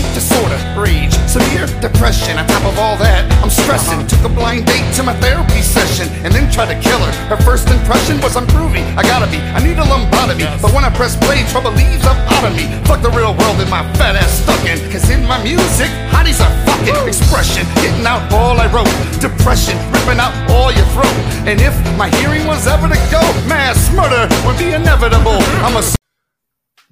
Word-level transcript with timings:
panic 0.00 0.14
disorder, 0.14 0.58
rage, 0.78 1.12
severe 1.28 1.66
depression. 1.80 2.38
On 2.38 2.46
top 2.46 2.64
of 2.64 2.78
all 2.78 2.96
that, 2.96 3.28
I'm 3.42 3.50
stressing. 3.50 4.06
Took 4.08 4.24
a 4.24 4.32
blind 4.32 4.66
date 4.66 4.84
to 4.96 5.02
my 5.02 5.14
therapy 5.20 5.60
session 5.60 6.08
and 6.24 6.32
then 6.32 6.50
tried 6.50 6.72
to 6.72 6.78
kill 6.80 6.98
her. 6.98 7.12
Her 7.28 7.40
first 7.42 7.68
impression 7.68 8.20
was 8.20 8.36
I'm 8.36 8.46
groovy. 8.48 8.84
I 8.96 9.02
gotta 9.02 9.28
be. 9.30 9.38
I 9.52 9.60
need 9.60 9.76
a 9.78 9.84
lobotomy. 9.84 10.48
But 10.60 10.72
when 10.72 10.84
I 10.84 10.90
press 10.90 11.16
play, 11.16 11.44
trouble 11.52 11.72
leaves 11.72 12.04
up 12.04 12.16
out 12.32 12.44
of 12.48 12.56
me. 12.56 12.68
Fuck 12.88 13.02
the 13.02 13.12
real 13.12 13.36
world 13.36 13.60
and 13.60 13.70
my 13.70 13.84
fat 13.96 14.16
ass 14.16 14.42
stuck 14.42 14.60
in. 14.64 14.78
Cause 14.90 15.08
in 15.10 15.26
my 15.26 15.42
music, 15.42 15.90
hotties 16.08 16.40
are 16.40 16.52
fucking 16.64 16.96
expression. 17.08 17.66
Getting 17.84 18.06
out 18.06 18.24
all 18.32 18.56
I 18.56 18.66
wrote. 18.72 18.90
Depression, 19.20 19.76
ripping 19.92 20.20
out 20.20 20.32
all 20.50 20.72
your 20.72 20.86
throat. 20.96 21.16
And 21.44 21.60
if 21.60 21.74
my 21.96 22.08
hearing 22.20 22.46
was 22.46 22.66
ever 22.66 22.88
to 22.88 23.00
go, 23.10 23.22
mass 23.48 23.92
murder 23.92 24.28
would 24.46 24.56
be 24.56 24.72
inevitable. 24.72 25.40
I'm 25.64 25.76
a 25.76 25.99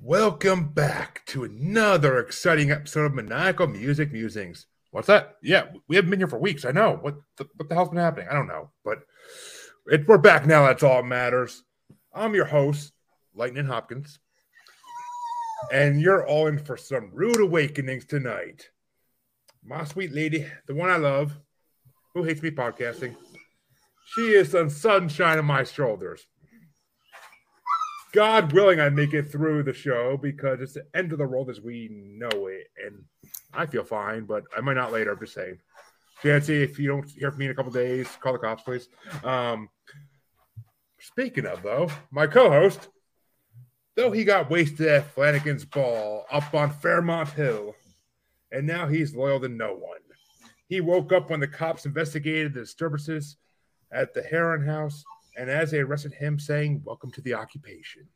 Welcome 0.08 0.68
back 0.70 1.20
to 1.26 1.44
another 1.44 2.18
exciting 2.18 2.70
episode 2.70 3.04
of 3.04 3.14
Maniacal 3.14 3.66
Music 3.66 4.10
Musings. 4.10 4.64
What's 4.90 5.08
that? 5.08 5.36
Yeah, 5.42 5.64
we 5.86 5.96
haven't 5.96 6.10
been 6.10 6.18
here 6.18 6.26
for 6.26 6.38
weeks. 6.38 6.64
I 6.64 6.70
know. 6.70 6.96
What 7.02 7.16
the, 7.36 7.46
what 7.56 7.68
the 7.68 7.74
hell's 7.74 7.90
been 7.90 7.98
happening? 7.98 8.26
I 8.30 8.32
don't 8.32 8.46
know. 8.46 8.70
But 8.86 9.00
it, 9.84 10.08
we're 10.08 10.16
back 10.16 10.46
now. 10.46 10.64
That's 10.64 10.82
all 10.82 11.02
that 11.02 11.08
matters. 11.08 11.62
I'm 12.14 12.34
your 12.34 12.46
host, 12.46 12.94
Lightning 13.34 13.66
Hopkins. 13.66 14.18
And 15.70 16.00
you're 16.00 16.26
all 16.26 16.46
in 16.46 16.58
for 16.58 16.78
some 16.78 17.10
rude 17.12 17.40
awakenings 17.40 18.06
tonight. 18.06 18.70
My 19.62 19.84
sweet 19.84 20.12
lady, 20.14 20.46
the 20.66 20.74
one 20.74 20.88
I 20.88 20.96
love, 20.96 21.38
who 22.14 22.22
hates 22.22 22.42
me 22.42 22.50
podcasting, 22.50 23.14
she 24.14 24.30
is 24.30 24.52
the 24.52 24.70
sunshine 24.70 25.36
on 25.36 25.44
my 25.44 25.64
shoulders. 25.64 26.26
God 28.12 28.52
willing, 28.52 28.80
I 28.80 28.88
make 28.88 29.12
it 29.12 29.30
through 29.30 29.64
the 29.64 29.74
show 29.74 30.16
because 30.16 30.60
it's 30.60 30.74
the 30.74 30.86
end 30.94 31.12
of 31.12 31.18
the 31.18 31.26
world 31.26 31.50
as 31.50 31.60
we 31.60 31.88
know 31.90 32.46
it. 32.46 32.68
And 32.84 33.04
I 33.52 33.66
feel 33.66 33.84
fine, 33.84 34.24
but 34.24 34.44
I 34.56 34.60
might 34.60 34.74
not 34.74 34.92
later. 34.92 35.12
I'm 35.12 35.20
just 35.20 35.34
saying. 35.34 35.58
Chancy, 36.22 36.62
if 36.62 36.78
you 36.78 36.88
don't 36.88 37.08
hear 37.08 37.30
from 37.30 37.38
me 37.38 37.44
in 37.44 37.50
a 37.52 37.54
couple 37.54 37.70
days, 37.70 38.08
call 38.20 38.32
the 38.32 38.38
cops, 38.38 38.62
please. 38.62 38.88
Um, 39.22 39.68
speaking 40.98 41.46
of, 41.46 41.62
though, 41.62 41.90
my 42.10 42.26
co 42.26 42.50
host, 42.50 42.88
though 43.94 44.10
he 44.10 44.24
got 44.24 44.50
wasted 44.50 44.88
at 44.88 45.14
Flannigan's 45.14 45.64
Ball 45.64 46.24
up 46.30 46.52
on 46.54 46.70
Fairmount 46.70 47.28
Hill, 47.30 47.74
and 48.50 48.66
now 48.66 48.88
he's 48.88 49.14
loyal 49.14 49.38
to 49.40 49.48
no 49.48 49.74
one. 49.74 50.00
He 50.68 50.80
woke 50.80 51.12
up 51.12 51.30
when 51.30 51.40
the 51.40 51.48
cops 51.48 51.86
investigated 51.86 52.52
the 52.52 52.60
disturbances 52.60 53.36
at 53.92 54.12
the 54.12 54.22
Heron 54.22 54.66
House 54.66 55.04
and 55.38 55.48
as 55.48 55.70
they 55.70 55.78
arrested 55.78 56.12
him, 56.12 56.38
saying, 56.38 56.82
Welcome 56.84 57.12
to 57.12 57.20
the 57.22 57.34
occupation. 57.34 58.08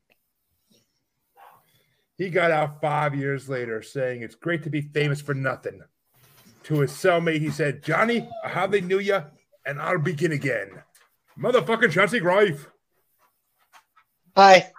He 2.18 2.28
got 2.28 2.50
out 2.50 2.80
five 2.80 3.14
years 3.14 3.48
later 3.48 3.80
saying, 3.80 4.22
It's 4.22 4.34
great 4.34 4.64
to 4.64 4.70
be 4.70 4.80
famous 4.80 5.20
for 5.20 5.32
nothing. 5.32 5.80
To 6.64 6.80
his 6.80 6.90
cellmate, 6.90 7.40
he 7.40 7.50
said, 7.50 7.82
Johnny, 7.82 8.28
how 8.44 8.66
they 8.66 8.80
knew 8.80 8.98
ya, 8.98 9.22
and 9.64 9.80
I'll 9.80 9.98
begin 9.98 10.32
again. 10.32 10.82
Motherfucking 11.38 11.92
Chancy 11.92 12.20
Greif. 12.20 12.68
Hi. 14.36 14.70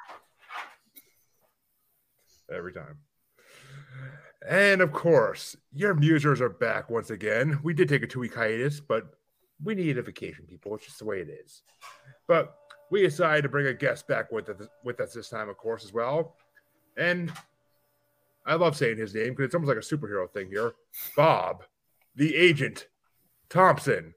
Every 2.53 2.73
time. 2.73 2.97
And 4.47 4.81
of 4.81 4.91
course, 4.91 5.55
your 5.73 5.95
musers 5.95 6.41
are 6.41 6.49
back 6.49 6.89
once 6.89 7.09
again. 7.09 7.59
We 7.63 7.73
did 7.73 7.87
take 7.87 8.03
a 8.03 8.07
two 8.07 8.19
week 8.19 8.35
hiatus, 8.35 8.81
but 8.81 9.05
we 9.63 9.75
need 9.75 9.97
a 9.97 10.01
vacation, 10.01 10.45
people. 10.45 10.75
It's 10.75 10.85
just 10.85 10.99
the 10.99 11.05
way 11.05 11.21
it 11.21 11.29
is. 11.29 11.61
But 12.27 12.55
we 12.89 13.01
decided 13.01 13.41
to 13.41 13.49
bring 13.49 13.67
a 13.67 13.73
guest 13.73 14.07
back 14.07 14.31
with 14.31 14.49
us, 14.49 14.67
with 14.83 14.99
us 14.99 15.13
this 15.13 15.29
time, 15.29 15.49
of 15.49 15.57
course, 15.57 15.83
as 15.83 15.93
well. 15.93 16.35
And 16.97 17.31
I 18.45 18.55
love 18.55 18.75
saying 18.75 18.97
his 18.97 19.15
name 19.15 19.29
because 19.29 19.45
it's 19.45 19.55
almost 19.55 19.69
like 19.69 19.77
a 19.77 19.79
superhero 19.79 20.29
thing 20.29 20.49
here. 20.49 20.73
Bob, 21.15 21.63
the 22.15 22.35
agent 22.35 22.87
Thompson, 23.49 24.13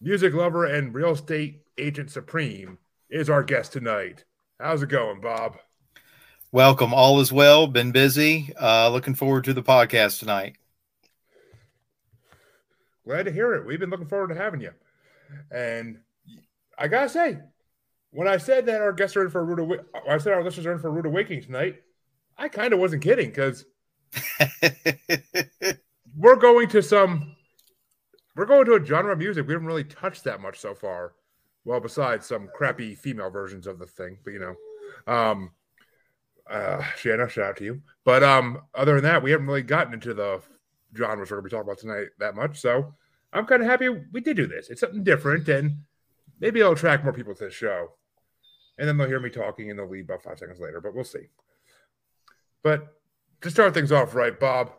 music 0.00 0.32
lover 0.32 0.64
and 0.64 0.94
real 0.94 1.12
estate 1.12 1.62
agent 1.78 2.10
supreme, 2.10 2.78
is 3.10 3.30
our 3.30 3.42
guest 3.42 3.72
tonight. 3.72 4.24
How's 4.60 4.82
it 4.82 4.88
going, 4.88 5.20
Bob? 5.20 5.58
Welcome. 6.52 6.94
All 6.94 7.20
is 7.20 7.32
well. 7.32 7.66
Been 7.66 7.92
busy. 7.92 8.52
Uh, 8.60 8.88
looking 8.88 9.14
forward 9.14 9.44
to 9.44 9.52
the 9.52 9.62
podcast 9.62 10.20
tonight. 10.20 10.56
Glad 13.04 13.24
to 13.24 13.32
hear 13.32 13.54
it. 13.54 13.66
We've 13.66 13.78
been 13.78 13.90
looking 13.90 14.08
forward 14.08 14.28
to 14.28 14.34
having 14.34 14.60
you. 14.60 14.70
And 15.50 15.98
I 16.78 16.88
gotta 16.88 17.08
say, 17.08 17.38
when 18.10 18.28
I 18.28 18.36
said 18.36 18.66
that 18.66 18.80
our 18.80 18.92
guests 18.92 19.16
are 19.16 19.24
in 19.24 19.30
for 19.30 19.40
a 19.40 19.44
rude, 19.44 19.60
awa- 19.60 19.84
I 20.08 20.18
said 20.18 20.32
our 20.32 20.42
listeners 20.42 20.66
are 20.66 20.72
in 20.72 20.78
for 20.78 20.88
a 20.88 20.92
rude 20.92 21.06
awakening 21.06 21.42
tonight. 21.42 21.76
I 22.38 22.48
kind 22.48 22.72
of 22.72 22.78
wasn't 22.78 23.02
kidding 23.02 23.30
because 23.30 23.64
we're 26.16 26.36
going 26.36 26.68
to 26.68 26.82
some, 26.82 27.36
we're 28.34 28.46
going 28.46 28.66
to 28.66 28.74
a 28.74 28.84
genre 28.84 29.12
of 29.12 29.18
music 29.18 29.46
we 29.46 29.54
haven't 29.54 29.68
really 29.68 29.84
touched 29.84 30.24
that 30.24 30.40
much 30.40 30.58
so 30.58 30.74
far. 30.74 31.14
Well, 31.64 31.80
besides 31.80 32.26
some 32.26 32.48
crappy 32.54 32.94
female 32.94 33.30
versions 33.30 33.66
of 33.66 33.78
the 33.78 33.86
thing, 33.86 34.18
but 34.24 34.32
you 34.32 34.38
know, 34.38 35.12
um, 35.12 35.50
uh, 36.48 36.82
Shanna, 36.96 37.28
shout 37.28 37.50
out 37.50 37.56
to 37.56 37.64
you. 37.64 37.82
But 38.04 38.22
um, 38.22 38.62
other 38.74 38.94
than 38.94 39.04
that, 39.04 39.22
we 39.22 39.32
haven't 39.32 39.46
really 39.46 39.62
gotten 39.62 39.94
into 39.94 40.14
the 40.14 40.40
genres 40.96 41.30
we're 41.30 41.38
going 41.38 41.44
to 41.44 41.50
be 41.50 41.50
talking 41.50 41.68
about 41.68 41.78
tonight 41.78 42.06
that 42.18 42.34
much. 42.34 42.60
So 42.60 42.94
I'm 43.32 43.46
kind 43.46 43.62
of 43.62 43.68
happy 43.68 43.88
we 43.88 44.20
did 44.20 44.36
do 44.36 44.46
this. 44.46 44.70
It's 44.70 44.80
something 44.80 45.02
different, 45.02 45.48
and 45.48 45.78
maybe 46.40 46.60
it'll 46.60 46.72
attract 46.72 47.04
more 47.04 47.12
people 47.12 47.34
to 47.34 47.44
the 47.44 47.50
show. 47.50 47.92
And 48.78 48.86
then 48.86 48.96
they'll 48.96 49.08
hear 49.08 49.20
me 49.20 49.30
talking 49.30 49.70
and 49.70 49.78
they'll 49.78 49.88
leave 49.88 50.04
about 50.04 50.22
five 50.22 50.38
seconds 50.38 50.60
later, 50.60 50.80
but 50.80 50.94
we'll 50.94 51.04
see. 51.04 51.28
But 52.62 52.88
to 53.40 53.50
start 53.50 53.74
things 53.74 53.92
off 53.92 54.14
right, 54.14 54.38
Bob, 54.38 54.72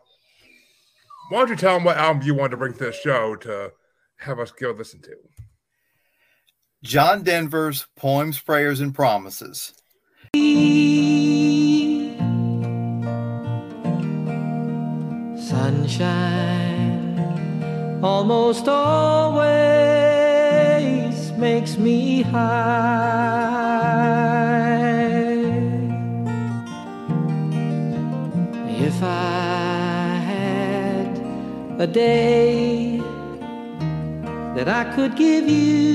why 1.30 1.40
don't 1.40 1.50
you 1.50 1.56
tell 1.56 1.74
them 1.74 1.84
what 1.84 1.96
album 1.96 2.22
you 2.22 2.34
wanted 2.34 2.52
to 2.52 2.56
bring 2.56 2.74
to 2.74 2.84
the 2.84 2.92
show 2.92 3.34
to 3.36 3.72
have 4.18 4.38
us 4.38 4.50
go 4.50 4.70
listen 4.70 5.02
to? 5.02 5.14
John 6.84 7.22
Denver's 7.24 7.86
Poems, 7.96 8.38
Prayers, 8.38 8.80
and 8.80 8.94
Promises. 8.94 9.72
Sunshine 15.48 16.38
almost 18.04 18.68
always 18.68 19.97
makes 21.58 21.76
me 21.76 22.22
high. 22.22 22.48
If 28.68 29.02
I 29.02 30.20
had 30.24 31.18
a 31.80 31.86
day 31.88 32.98
that 34.54 34.68
I 34.68 34.84
could 34.94 35.16
give 35.16 35.48
you. 35.48 35.88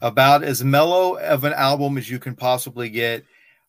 About 0.00 0.44
as 0.44 0.62
mellow 0.62 1.16
of 1.18 1.42
an 1.42 1.54
album 1.54 1.98
as 1.98 2.08
you 2.08 2.20
can 2.20 2.36
possibly 2.36 2.88
get. 2.88 3.24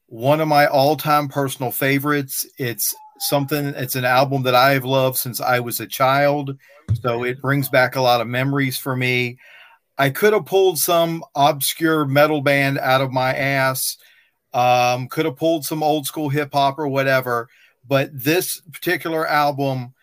One 0.06 0.42
of 0.42 0.48
my 0.48 0.68
all 0.68 0.96
time 0.96 1.28
personal 1.28 1.72
favorites. 1.72 2.46
It's 2.60 2.94
something, 3.22 3.68
it's 3.68 3.96
an 3.96 4.06
album 4.06 4.44
that 4.44 4.56
I've 4.56 4.86
loved 4.86 5.18
since 5.18 5.40
I 5.40 5.60
was 5.60 5.80
a 5.80 5.88
child. 5.88 6.58
So 7.02 7.24
it 7.24 7.42
brings 7.42 7.70
back 7.70 7.96
a 7.96 8.02
lot 8.02 8.22
of 8.22 8.28
memories 8.28 8.78
for 8.78 8.96
me. 8.96 9.38
I 9.98 10.10
could 10.10 10.34
have 10.34 10.46
pulled 10.46 10.80
some 10.80 11.24
obscure 11.36 12.06
metal 12.06 12.42
band 12.42 12.80
out 12.80 13.02
of 13.02 13.12
my 13.12 13.34
ass, 13.34 13.98
um, 14.54 15.08
could 15.08 15.26
have 15.26 15.36
pulled 15.38 15.64
some 15.64 15.84
old 15.84 16.06
school 16.06 16.30
hip 16.30 16.50
hop 16.54 16.80
or 16.80 16.88
whatever. 16.88 17.48
But 17.88 18.10
this 18.14 18.62
particular 18.72 19.28
album 19.28 19.94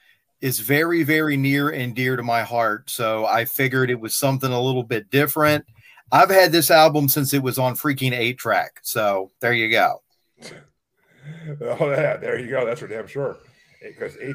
is 0.41 0.61
very, 0.61 1.03
very 1.03 1.37
near 1.37 1.71
and 1.71 1.95
dear 1.95 2.17
to 2.17 2.23
my 2.23 2.43
heart. 2.43 2.91
So 2.91 3.27
I 3.27 3.45
figured 3.45 3.91
it 3.91 4.01
was 4.01 4.15
something 4.15 4.53
a 4.53 4.61
little 4.61 4.85
bit 4.85 5.11
different. 5.11 5.65
I've 6.11 6.31
had 6.31 6.53
this 6.53 6.71
album 6.71 7.09
since 7.09 7.35
it 7.35 7.43
was 7.43 7.59
on 7.59 7.75
freaking 7.75 8.13
eight 8.13 8.39
track. 8.39 8.79
So 8.83 9.31
there 9.41 9.53
you 9.53 9.71
go. 9.71 10.03
Oh, 11.61 11.91
yeah, 11.91 12.17
there 12.17 12.39
you 12.39 12.51
go. 12.51 12.65
That's 12.65 12.81
for 12.81 12.89
damn 12.89 13.07
sure. 13.07 13.39
Because 13.83 14.17
eight. 14.21 14.35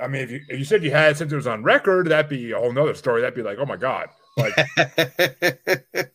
I 0.00 0.08
mean, 0.08 0.22
if 0.22 0.30
you, 0.30 0.40
if 0.48 0.58
you 0.58 0.64
said 0.64 0.84
you 0.84 0.90
had 0.90 1.16
since 1.16 1.32
it 1.32 1.36
was 1.36 1.46
on 1.46 1.62
record, 1.62 2.08
that'd 2.08 2.28
be 2.28 2.52
a 2.52 2.58
whole 2.58 2.72
nother 2.72 2.94
story. 2.94 3.22
That'd 3.22 3.34
be 3.34 3.42
like, 3.42 3.58
oh 3.58 3.64
my 3.64 3.76
god, 3.76 4.08
like 4.36 4.54
did 4.76 6.10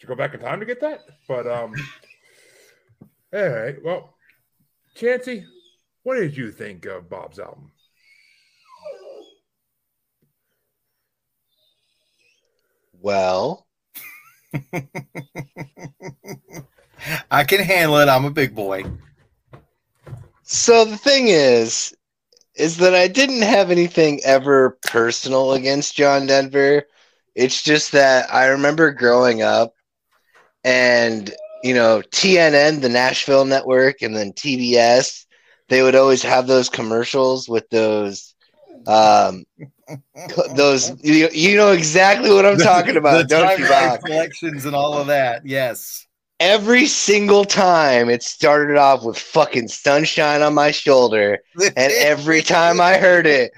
you 0.00 0.08
go 0.08 0.14
back 0.14 0.32
in 0.34 0.40
time 0.40 0.60
to 0.60 0.66
get 0.66 0.80
that? 0.80 1.00
But 1.28 1.46
um, 1.46 1.74
all 3.32 3.48
right. 3.48 3.76
Well, 3.84 4.14
Chancy, 4.96 5.46
what 6.04 6.16
did 6.16 6.36
you 6.36 6.50
think 6.52 6.86
of 6.86 7.08
Bob's 7.10 7.38
album? 7.38 7.72
Well, 13.00 13.66
I 17.30 17.44
can 17.44 17.60
handle 17.60 17.98
it. 17.98 18.08
I'm 18.08 18.24
a 18.24 18.30
big 18.30 18.54
boy. 18.54 18.84
so 20.42 20.84
the 20.84 20.96
thing 20.96 21.28
is, 21.28 21.94
is 22.54 22.78
that 22.78 22.94
I 22.94 23.08
didn't 23.08 23.42
have 23.42 23.70
anything 23.70 24.20
ever 24.24 24.78
personal 24.86 25.52
against 25.52 25.96
John 25.96 26.26
Denver. 26.26 26.84
It's 27.34 27.62
just 27.62 27.92
that 27.92 28.32
I 28.32 28.46
remember 28.46 28.92
growing 28.92 29.42
up 29.42 29.74
and 30.64 31.34
you 31.62 31.74
know, 31.74 32.00
TNN, 32.12 32.80
the 32.80 32.88
Nashville 32.88 33.44
network, 33.44 34.00
and 34.02 34.14
then 34.14 34.32
TBS, 34.32 35.26
they 35.68 35.82
would 35.82 35.96
always 35.96 36.22
have 36.22 36.46
those 36.46 36.68
commercials 36.68 37.48
with 37.48 37.68
those 37.70 38.34
um 38.86 39.44
those 40.54 40.92
you, 41.02 41.28
you 41.32 41.56
know 41.56 41.72
exactly 41.72 42.32
what 42.32 42.46
I'm 42.46 42.58
talking 42.72 42.96
about, 42.96 43.18
the 43.18 43.24
don't 43.24 43.58
you, 43.58 43.66
Bob? 43.66 44.00
collections 44.00 44.64
and 44.64 44.76
all 44.76 44.94
of 44.94 45.08
that. 45.08 45.44
Yes. 45.44 46.06
Every 46.38 46.86
single 46.86 47.44
time 47.44 48.10
it 48.10 48.22
started 48.22 48.76
off 48.76 49.04
with 49.04 49.18
fucking 49.18 49.68
sunshine 49.68 50.42
on 50.42 50.54
my 50.54 50.70
shoulder, 50.70 51.38
and 51.58 51.92
every 51.92 52.42
time 52.42 52.80
I 52.80 52.98
heard 52.98 53.26
it, 53.26 53.52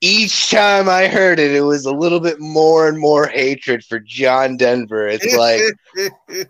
each 0.00 0.50
time 0.50 0.88
I 0.88 1.06
heard 1.08 1.38
it, 1.38 1.52
it 1.52 1.62
was 1.62 1.86
a 1.86 1.92
little 1.92 2.20
bit 2.20 2.38
more 2.38 2.88
and 2.88 2.98
more 2.98 3.26
hatred 3.26 3.84
for 3.84 3.98
John 3.98 4.56
Denver. 4.56 5.06
It's 5.08 5.34
like 5.34 5.62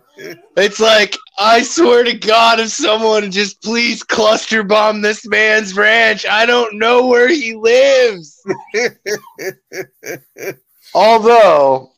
it's 0.57 0.79
like 0.79 1.15
I 1.39 1.61
swear 1.63 2.03
to 2.03 2.13
God, 2.13 2.59
if 2.59 2.69
someone 2.69 3.31
just 3.31 3.61
please 3.61 4.03
cluster 4.03 4.63
bomb 4.63 5.01
this 5.01 5.25
man's 5.27 5.75
ranch, 5.75 6.25
I 6.25 6.45
don't 6.45 6.77
know 6.77 7.07
where 7.07 7.29
he 7.29 7.55
lives. 7.55 8.43
Although, 10.93 11.91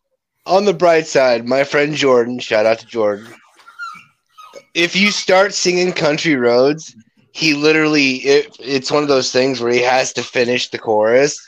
on 0.46 0.66
the 0.66 0.74
bright 0.74 1.08
side, 1.08 1.48
my 1.48 1.64
friend 1.64 1.96
Jordan, 1.96 2.40
shout 2.40 2.66
out 2.66 2.80
to 2.80 2.86
Jordan. 2.86 3.28
If 4.74 4.96
you 4.96 5.12
start 5.12 5.54
singing 5.54 5.92
Country 5.92 6.36
Roads, 6.36 6.96
he 7.32 7.54
literally 7.54 8.16
it, 8.18 8.56
it's 8.60 8.92
one 8.92 9.04
of 9.04 9.10
those 9.10 9.32
things 9.32 9.62
where 9.62 9.72
he 9.72 9.82
has 9.82 10.14
to 10.14 10.24
finish 10.24 10.70
the 10.70 10.78
chorus, 10.78 11.40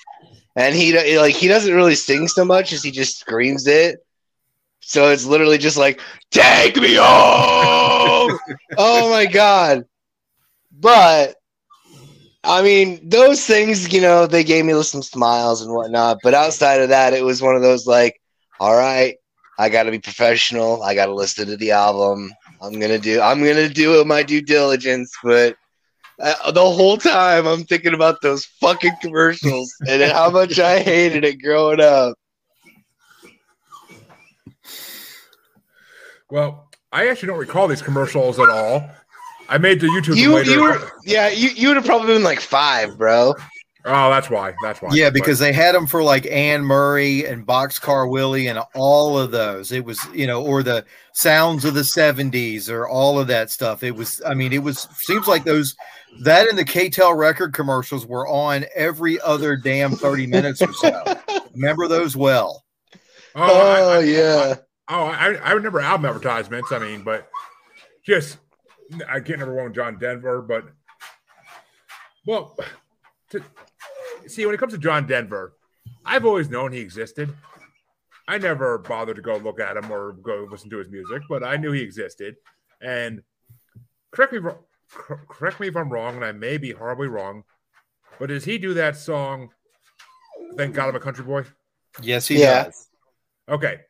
and 0.56 0.76
he 0.76 1.18
like 1.18 1.36
he 1.36 1.48
doesn't 1.48 1.74
really 1.74 1.96
sing 1.96 2.28
so 2.28 2.46
much 2.46 2.74
as 2.74 2.84
he 2.84 2.92
just 2.92 3.20
screams 3.20 3.68
it. 3.68 4.00
So 4.82 5.10
it's 5.10 5.26
literally 5.26 5.58
just 5.58 5.78
like 5.78 6.02
"Take 6.32 6.78
me 6.78 6.96
home." 6.96 8.38
oh 8.78 9.10
my 9.10 9.26
god! 9.26 9.86
But 10.72 11.36
I 12.44 12.64
mean, 12.64 13.08
those 13.08 13.46
things, 13.46 13.94
you 13.94 14.02
know, 14.02 14.26
they 14.26 14.44
gave 14.44 14.66
me 14.66 14.82
some 14.84 15.04
smiles 15.04 15.62
and 15.62 15.74
whatnot. 15.74 16.18
But 16.24 16.34
outside 16.34 16.82
of 16.82 16.90
that, 16.90 17.14
it 17.14 17.24
was 17.24 17.42
one 17.42 17.56
of 17.56 17.62
those 17.62 17.86
like, 17.86 18.20
all 18.60 18.76
right, 18.76 19.18
I 19.60 19.70
got 19.70 19.84
to 19.84 19.92
be 19.92 20.00
professional. 20.00 20.82
I 20.82 20.96
got 20.96 21.06
to 21.06 21.14
listen 21.14 21.48
to 21.48 21.58
the 21.58 21.72
album. 21.72 22.32
I'm 22.62 22.80
gonna 22.80 23.00
do. 23.00 23.20
I'm 23.20 23.40
gonna 23.40 23.70
do 23.70 24.04
my 24.06 24.24
due 24.24 24.42
diligence. 24.42 25.12
But 25.24 25.56
uh, 26.20 26.52
the 26.52 26.62
whole 26.62 26.98
time, 26.98 27.48
I'm 27.48 27.64
thinking 27.64 27.94
about 27.94 28.22
those 28.22 28.46
fucking 28.46 28.94
commercials 29.02 29.74
and 29.88 30.04
how 30.12 30.30
much 30.30 30.60
I 30.60 30.80
hated 30.80 31.26
it 31.26 31.42
growing 31.42 31.82
up. 31.82 32.16
Well, 36.30 36.70
I 36.92 37.08
actually 37.08 37.28
don't 37.28 37.40
recall 37.40 37.68
these 37.68 37.82
commercials 37.82 38.40
at 38.40 38.50
all. 38.50 38.90
I 39.50 39.58
made 39.58 39.82
the 39.82 39.88
YouTube 39.88 40.16
You, 40.16 40.40
you 40.44 40.62
were, 40.62 40.92
yeah, 41.04 41.28
you, 41.28 41.50
you 41.50 41.68
would 41.68 41.76
have 41.76 41.86
probably 41.86 42.14
been 42.14 42.24
like 42.24 42.40
five, 42.40 42.98
bro. 42.98 43.36
Oh, 43.84 44.10
that's 44.12 44.30
why. 44.30 44.54
That's 44.62 44.82
why. 44.82 44.90
Yeah, 44.94 45.08
But- 45.10 45.16
because 45.16 45.40
they 45.40 45.54
had 45.54 45.74
them 45.74 45.88
for 45.88 46.04
like 46.04 46.26
Anne 46.28 46.62
Murray 46.64 47.26
and 47.26 47.46
Boxcar 47.46 48.10
Willie 48.10 48.48
and 48.48 48.60
all 48.76 49.18
of 49.18 49.32
those. 49.32 49.72
It 49.72 49.84
was, 49.86 50.00
you 50.14 50.28
know, 50.28 50.44
or 50.44 50.62
the 50.64 50.86
sounds 51.14 51.66
of 51.66 51.74
the 51.74 51.82
70s 51.82 52.70
or 52.70 52.88
all 52.88 53.20
of 53.20 53.28
that 53.28 53.50
stuff. 53.50 53.82
It 53.84 53.92
was, 53.96 54.22
I 54.26 54.34
mean, 54.36 54.54
it 54.54 54.62
was, 54.64 54.88
seems 54.96 55.28
like 55.28 55.44
those, 55.44 55.76
that 56.24 56.48
and 56.48 56.58
the 56.58 56.66
K-tel 56.66 57.14
record 57.16 57.54
commercials 57.54 58.06
were 58.06 58.28
on 58.28 58.66
every 58.76 59.20
other 59.22 59.56
damn 59.56 59.94
30 59.94 60.28
minutes 60.28 60.62
or 60.62 60.74
so. 60.74 61.04
Remember 61.56 61.88
those 61.88 62.16
well? 62.16 62.64
oh, 63.36 63.42
I- 63.44 63.82
Oh, 63.82 63.90
I- 63.94 64.00
yeah. 64.04 64.56
Oh, 64.90 65.06
I, 65.06 65.36
I 65.36 65.52
remember 65.54 65.80
album 65.80 66.06
advertisements. 66.06 66.72
I 66.72 66.80
mean, 66.80 67.04
but 67.04 67.30
just 68.06 68.38
I 69.08 69.16
can't 69.22 69.30
remember 69.40 69.56
one 69.56 69.66
with 69.66 69.76
John 69.76 69.98
Denver, 69.98 70.42
but 70.42 70.66
well, 72.26 72.58
to, 73.30 73.42
see 74.28 74.46
when 74.46 74.56
it 74.56 74.60
comes 74.60 74.74
to 74.74 74.80
John 74.80 75.08
Denver, 75.08 75.54
I've 76.06 76.26
always 76.26 76.50
known 76.50 76.72
he 76.72 76.80
existed. 76.80 77.34
I 78.28 78.38
never 78.38 78.78
bothered 78.78 79.16
to 79.18 79.22
go 79.22 79.38
look 79.38 79.60
at 79.60 79.78
him 79.78 79.92
or 79.92 80.14
go 80.14 80.48
listen 80.50 80.70
to 80.70 80.78
his 80.78 80.90
music, 80.90 81.22
but 81.28 81.44
I 81.44 81.58
knew 81.58 81.72
he 81.72 81.82
existed. 81.82 82.36
And 82.82 83.22
correct 84.12 84.34
me, 84.34 84.40
if- 84.40 84.56
correct 85.28 85.60
me 85.60 85.68
if 85.68 85.76
I'm 85.76 85.90
wrong, 85.90 86.16
and 86.16 86.26
I 86.26 86.32
may 86.32 86.58
be 86.58 86.72
horribly 86.72 87.08
wrong, 87.08 87.44
but 88.20 88.28
does 88.28 88.46
he 88.46 88.58
do 88.58 88.74
that 88.76 88.96
song? 88.96 89.50
Thank 90.58 90.76
God 90.76 90.90
I'm 90.90 90.96
a 90.96 91.00
country 91.00 91.24
boy. 91.26 91.46
Yes, 92.02 92.28
he 92.28 92.40
Yeah. 92.40 92.66
does. 92.66 92.90
Okay. 93.50 93.82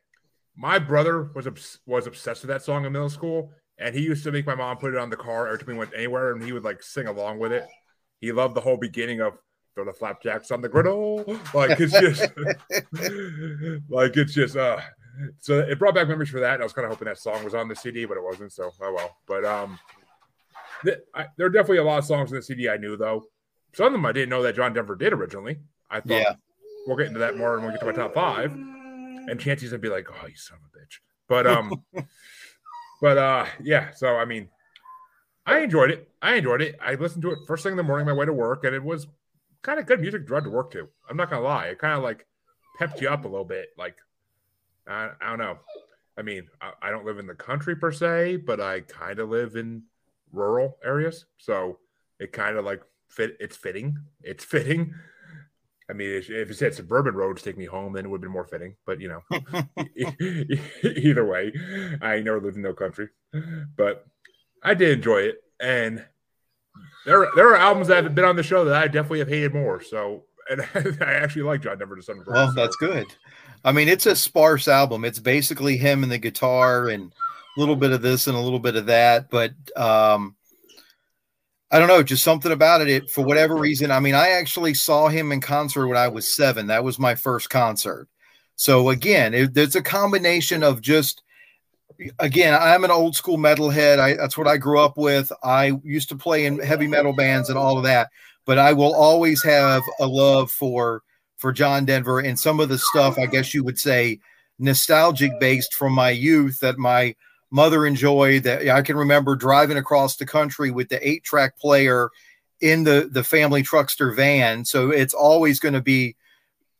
My 0.56 0.78
brother 0.78 1.24
was 1.34 1.46
obs- 1.46 1.78
was 1.86 2.06
obsessed 2.06 2.42
with 2.42 2.48
that 2.48 2.62
song 2.62 2.84
in 2.84 2.92
middle 2.92 3.08
school, 3.10 3.52
and 3.78 3.94
he 3.94 4.02
used 4.02 4.24
to 4.24 4.32
make 4.32 4.46
my 4.46 4.54
mom 4.54 4.76
put 4.78 4.92
it 4.92 4.98
on 4.98 5.08
the 5.10 5.16
car 5.16 5.46
every 5.46 5.58
time 5.58 5.68
we 5.68 5.74
went 5.74 5.94
anywhere, 5.94 6.32
and 6.32 6.42
he 6.42 6.52
would 6.52 6.64
like 6.64 6.82
sing 6.82 7.06
along 7.06 7.38
with 7.38 7.52
it. 7.52 7.66
He 8.20 8.32
loved 8.32 8.54
the 8.54 8.60
whole 8.60 8.76
beginning 8.76 9.20
of 9.20 9.38
"Throw 9.74 9.84
the 9.84 9.92
flapjacks 9.92 10.50
on 10.50 10.60
the 10.60 10.68
griddle," 10.68 11.24
like 11.54 11.78
it's 11.80 11.92
just, 11.92 12.22
like 13.88 14.16
it's 14.16 14.34
just. 14.34 14.56
uh 14.56 14.78
So 15.40 15.58
it 15.60 15.78
brought 15.78 15.94
back 15.94 16.08
memories 16.08 16.30
for 16.30 16.40
that. 16.40 16.54
And 16.54 16.62
I 16.62 16.64
was 16.64 16.72
kind 16.72 16.84
of 16.86 16.90
hoping 16.92 17.06
that 17.06 17.18
song 17.18 17.44
was 17.44 17.54
on 17.54 17.68
the 17.68 17.76
CD, 17.76 18.04
but 18.04 18.16
it 18.16 18.22
wasn't. 18.22 18.52
So 18.52 18.70
oh 18.80 18.92
well. 18.94 19.16
But 19.26 19.44
um, 19.44 19.78
th- 20.84 20.98
I, 21.14 21.26
there 21.36 21.46
are 21.46 21.50
definitely 21.50 21.78
a 21.78 21.84
lot 21.84 21.98
of 21.98 22.04
songs 22.04 22.30
in 22.30 22.36
the 22.36 22.42
CD 22.42 22.68
I 22.68 22.76
knew 22.76 22.96
though. 22.96 23.24
Some 23.74 23.86
of 23.86 23.92
them 23.92 24.04
I 24.06 24.12
didn't 24.12 24.28
know 24.30 24.42
that 24.42 24.56
John 24.56 24.72
Denver 24.74 24.96
did 24.96 25.12
originally. 25.12 25.58
I 25.90 26.00
thought 26.00 26.08
Yeah. 26.20 26.34
we'll 26.86 26.96
get 26.96 27.06
into 27.06 27.20
that 27.20 27.36
more 27.36 27.56
when 27.58 27.66
we 27.66 27.72
get 27.72 27.80
to 27.80 27.86
my 27.86 27.92
top 27.92 28.14
five. 28.14 28.52
And 28.52 29.38
Chancy's 29.38 29.70
gonna 29.70 29.78
be 29.80 29.88
like, 29.88 30.08
"Oh, 30.10 30.26
you 30.26 30.34
son 30.36 30.58
of 30.58 30.64
a 30.64 30.84
bitch," 30.84 30.98
but 31.28 31.46
um, 31.46 31.84
but 33.00 33.18
uh, 33.18 33.46
yeah. 33.62 33.90
So 33.92 34.16
I 34.16 34.24
mean, 34.24 34.48
I 35.46 35.60
enjoyed 35.60 35.90
it. 35.90 36.08
I 36.20 36.34
enjoyed 36.34 36.60
it. 36.62 36.76
I 36.80 36.94
listened 36.94 37.22
to 37.22 37.30
it 37.30 37.38
first 37.46 37.62
thing 37.62 37.72
in 37.72 37.76
the 37.76 37.82
morning, 37.82 38.08
on 38.08 38.14
my 38.14 38.18
way 38.18 38.26
to 38.26 38.32
work, 38.32 38.64
and 38.64 38.74
it 38.74 38.82
was 38.82 39.06
kind 39.62 39.78
of 39.78 39.86
good 39.86 40.00
music 40.00 40.26
drive 40.26 40.44
to 40.44 40.50
work 40.50 40.70
to. 40.72 40.88
I'm 41.08 41.16
not 41.16 41.30
gonna 41.30 41.42
lie, 41.42 41.66
it 41.66 41.78
kind 41.78 41.94
of 41.94 42.02
like 42.02 42.26
pepped 42.78 43.00
you 43.00 43.08
up 43.08 43.24
a 43.24 43.28
little 43.28 43.44
bit. 43.44 43.68
Like 43.78 43.96
I, 44.86 45.10
I 45.20 45.30
don't 45.30 45.38
know. 45.38 45.58
I 46.16 46.22
mean, 46.22 46.46
I, 46.60 46.72
I 46.82 46.90
don't 46.90 47.06
live 47.06 47.18
in 47.18 47.26
the 47.26 47.34
country 47.34 47.76
per 47.76 47.92
se, 47.92 48.36
but 48.36 48.60
I 48.60 48.80
kind 48.80 49.18
of 49.18 49.30
live 49.30 49.56
in 49.56 49.84
rural 50.32 50.78
areas, 50.84 51.26
so 51.38 51.78
it 52.18 52.32
kind 52.32 52.56
of 52.56 52.64
like 52.64 52.82
fit. 53.08 53.36
It's 53.40 53.56
fitting. 53.56 53.98
It's 54.22 54.44
fitting. 54.52 54.94
I 55.90 55.94
mean, 55.94 56.10
if, 56.10 56.30
if 56.30 56.50
it 56.50 56.54
said 56.54 56.74
suburban 56.74 57.14
roads 57.14 57.42
take 57.42 57.58
me 57.58 57.66
home, 57.66 57.92
then 57.92 58.06
it 58.06 58.08
would 58.08 58.18
have 58.18 58.22
been 58.22 58.32
more 58.32 58.46
fitting. 58.46 58.76
But 58.86 59.00
you 59.00 59.08
know, 59.08 59.22
either 60.96 61.24
way, 61.24 61.52
I 62.00 62.20
never 62.20 62.40
lived 62.40 62.56
in 62.56 62.62
no 62.62 62.72
country, 62.72 63.08
but 63.76 64.06
I 64.62 64.74
did 64.74 64.98
enjoy 64.98 65.22
it. 65.22 65.42
And 65.60 66.04
there, 67.04 67.28
there 67.34 67.48
are 67.48 67.56
albums 67.56 67.88
that 67.88 68.04
have 68.04 68.14
been 68.14 68.24
on 68.24 68.36
the 68.36 68.42
show 68.42 68.64
that 68.64 68.74
I 68.74 68.86
definitely 68.86 69.20
have 69.20 69.28
hated 69.28 69.54
more. 69.54 69.82
So, 69.82 70.24
and 70.50 70.60
I 71.00 71.14
actually 71.14 71.42
like 71.42 71.62
John 71.62 71.78
Denver 71.78 71.96
to 71.96 72.02
some 72.02 72.18
degree. 72.18 72.34
Well, 72.34 72.52
that's 72.52 72.76
good. 72.76 73.06
I 73.64 73.72
mean, 73.72 73.88
it's 73.88 74.06
a 74.06 74.16
sparse 74.16 74.68
album. 74.68 75.04
It's 75.04 75.18
basically 75.18 75.76
him 75.76 76.02
and 76.02 76.10
the 76.10 76.18
guitar 76.18 76.88
and 76.88 77.12
a 77.56 77.60
little 77.60 77.76
bit 77.76 77.92
of 77.92 78.02
this 78.02 78.26
and 78.26 78.36
a 78.36 78.40
little 78.40 78.58
bit 78.58 78.76
of 78.76 78.86
that. 78.86 79.30
But 79.30 79.52
um, 79.76 80.36
I 81.70 81.78
don't 81.78 81.88
know, 81.88 82.02
just 82.02 82.24
something 82.24 82.52
about 82.52 82.80
it. 82.80 82.88
It 82.88 83.10
for 83.10 83.24
whatever 83.24 83.56
reason. 83.56 83.90
I 83.90 84.00
mean, 84.00 84.14
I 84.14 84.30
actually 84.30 84.74
saw 84.74 85.08
him 85.08 85.32
in 85.32 85.40
concert 85.40 85.86
when 85.86 85.96
I 85.96 86.08
was 86.08 86.34
seven. 86.34 86.66
That 86.68 86.84
was 86.84 86.98
my 86.98 87.14
first 87.14 87.50
concert. 87.50 88.08
So 88.56 88.90
again, 88.90 89.34
it, 89.34 89.74
a 89.74 89.82
combination 89.82 90.62
of 90.62 90.80
just. 90.80 91.22
Again, 92.18 92.58
I'm 92.60 92.84
an 92.84 92.90
old 92.90 93.16
school 93.16 93.38
metalhead. 93.38 93.98
I, 93.98 94.14
that's 94.14 94.36
what 94.36 94.46
I 94.46 94.56
grew 94.56 94.80
up 94.80 94.96
with. 94.96 95.32
I 95.42 95.78
used 95.84 96.08
to 96.10 96.16
play 96.16 96.46
in 96.46 96.58
heavy 96.58 96.86
metal 96.86 97.12
bands 97.12 97.48
and 97.48 97.58
all 97.58 97.76
of 97.78 97.84
that. 97.84 98.08
But 98.44 98.58
I 98.58 98.72
will 98.72 98.94
always 98.94 99.42
have 99.44 99.82
a 100.00 100.06
love 100.06 100.50
for 100.50 101.02
for 101.36 101.52
John 101.52 101.84
Denver 101.84 102.20
and 102.20 102.38
some 102.38 102.60
of 102.60 102.68
the 102.68 102.78
stuff, 102.78 103.18
I 103.18 103.26
guess 103.26 103.52
you 103.52 103.64
would 103.64 103.78
say, 103.78 104.20
nostalgic 104.58 105.32
based 105.40 105.74
from 105.74 105.92
my 105.92 106.10
youth 106.10 106.60
that 106.60 106.78
my 106.78 107.14
mother 107.50 107.84
enjoyed. 107.86 108.44
That 108.44 108.68
I 108.68 108.82
can 108.82 108.96
remember 108.96 109.36
driving 109.36 109.76
across 109.76 110.16
the 110.16 110.26
country 110.26 110.70
with 110.70 110.88
the 110.88 111.06
eight 111.06 111.24
track 111.24 111.58
player 111.58 112.10
in 112.60 112.84
the 112.84 113.08
the 113.10 113.24
family 113.24 113.62
truckster 113.62 114.14
van. 114.14 114.64
So 114.64 114.90
it's 114.90 115.14
always 115.14 115.60
going 115.60 115.74
to 115.74 115.82
be 115.82 116.16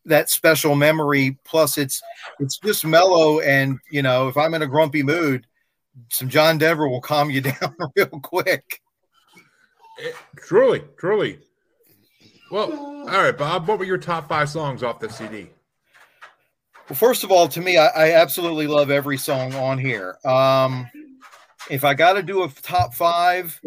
that 0.06 0.30
special 0.30 0.74
memory. 0.74 1.38
Plus, 1.44 1.78
it's 1.78 2.02
it's 2.40 2.58
just 2.58 2.84
mellow, 2.84 3.40
and 3.40 3.78
you 3.90 4.02
know, 4.02 4.28
if 4.28 4.36
I'm 4.36 4.54
in 4.54 4.62
a 4.62 4.66
grumpy 4.66 5.02
mood, 5.02 5.46
some 6.10 6.28
John 6.28 6.58
Denver 6.58 6.88
will 6.88 7.00
calm 7.00 7.30
you 7.30 7.40
down 7.42 7.76
real 7.96 8.06
quick. 8.22 8.80
It- 9.98 10.16
truly, 10.36 10.82
truly. 10.98 11.38
Well, 12.50 12.72
all 12.72 13.22
right, 13.22 13.36
Bob. 13.36 13.66
What 13.66 13.78
were 13.78 13.84
your 13.84 13.98
top 13.98 14.28
five 14.28 14.50
songs 14.50 14.82
off 14.82 15.00
the 15.00 15.08
CD? 15.08 15.48
Well, 16.88 16.96
first 16.96 17.24
of 17.24 17.32
all, 17.32 17.48
to 17.48 17.60
me, 17.60 17.78
I, 17.78 17.86
I 17.86 18.12
absolutely 18.12 18.66
love 18.66 18.90
every 18.90 19.16
song 19.16 19.54
on 19.54 19.78
here. 19.78 20.18
Um, 20.24 20.86
if 21.70 21.84
I 21.84 21.94
got 21.94 22.14
to 22.14 22.22
do 22.22 22.42
a 22.42 22.48
top 22.48 22.92
five, 22.92 23.58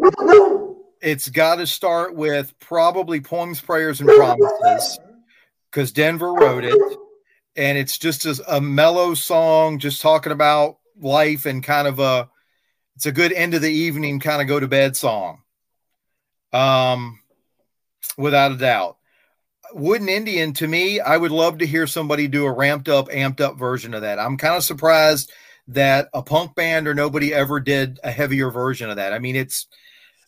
it's 1.00 1.28
got 1.28 1.56
to 1.56 1.66
start 1.66 2.14
with 2.14 2.56
probably 2.60 3.20
Poems, 3.20 3.60
Prayers, 3.60 4.00
and 4.00 4.08
Promises 4.10 5.00
because 5.76 5.92
Denver 5.92 6.32
wrote 6.32 6.64
it. 6.64 6.98
And 7.54 7.76
it's 7.76 7.98
just 7.98 8.24
a, 8.24 8.42
a 8.48 8.62
mellow 8.62 9.12
song, 9.12 9.78
just 9.78 10.00
talking 10.00 10.32
about 10.32 10.78
life 10.98 11.44
and 11.44 11.62
kind 11.62 11.86
of 11.86 11.98
a, 11.98 12.30
it's 12.94 13.04
a 13.04 13.12
good 13.12 13.30
end 13.30 13.52
of 13.52 13.60
the 13.60 13.70
evening 13.70 14.18
kind 14.18 14.40
of 14.40 14.48
go 14.48 14.58
to 14.58 14.66
bed 14.66 14.96
song. 14.96 15.42
Um, 16.50 17.20
without 18.16 18.52
a 18.52 18.56
doubt. 18.56 18.96
Wooden 19.74 20.08
Indian 20.08 20.54
to 20.54 20.66
me, 20.66 20.98
I 21.00 21.18
would 21.18 21.30
love 21.30 21.58
to 21.58 21.66
hear 21.66 21.86
somebody 21.86 22.26
do 22.26 22.46
a 22.46 22.52
ramped 22.52 22.88
up, 22.88 23.08
amped 23.08 23.42
up 23.42 23.58
version 23.58 23.92
of 23.92 24.00
that. 24.00 24.18
I'm 24.18 24.38
kind 24.38 24.56
of 24.56 24.64
surprised 24.64 25.30
that 25.68 26.08
a 26.14 26.22
punk 26.22 26.54
band 26.54 26.88
or 26.88 26.94
nobody 26.94 27.34
ever 27.34 27.60
did 27.60 28.00
a 28.02 28.10
heavier 28.10 28.50
version 28.50 28.88
of 28.88 28.96
that. 28.96 29.12
I 29.12 29.18
mean, 29.18 29.36
it's 29.36 29.66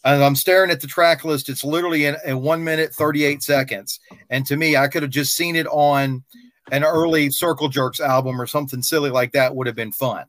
and 0.05 0.23
I'm 0.23 0.37
staring 0.37 0.71
at 0.71 0.81
the 0.81 0.87
track 0.87 1.25
list. 1.25 1.49
It's 1.49 1.65
literally 1.65 2.07
in, 2.07 2.17
in 2.25 2.41
one 2.41 2.63
minute, 2.63 2.95
38 2.95 3.43
seconds. 3.43 4.01
And 4.31 4.47
to 4.47 4.57
me, 4.57 4.77
I 4.77 4.89
could 4.89 5.03
have 5.03 5.11
just 5.11 5.35
seen 5.35 5.57
it 5.57 5.67
on 5.67 6.25
an 6.71 6.85
early 6.85 7.31
Circle 7.31 7.69
Jerks 7.69 8.01
album 8.01 8.41
or 8.41 8.47
something 8.47 8.83
silly 8.83 9.11
like 9.11 9.33
that 9.33 9.55
would 9.55 9.67
have 9.67 9.77
been 9.77 9.93
fun. 9.93 10.27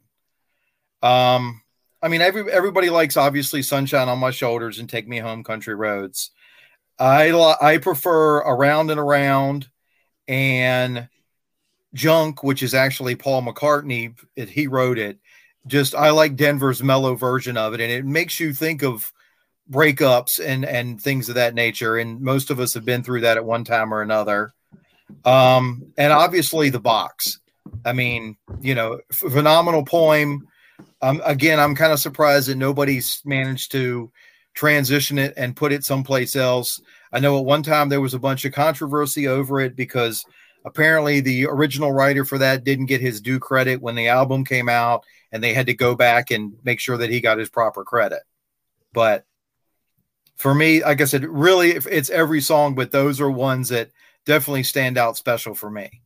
Um, 1.01 1.61
I 2.01 2.07
mean, 2.07 2.21
every 2.21 2.49
everybody 2.51 2.89
likes 2.89 3.17
obviously 3.17 3.61
"Sunshine 3.61 4.07
on 4.07 4.19
My 4.19 4.31
Shoulders" 4.31 4.79
and 4.79 4.89
"Take 4.89 5.07
Me 5.07 5.17
Home, 5.17 5.43
Country 5.43 5.75
Roads." 5.75 6.31
I 6.97 7.31
I 7.61 7.77
prefer 7.77 8.37
"Around 8.37 8.91
and 8.91 8.99
Around" 8.99 9.69
and 10.27 11.09
"Junk," 11.93 12.43
which 12.43 12.63
is 12.63 12.73
actually 12.73 13.15
Paul 13.15 13.43
McCartney. 13.43 14.17
It, 14.35 14.49
he 14.49 14.67
wrote 14.67 14.97
it. 14.97 15.19
Just 15.67 15.93
I 15.93 16.11
like 16.11 16.35
Denver's 16.37 16.81
mellow 16.81 17.15
version 17.15 17.57
of 17.57 17.73
it, 17.73 17.81
and 17.81 17.91
it 17.91 18.05
makes 18.05 18.39
you 18.39 18.53
think 18.53 18.81
of 18.81 19.11
breakups 19.71 20.43
and 20.43 20.65
and 20.65 21.01
things 21.01 21.29
of 21.29 21.35
that 21.35 21.53
nature. 21.53 21.97
And 21.97 22.21
most 22.21 22.49
of 22.49 22.59
us 22.59 22.73
have 22.73 22.85
been 22.85 23.03
through 23.03 23.21
that 23.21 23.37
at 23.37 23.45
one 23.45 23.63
time 23.63 23.93
or 23.93 24.01
another. 24.01 24.53
Um, 25.25 25.91
and 25.97 26.13
obviously 26.13 26.69
the 26.69 26.79
box. 26.79 27.39
I 27.85 27.93
mean, 27.93 28.37
you 28.61 28.75
know, 28.75 28.99
phenomenal 29.11 29.85
poem 29.85 30.47
um, 31.01 31.21
again, 31.25 31.59
I'm 31.59 31.75
kind 31.75 31.93
of 31.93 31.99
surprised 31.99 32.49
that 32.49 32.55
nobody's 32.55 33.21
managed 33.25 33.71
to 33.71 34.11
transition 34.53 35.17
it 35.17 35.33
and 35.37 35.55
put 35.55 35.71
it 35.71 35.85
someplace 35.85 36.35
else. 36.35 36.81
I 37.11 37.19
know 37.19 37.37
at 37.39 37.45
one 37.45 37.63
time 37.63 37.89
there 37.89 38.01
was 38.01 38.13
a 38.13 38.19
bunch 38.19 38.45
of 38.45 38.53
controversy 38.53 39.27
over 39.27 39.61
it 39.61 39.75
because 39.75 40.25
apparently 40.65 41.21
the 41.21 41.45
original 41.47 41.91
writer 41.91 42.25
for 42.25 42.37
that 42.39 42.63
didn't 42.63 42.87
get 42.87 43.01
his 43.01 43.21
due 43.21 43.39
credit 43.39 43.81
when 43.81 43.95
the 43.95 44.09
album 44.09 44.43
came 44.43 44.67
out 44.67 45.05
and 45.31 45.43
they 45.43 45.53
had 45.53 45.67
to 45.67 45.73
go 45.73 45.95
back 45.95 46.31
and 46.31 46.53
make 46.63 46.79
sure 46.79 46.97
that 46.97 47.09
he 47.09 47.21
got 47.21 47.37
his 47.37 47.49
proper 47.49 47.83
credit. 47.83 48.19
But 48.91 49.25
for 50.39 50.55
me, 50.55 50.81
like 50.81 51.01
I 51.01 51.05
said, 51.05 51.25
really, 51.25 51.71
it's 51.71 52.09
every 52.09 52.39
song, 52.39 52.73
but 52.73 52.91
those 52.91 53.19
are 53.19 53.29
ones 53.29 53.69
that 53.69 53.91
definitely 54.25 54.63
stand 54.63 54.97
out 54.97 55.17
special 55.17 55.53
for 55.53 55.69
me. 55.69 56.01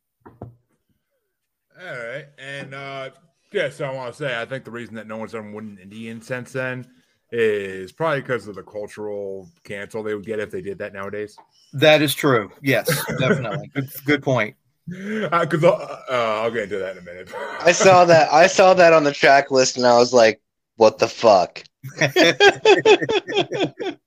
All 1.80 1.80
right. 1.80 2.26
And 2.36 2.74
uh, 2.74 3.10
yeah, 3.52 3.70
so 3.70 3.84
I 3.84 3.92
want 3.92 4.12
to 4.12 4.18
say 4.18 4.38
I 4.38 4.44
think 4.44 4.64
the 4.64 4.72
reason 4.72 4.96
that 4.96 5.06
no 5.06 5.18
one's 5.18 5.32
done 5.32 5.52
Wooden 5.52 5.78
Indian 5.78 6.20
since 6.20 6.52
then 6.52 6.84
is 7.30 7.92
probably 7.92 8.22
because 8.22 8.48
of 8.48 8.56
the 8.56 8.62
cultural 8.62 9.48
cancel 9.62 10.02
they 10.02 10.14
would 10.14 10.26
get 10.26 10.40
if 10.40 10.50
they 10.50 10.60
did 10.60 10.78
that 10.78 10.92
nowadays. 10.92 11.36
That 11.72 12.02
is 12.02 12.14
true. 12.14 12.50
Yes, 12.60 12.88
definitely. 13.20 13.70
good, 13.74 13.90
good 14.04 14.22
point. 14.22 14.56
Because 14.86 15.62
uh, 15.62 16.00
uh, 16.10 16.40
I'll 16.42 16.50
get 16.50 16.64
into 16.64 16.78
that 16.78 16.96
in 16.96 16.98
a 16.98 17.02
minute. 17.02 17.32
I 17.60 17.72
saw 17.72 18.04
that. 18.04 18.32
I 18.32 18.48
saw 18.48 18.74
that 18.74 18.92
on 18.92 19.04
the 19.04 19.12
track 19.12 19.50
list, 19.50 19.76
and 19.76 19.86
I 19.86 19.96
was 19.96 20.12
like, 20.12 20.42
"What 20.76 20.98
the 20.98 21.08
fuck." 21.08 21.64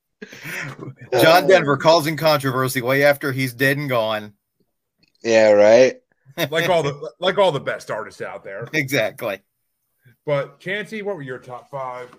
John 1.22 1.48
Denver 1.48 1.78
causing 1.78 2.18
controversy 2.18 2.82
way 2.82 3.04
after 3.04 3.32
he's 3.32 3.54
dead 3.54 3.78
and 3.78 3.90
gone. 3.90 4.34
Yeah, 5.24 5.52
right 5.52 5.98
like 6.50 6.70
all 6.70 6.84
the 6.84 7.12
like 7.20 7.38
all 7.38 7.52
the 7.52 7.60
best 7.60 7.90
artists 7.92 8.22
out 8.22 8.44
there. 8.44 8.68
Exactly. 8.74 9.40
But 10.26 10.60
Chancy, 10.60 11.02
what 11.02 11.16
were 11.16 11.22
your 11.22 11.40
top 11.40 11.70
five? 11.70 12.10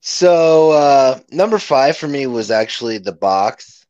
So 0.00 0.70
uh 0.70 1.20
number 1.30 1.58
five 1.58 1.96
for 1.96 2.08
me 2.08 2.26
was 2.26 2.50
actually 2.50 2.98
the 2.98 3.12
box. 3.12 3.86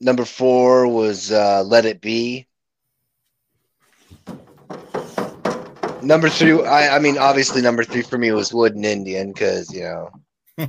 Number 0.00 0.24
four 0.24 0.88
was 0.88 1.30
uh 1.30 1.62
Let 1.64 1.86
It 1.86 2.00
Be. 2.00 2.46
Number 6.02 6.28
three, 6.28 6.60
I, 6.64 6.96
I 6.96 6.98
mean, 6.98 7.16
obviously, 7.18 7.62
number 7.62 7.84
three 7.84 8.02
for 8.02 8.18
me 8.18 8.32
was 8.32 8.52
Wooden 8.52 8.84
Indian 8.84 9.32
because 9.32 9.72
you 9.72 9.82
know 9.82 10.10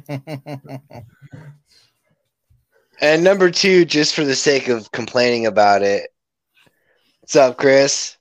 And 3.01 3.23
number 3.23 3.51
two, 3.51 3.85
just 3.85 4.15
for 4.15 4.23
the 4.23 4.35
sake 4.35 4.69
of 4.69 4.91
complaining 4.91 5.45
about 5.45 5.81
it. 5.81 6.09
What's 7.19 7.35
up, 7.35 7.57
Chris? 7.57 8.17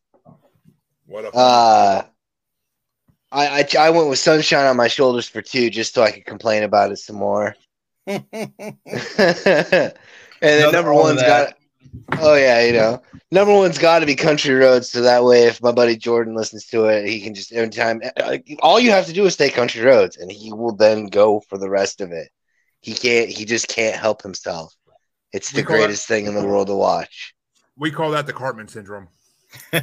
What 1.07 1.25
up? 1.27 1.33
Uh, 1.35 2.03
I, 3.31 3.61
I 3.61 3.67
I 3.79 3.91
went 3.91 4.09
with 4.09 4.19
sunshine 4.19 4.67
on 4.67 4.77
my 4.77 4.89
shoulders 4.89 5.29
for 5.29 5.41
two, 5.41 5.71
just 5.71 5.95
so 5.95 6.03
I 6.03 6.11
could 6.11 6.25
complain 6.27 6.65
about 6.65 6.91
it 6.91 6.99
some 6.99 7.17
more. 7.17 7.55
and 8.07 8.25
then 8.35 9.93
Another 10.41 10.73
number 10.73 10.93
one's 10.95 11.23
got. 11.23 11.55
Oh 12.19 12.35
yeah, 12.35 12.65
you 12.65 12.73
know, 12.73 13.03
number 13.31 13.53
one's 13.55 13.79
got 13.79 13.99
to 14.01 14.07
be 14.07 14.15
Country 14.15 14.55
Roads, 14.55 14.91
so 14.91 15.03
that 15.03 15.25
way, 15.25 15.45
if 15.45 15.63
my 15.63 15.73
buddy 15.73 15.97
Jordan 15.97 16.35
listens 16.35 16.67
to 16.67 16.87
it, 16.87 17.07
he 17.07 17.21
can 17.21 17.35
just 17.35 17.53
every 17.53 17.71
time. 17.71 18.01
All 18.61 18.81
you 18.81 18.91
have 18.91 19.07
to 19.07 19.13
do 19.13 19.25
is 19.27 19.35
say 19.35 19.51
Country 19.51 19.83
Roads, 19.83 20.17
and 20.17 20.31
he 20.31 20.53
will 20.53 20.75
then 20.75 21.07
go 21.07 21.41
for 21.49 21.59
the 21.59 21.69
rest 21.69 22.01
of 22.01 22.13
it. 22.13 22.29
He 22.81 22.95
can't. 22.95 23.29
He 23.29 23.45
just 23.45 23.69
can't 23.69 23.97
help 23.97 24.23
himself. 24.23 24.75
It's 25.33 25.51
the 25.51 25.63
greatest 25.63 26.09
that, 26.09 26.15
thing 26.15 26.27
in 26.27 26.35
the 26.35 26.45
world 26.45 26.67
to 26.67 26.75
watch. 26.75 27.35
We 27.77 27.91
call 27.91 28.11
that 28.13 28.27
the 28.27 28.33
Cartman 28.33 28.69
syndrome. 28.69 29.09
uh, 29.73 29.83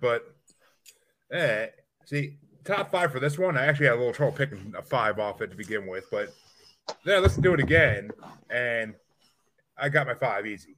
but 0.00 0.34
eh, 1.32 1.66
see, 2.06 2.38
top 2.64 2.90
five 2.90 3.12
for 3.12 3.20
this 3.20 3.38
one. 3.38 3.56
I 3.56 3.66
actually 3.66 3.86
had 3.86 3.96
a 3.96 3.98
little 3.98 4.12
trouble 4.12 4.36
picking 4.36 4.74
a 4.76 4.82
five 4.82 5.18
off 5.18 5.40
it 5.42 5.50
to 5.50 5.56
begin 5.56 5.86
with, 5.86 6.04
but 6.10 6.34
yeah, 7.04 7.18
let's 7.18 7.36
do 7.36 7.54
it 7.54 7.60
again. 7.60 8.10
And 8.50 8.94
I 9.76 9.88
got 9.88 10.06
my 10.06 10.14
five 10.14 10.46
easy. 10.46 10.76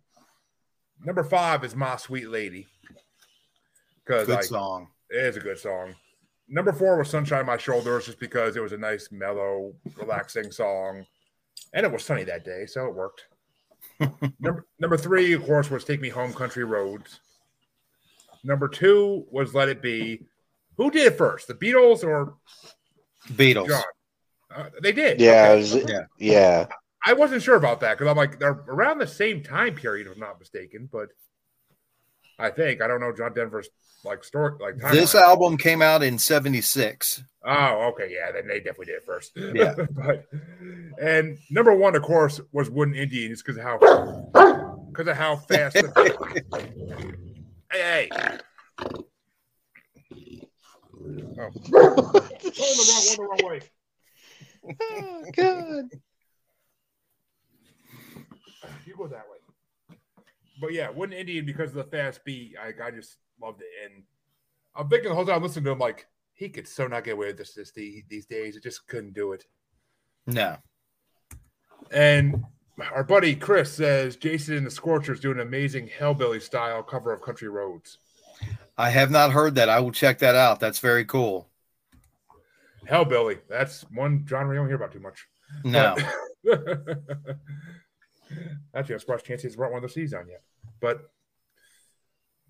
Number 1.04 1.22
five 1.22 1.64
is 1.64 1.74
My 1.76 1.96
Sweet 1.96 2.28
Lady. 2.28 2.66
Good 4.06 4.30
I, 4.30 4.40
song. 4.40 4.88
It 5.10 5.24
is 5.24 5.36
a 5.36 5.40
good 5.40 5.58
song 5.58 5.94
number 6.48 6.72
four 6.72 6.98
was 6.98 7.10
Sunshine 7.10 7.40
on 7.40 7.46
My 7.46 7.56
Shoulders, 7.56 8.06
just 8.06 8.20
because 8.20 8.56
it 8.56 8.62
was 8.62 8.72
a 8.72 8.78
nice, 8.78 9.10
mellow, 9.10 9.74
relaxing 9.96 10.50
song. 10.50 11.06
And 11.72 11.84
it 11.84 11.92
was 11.92 12.04
sunny 12.04 12.24
that 12.24 12.44
day, 12.44 12.66
so 12.66 12.86
it 12.86 12.94
worked. 12.94 13.26
number, 14.40 14.66
number 14.78 14.96
three, 14.96 15.32
of 15.32 15.44
course, 15.44 15.70
was 15.70 15.84
Take 15.84 16.00
Me 16.00 16.08
Home 16.08 16.32
Country 16.32 16.64
Roads. 16.64 17.20
Number 18.44 18.68
two 18.68 19.26
was 19.30 19.54
Let 19.54 19.68
It 19.68 19.82
Be. 19.82 20.26
Who 20.76 20.90
did 20.90 21.06
it 21.06 21.18
first, 21.18 21.48
the 21.48 21.54
Beatles 21.54 22.04
or 22.04 22.34
Beatles? 23.32 23.68
John? 23.68 23.82
Uh, 24.56 24.70
they 24.82 24.92
did. 24.92 25.20
Yeah, 25.20 25.48
okay. 25.50 25.56
was, 25.56 25.74
yeah, 25.74 26.04
yeah. 26.18 26.66
I 27.04 27.12
wasn't 27.12 27.42
sure 27.42 27.56
about 27.56 27.80
that 27.80 27.98
because 27.98 28.10
I'm 28.10 28.16
like 28.16 28.38
they're 28.38 28.64
around 28.68 28.98
the 28.98 29.06
same 29.06 29.42
time 29.42 29.74
period, 29.74 30.06
if 30.06 30.14
I'm 30.14 30.20
not 30.20 30.40
mistaken. 30.40 30.88
But 30.90 31.08
I 32.38 32.50
think 32.50 32.82
I 32.82 32.86
don't 32.86 33.00
know 33.00 33.12
John 33.12 33.34
Denver's 33.34 33.68
like 34.04 34.22
story 34.24 34.52
like 34.60 34.76
this 34.92 35.14
album 35.14 35.56
came 35.56 35.82
out 35.82 36.02
in 36.02 36.16
76 36.16 37.24
oh 37.44 37.90
okay 37.92 38.08
yeah 38.12 38.30
then 38.30 38.46
they 38.46 38.58
definitely 38.58 38.86
did 38.86 38.96
it 38.96 39.04
first 39.04 39.32
yeah 39.34 39.74
but 39.90 40.26
and 41.00 41.38
number 41.50 41.74
one 41.74 41.96
of 41.96 42.02
course 42.02 42.40
was 42.52 42.70
wooden 42.70 42.94
indians 42.94 43.42
because 43.42 43.56
of 43.56 43.64
how 43.64 43.78
because 44.88 45.08
of 45.08 45.16
how 45.16 45.36
fast 45.36 45.74
the, 45.74 47.16
hey, 47.72 48.08
hey. 48.12 48.38
Oh. 51.38 51.50
the 51.70 53.16
wrong, 53.18 53.28
wrong 53.28 53.50
way. 53.50 53.60
Oh, 54.80 55.24
God. 55.34 55.84
You 58.84 58.96
go 58.96 59.06
that 59.08 59.24
way. 59.30 59.96
But 60.60 60.72
yeah, 60.72 60.90
Wooden 60.90 61.14
Indian 61.14 61.44
because 61.44 61.70
of 61.70 61.76
the 61.76 61.84
fast 61.84 62.24
beat, 62.24 62.54
I, 62.60 62.72
I 62.86 62.90
just 62.90 63.16
loved 63.40 63.62
it. 63.62 63.68
And 63.84 64.04
I'm 64.74 64.88
thinking 64.88 65.10
the 65.10 65.14
whole 65.14 65.26
time 65.26 65.42
listening 65.42 65.64
to 65.66 65.72
him, 65.72 65.78
like, 65.78 66.06
he 66.34 66.48
could 66.48 66.68
so 66.68 66.86
not 66.86 67.04
get 67.04 67.14
away 67.14 67.28
with 67.28 67.38
this, 67.38 67.54
this 67.54 67.72
the, 67.72 68.04
these 68.08 68.26
days. 68.26 68.56
It 68.56 68.62
just 68.62 68.86
couldn't 68.86 69.14
do 69.14 69.32
it. 69.32 69.44
No. 70.26 70.56
And 71.90 72.44
our 72.92 73.04
buddy 73.04 73.34
Chris 73.34 73.72
says 73.72 74.16
Jason 74.16 74.56
and 74.56 74.66
the 74.66 74.70
Scorchers 74.70 75.20
do 75.20 75.30
an 75.30 75.40
amazing 75.40 75.88
Hellbilly 75.88 76.42
style 76.42 76.82
cover 76.82 77.12
of 77.12 77.22
Country 77.22 77.48
Roads. 77.48 77.98
I 78.76 78.90
have 78.90 79.10
not 79.10 79.32
heard 79.32 79.54
that. 79.54 79.70
I 79.70 79.80
will 79.80 79.92
check 79.92 80.18
that 80.18 80.34
out. 80.34 80.60
That's 80.60 80.78
very 80.80 81.04
cool. 81.06 81.48
Hellbilly. 82.88 83.40
That's 83.48 83.82
one 83.90 84.24
genre 84.28 84.54
you 84.54 84.60
don't 84.60 84.68
hear 84.68 84.76
about 84.76 84.92
too 84.92 85.00
much. 85.00 85.26
No. 85.64 85.96
Actually, 88.74 88.94
I'm 88.94 89.00
surprised 89.00 89.24
Chances 89.24 89.56
brought 89.56 89.72
one 89.72 89.82
of 89.82 89.88
the 89.88 89.92
C's 89.92 90.14
on 90.14 90.28
yet. 90.28 90.42
But 90.80 91.10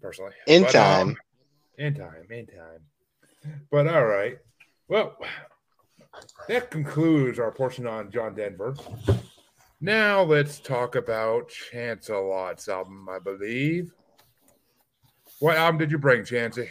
personally. 0.01 0.33
In 0.47 0.63
but, 0.63 0.73
time. 0.73 1.09
Um, 1.09 1.17
in 1.79 1.95
time. 1.95 2.27
In 2.31 2.47
time. 2.47 2.81
But 3.71 3.87
all 3.87 4.07
right. 4.07 4.39
Well, 4.89 5.17
that 6.49 6.71
concludes 6.71 7.39
our 7.39 7.51
portion 7.51 7.87
on 7.87 8.11
John 8.11 8.35
Denver. 8.35 8.75
Now 9.81 10.23
let's 10.23 10.59
talk 10.59 10.95
about 10.97 11.51
Chance 11.51 12.09
a 12.09 12.17
Lot's 12.17 12.69
album, 12.69 13.09
I 13.11 13.19
believe. 13.19 13.93
What 15.39 15.57
album 15.57 15.79
did 15.79 15.91
you 15.91 15.99
bring, 15.99 16.25
Chancy? 16.25 16.71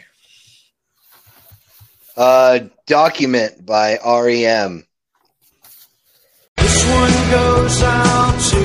Uh, 2.16 2.60
Document 2.86 3.66
by 3.66 3.98
REM. 3.98 4.86
This 6.56 6.84
one 6.88 7.12
goes 7.30 7.82
out 7.82 8.40
to 8.40 8.60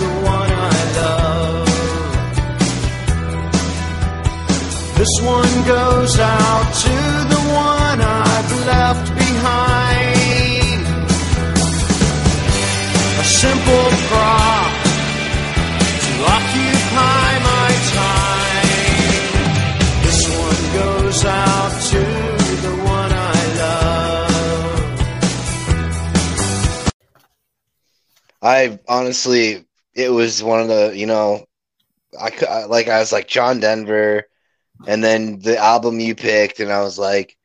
the 0.00 0.08
one 0.24 0.50
I 0.50 0.80
love. 0.96 1.68
This 4.96 5.20
one 5.20 5.66
goes 5.66 6.18
out 6.18 6.72
to 6.84 6.94
the 7.34 7.40
one 7.52 8.00
I've 8.00 8.52
left 8.64 9.14
behind. 9.14 10.86
A 13.20 13.24
simple 13.24 13.90
prop 14.08 14.72
to 16.00 16.12
occupy 16.36 17.28
my 17.44 17.70
time. 17.92 18.70
This 20.02 20.20
one 20.38 20.62
goes 20.72 21.20
out 21.26 21.65
I 28.46 28.78
honestly, 28.88 29.64
it 29.94 30.10
was 30.10 30.42
one 30.42 30.60
of 30.60 30.68
the, 30.68 30.92
you 30.96 31.06
know, 31.06 31.46
I, 32.18 32.64
like 32.66 32.88
I 32.88 33.00
was 33.00 33.12
like 33.12 33.28
John 33.28 33.60
Denver, 33.60 34.24
and 34.86 35.02
then 35.02 35.40
the 35.40 35.58
album 35.58 35.98
you 36.00 36.14
picked, 36.14 36.60
and 36.60 36.72
I 36.72 36.80
was 36.82 36.98
like, 36.98 37.36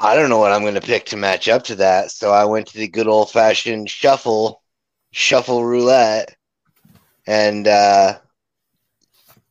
I 0.00 0.16
don't 0.16 0.30
know 0.30 0.38
what 0.38 0.52
I'm 0.52 0.62
going 0.62 0.74
to 0.74 0.80
pick 0.80 1.06
to 1.06 1.16
match 1.16 1.48
up 1.48 1.64
to 1.64 1.76
that. 1.76 2.10
So 2.10 2.32
I 2.32 2.46
went 2.46 2.68
to 2.68 2.78
the 2.78 2.88
good 2.88 3.06
old 3.06 3.30
fashioned 3.30 3.88
shuffle, 3.88 4.62
shuffle 5.12 5.64
roulette, 5.64 6.36
and 7.26 7.68
uh, 7.68 8.18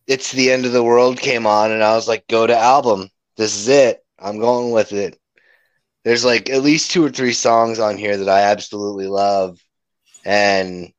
it's 0.07 0.31
the 0.33 0.51
end 0.51 0.65
of 0.65 0.73
the 0.73 0.83
world 0.83 1.19
came 1.19 1.45
on, 1.47 1.71
and 1.71 1.83
I 1.83 1.95
was 1.95 2.07
like, 2.07 2.27
go 2.27 2.45
to 2.45 2.57
album. 2.57 3.09
This 3.37 3.55
is 3.55 3.67
it. 3.69 4.03
I'm 4.17 4.39
going 4.39 4.71
with 4.71 4.91
it. 4.91 5.17
There's 6.03 6.25
like 6.25 6.49
at 6.49 6.63
least 6.63 6.91
two 6.91 7.05
or 7.05 7.09
three 7.09 7.33
songs 7.33 7.79
on 7.79 7.97
here 7.97 8.17
that 8.17 8.29
I 8.29 8.41
absolutely 8.41 9.07
love 9.07 9.59
and 10.25 10.91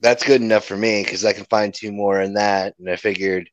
that's 0.00 0.24
good 0.24 0.40
enough 0.40 0.64
for 0.64 0.76
me 0.76 1.02
because 1.02 1.24
I 1.24 1.32
can 1.32 1.44
find 1.46 1.72
two 1.72 1.92
more 1.92 2.20
in 2.20 2.34
that. 2.34 2.74
And 2.78 2.90
I 2.90 2.96
figured 2.96 3.48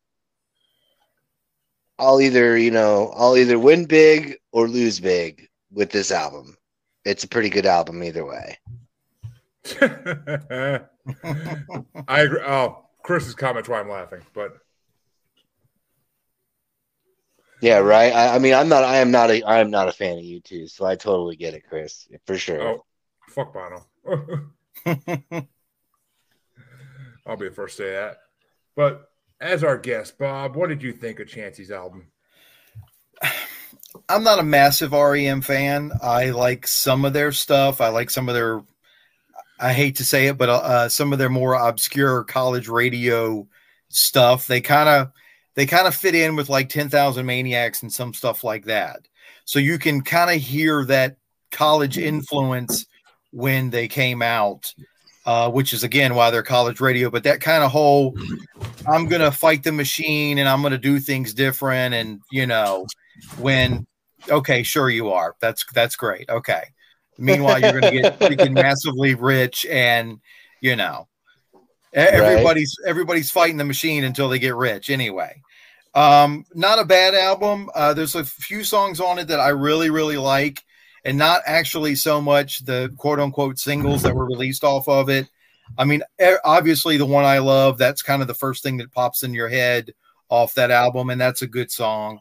I'll 1.98 2.22
either, 2.22 2.58
you 2.58 2.72
know, 2.72 3.13
I'll 3.15 3.38
either 3.38 3.58
win 3.58 3.86
big 3.86 4.38
or 4.51 4.68
lose 4.68 5.00
big 5.00 5.48
with 5.72 5.92
this 5.92 6.12
album. 6.12 6.58
It's 7.06 7.24
a 7.24 7.30
pretty 7.30 7.50
good 7.50 7.65
album 7.65 8.03
either 8.03 8.25
way. 8.25 8.58
I 12.08 12.22
agree. 12.22 12.42
Oh, 12.46 12.86
Chris's 13.03 13.36
comment's 13.36 13.70
why 13.70 13.80
I'm 13.80 13.89
laughing, 13.89 14.22
but 14.34 14.58
Yeah, 17.62 17.77
right. 17.77 18.13
I, 18.13 18.36
I 18.36 18.39
mean, 18.39 18.53
I'm 18.53 18.68
not. 18.68 18.84
I 18.84 18.98
am 18.98 19.12
not 19.12 19.32
a. 19.32 19.42
I 19.44 19.60
am 19.60 19.72
not 19.72 19.88
a 19.88 19.94
fan 19.94 20.18
of 20.18 20.24
U2, 20.24 20.70
so 20.70 20.86
I 20.86 20.96
totally 20.96 21.36
get 21.38 21.53
it, 21.53 21.63
Chris, 21.68 22.08
for 22.25 22.38
sure. 22.38 22.62
oh, 22.62 22.86
fuck 23.30 23.53
Bono. 23.53 23.86
I'll 27.25 27.38
be 27.38 27.48
the 27.50 27.56
first 27.56 27.78
to 27.78 27.84
say 27.84 27.92
that. 27.92 28.18
But 28.75 29.10
as 29.40 29.63
our 29.63 29.78
guest, 29.78 30.18
Bob, 30.18 30.56
what 30.56 30.70
did 30.70 30.84
you 30.84 30.94
think 30.94 31.20
of 31.20 31.28
Chancy's 31.28 31.72
album? 31.72 32.08
I'm 34.10 34.24
not 34.24 34.40
a 34.40 34.44
massive 34.44 34.92
REM 34.92 35.42
fan. 35.42 35.92
I 36.02 36.32
like 36.32 36.66
some 36.66 37.06
of 37.06 37.13
their 37.13 37.32
stuff. 37.32 37.80
I 37.80 37.90
like 37.90 38.10
some 38.10 38.28
of 38.28 38.36
their. 38.36 38.63
I 39.60 39.72
hate 39.72 39.98
to 39.98 40.06
say 40.06 40.28
it, 40.28 40.38
but 40.38 40.50
uh, 40.50 40.90
some 40.90 41.13
of 41.13 41.20
their 41.20 41.30
more 41.30 41.54
obscure 41.54 42.24
college 42.24 42.68
radio 42.68 43.48
stuff. 43.90 44.48
They 44.48 44.62
kind 44.62 44.90
of 44.90 45.12
they 45.56 45.66
kind 45.68 45.88
of 45.88 45.96
fit 45.96 46.16
in 46.16 46.36
with 46.36 46.50
like 46.50 46.70
Ten 46.70 46.90
Thousand 46.90 47.25
Maniacs 47.25 47.84
and 47.84 47.93
some 47.93 48.13
stuff 48.13 48.43
like 48.43 48.65
that. 48.65 49.08
So 49.46 49.60
you 49.60 49.78
can 49.78 50.02
kind 50.02 50.32
of 50.36 50.41
hear 50.41 50.86
that 50.86 51.17
college 51.52 51.98
influence 51.98 52.88
when 53.34 53.69
they 53.72 53.88
came 53.88 54.22
out, 54.22 54.74
uh, 55.26 55.50
which 55.50 55.74
is 55.74 55.84
again 55.84 56.15
why 56.15 56.30
they're 56.30 56.43
college 56.43 56.80
radio. 56.80 57.10
But 57.10 57.24
that 57.24 57.41
kind 57.41 57.63
of 57.63 57.72
whole, 57.72 58.15
I'm 58.88 59.08
gonna 59.08 59.32
fight 59.32 59.63
the 59.63 59.72
machine 59.72 60.38
and 60.38 60.48
I'm 60.48 60.62
gonna 60.62 60.78
do 60.78 61.00
things 61.00 61.34
different, 61.34 61.93
and 61.93 62.22
you 62.32 62.48
know, 62.48 62.86
when 63.39 63.86
okay, 64.30 64.63
sure 64.63 64.89
you 64.89 65.10
are. 65.12 65.36
That's 65.41 65.65
that's 65.74 65.96
great. 65.96 66.30
Okay. 66.30 66.63
Meanwhile, 67.17 67.62
you're 67.62 67.80
gonna 67.80 67.91
get 67.91 68.19
freaking 68.19 68.54
massively 68.54 69.15
rich, 69.15 69.65
and 69.69 70.19
you 70.62 70.76
know, 70.76 71.08
everybody's 71.93 72.76
everybody's 72.86 73.32
fighting 73.32 73.58
the 73.58 73.65
machine 73.65 74.04
until 74.04 74.30
they 74.30 74.39
get 74.39 74.56
rich. 74.56 74.89
Anyway, 74.89 75.41
um, 75.93 76.46
not 76.54 76.80
a 76.80 76.86
bad 76.86 77.13
album. 77.13 77.69
Uh, 77.76 77.93
there's 77.93 78.15
a 78.15 78.24
few 78.26 78.63
songs 78.63 79.00
on 79.00 79.19
it 79.19 79.28
that 79.28 79.39
I 79.39 79.50
really 79.50 79.89
really 79.89 80.17
like, 80.17 80.63
and 81.06 81.18
not 81.18 81.42
actually 81.46 81.96
so 81.96 82.22
much 82.22 82.66
the 82.66 82.94
quote 82.98 83.20
unquote 83.20 83.60
singles 83.60 84.02
that 84.04 84.16
were 84.16 84.26
released 84.26 84.63
off 84.63 84.88
of 84.88 85.10
it. 85.10 85.28
I 85.78 85.86
mean, 85.86 86.04
obviously 86.44 86.98
the 86.98 87.06
one 87.06 87.26
I 87.26 87.39
love. 87.39 87.78
That's 87.78 88.02
kind 88.02 88.22
of 88.22 88.28
the 88.28 88.34
first 88.34 88.63
thing 88.63 88.78
that 88.78 88.92
pops 88.92 89.24
in 89.24 89.34
your 89.34 89.50
head 89.50 89.94
off 90.30 90.54
that 90.56 90.72
album, 90.72 91.10
and 91.10 91.20
that's 91.20 91.42
a 91.42 91.48
good 91.48 91.72
song 91.72 92.20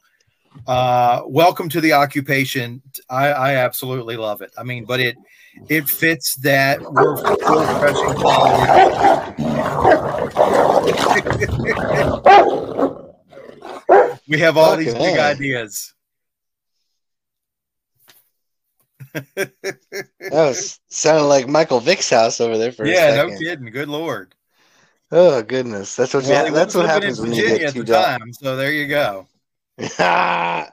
uh 0.67 1.23
welcome 1.27 1.69
to 1.69 1.81
the 1.81 1.93
occupation 1.93 2.83
i 3.09 3.29
i 3.29 3.55
absolutely 3.57 4.17
love 4.17 4.43
it 4.43 4.53
i 4.59 4.63
mean 4.63 4.85
but 4.85 5.01
it 5.01 5.17
it 5.69 5.89
fits 5.89 6.37
that 6.37 6.81
we're 6.93 7.17
professional 7.23 8.15
we 14.29 14.39
have 14.39 14.57
all 14.57 14.77
these 14.77 14.95
big 14.95 15.19
ideas 15.19 15.95
That 19.15 20.31
was 20.31 20.81
sounded 20.89 21.27
like 21.27 21.49
Michael 21.49 21.81
Vick's 21.81 22.11
house 22.11 22.41
over 22.41 22.57
there 22.57 22.73
for 22.73 22.85
a 22.85 22.89
yeah 22.89 23.15
no 23.15 23.29
kidding 23.39 23.71
good 23.71 23.89
lord 23.89 24.35
Oh 25.15 25.43
goodness, 25.43 25.95
that's 25.95 26.15
what 26.15 26.25
Well, 26.25 26.51
that's 26.53 26.75
what 26.75 26.87
happens 26.87 27.21
when 27.21 27.35
you 27.35 27.59
get 27.59 27.75
the 27.75 27.85
dark. 27.85 28.21
time 28.21 28.33
so 28.33 28.57
there 28.57 28.73
you 28.73 28.89
go 28.89 29.27
yeah, 29.79 30.71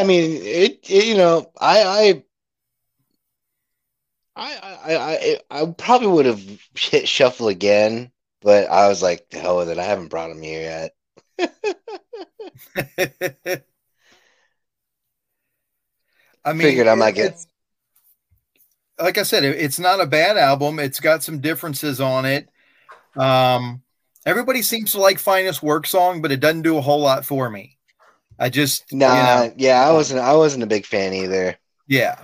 I 0.00 0.04
mean 0.04 0.40
it, 0.42 0.80
it. 0.90 1.06
You 1.06 1.16
know, 1.16 1.50
I, 1.60 1.82
I, 1.82 2.22
I, 4.36 4.56
I, 4.56 4.96
I, 4.96 5.38
I 5.62 5.66
probably 5.76 6.08
would 6.08 6.26
have 6.26 6.42
hit 6.74 7.08
shuffle 7.08 7.48
again, 7.48 8.10
but 8.40 8.68
I 8.70 8.88
was 8.88 9.02
like, 9.02 9.28
the 9.30 9.38
hell 9.38 9.58
with 9.58 9.68
it. 9.68 9.78
I 9.78 9.84
haven't 9.84 10.08
brought 10.08 10.30
him 10.30 10.42
here 10.42 10.90
yet. 11.38 11.52
I 16.44 16.52
mean, 16.52 16.62
Figured 16.62 16.88
I 16.88 16.94
might 16.94 17.14
get- 17.14 17.36
Like 19.00 19.18
I 19.18 19.22
said, 19.22 19.44
it- 19.44 19.58
it's 19.60 19.78
not 19.78 20.00
a 20.00 20.06
bad 20.06 20.36
album. 20.36 20.78
It's 20.78 21.00
got 21.00 21.22
some 21.22 21.40
differences 21.40 22.00
on 22.00 22.24
it. 22.24 22.48
Um, 23.16 23.82
everybody 24.26 24.62
seems 24.62 24.92
to 24.92 25.00
like 25.00 25.18
Finest 25.18 25.62
Work 25.62 25.86
Song, 25.86 26.20
but 26.22 26.30
it 26.32 26.40
doesn't 26.40 26.62
do 26.62 26.76
a 26.78 26.80
whole 26.82 27.00
lot 27.00 27.24
for 27.24 27.48
me. 27.50 27.78
I 28.38 28.48
just, 28.48 28.84
you 28.90 28.98
know, 28.98 29.52
yeah, 29.56 29.86
I 29.86 29.92
wasn't. 29.92 30.20
I 30.20 30.34
wasn't 30.34 30.62
a 30.64 30.66
big 30.66 30.86
fan 30.86 31.12
either. 31.14 31.56
yeah. 31.86 32.16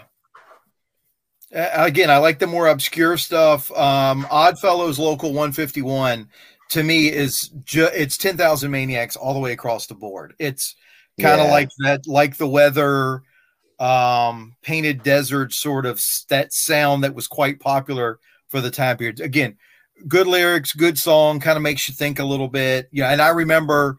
Uh, 1.54 1.66
again, 1.72 2.11
I 2.11 2.18
like 2.18 2.38
the 2.38 2.46
more 2.46 2.68
obscure 2.68 3.16
stuff. 3.16 3.70
Um, 3.72 4.26
Oddfellows 4.31 4.98
Local 4.98 5.33
151 5.33 6.28
to 6.70 6.83
me 6.83 7.09
is 7.09 7.48
ju- 7.64 7.88
it's 7.94 8.18
10,000 8.18 8.70
Maniacs 8.70 9.16
all 9.16 9.33
the 9.33 9.40
way 9.40 9.52
across 9.52 9.87
the 9.87 9.94
board. 9.94 10.35
It's 10.38 10.76
kind 11.18 11.40
of 11.40 11.46
Yeah. 11.46 11.52
like 11.52 11.68
that, 11.78 12.07
like 12.07 12.37
the 12.37 12.46
weather, 12.48 13.22
um, 13.78 14.54
painted 14.62 15.02
desert 15.02 15.52
sort 15.52 15.86
of 15.86 16.02
that 16.28 16.52
sound 16.52 17.04
that 17.04 17.14
was 17.14 17.26
quite 17.26 17.60
popular 17.60 18.18
for 18.48 18.60
the 18.60 18.70
time 18.70 18.96
period. 18.96 19.20
Again, 19.20 19.56
good 20.06 20.26
lyrics, 20.26 20.72
good 20.72 20.98
song, 20.98 21.40
kind 21.40 21.56
of 21.56 21.62
makes 21.62 21.88
you 21.88 21.94
think 21.94 22.18
a 22.18 22.24
little 22.24 22.48
bit. 22.48 22.88
Yeah, 22.92 23.10
and 23.10 23.22
I 23.22 23.28
remember 23.28 23.96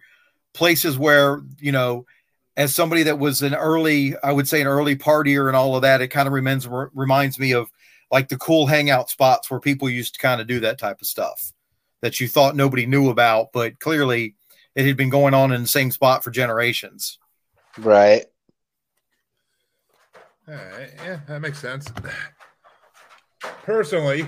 places 0.53 0.97
where 0.97 1.41
you 1.59 1.71
know, 1.71 2.05
as 2.57 2.75
somebody 2.75 3.03
that 3.03 3.19
was 3.19 3.41
an 3.41 3.55
early, 3.55 4.15
I 4.23 4.31
would 4.31 4.47
say 4.47 4.61
an 4.61 4.67
early 4.67 4.95
partier 4.95 5.47
and 5.47 5.55
all 5.55 5.75
of 5.75 5.81
that, 5.83 6.01
it 6.01 6.09
kind 6.09 6.27
of 6.27 6.33
reminds 6.33 6.67
reminds 6.67 7.39
me 7.39 7.53
of 7.53 7.69
like 8.11 8.27
the 8.29 8.37
cool 8.37 8.65
hangout 8.65 9.09
spots 9.09 9.49
where 9.49 9.59
people 9.59 9.89
used 9.89 10.15
to 10.15 10.19
kind 10.19 10.41
of 10.41 10.47
do 10.47 10.59
that 10.61 10.79
type 10.79 11.01
of 11.01 11.07
stuff 11.07 11.53
that 12.01 12.19
you 12.19 12.27
thought 12.27 12.55
nobody 12.55 12.85
knew 12.85 13.09
about, 13.09 13.51
but 13.53 13.79
clearly 13.79 14.35
it 14.75 14.85
had 14.85 14.97
been 14.97 15.09
going 15.09 15.33
on 15.33 15.51
in 15.51 15.61
the 15.61 15.67
same 15.67 15.91
spot 15.91 16.23
for 16.23 16.31
generations. 16.31 17.19
Right. 17.77 18.25
All 20.49 20.55
right, 20.55 20.89
yeah, 21.03 21.19
that 21.27 21.41
makes 21.41 21.59
sense. 21.59 21.91
Personally, 23.41 24.27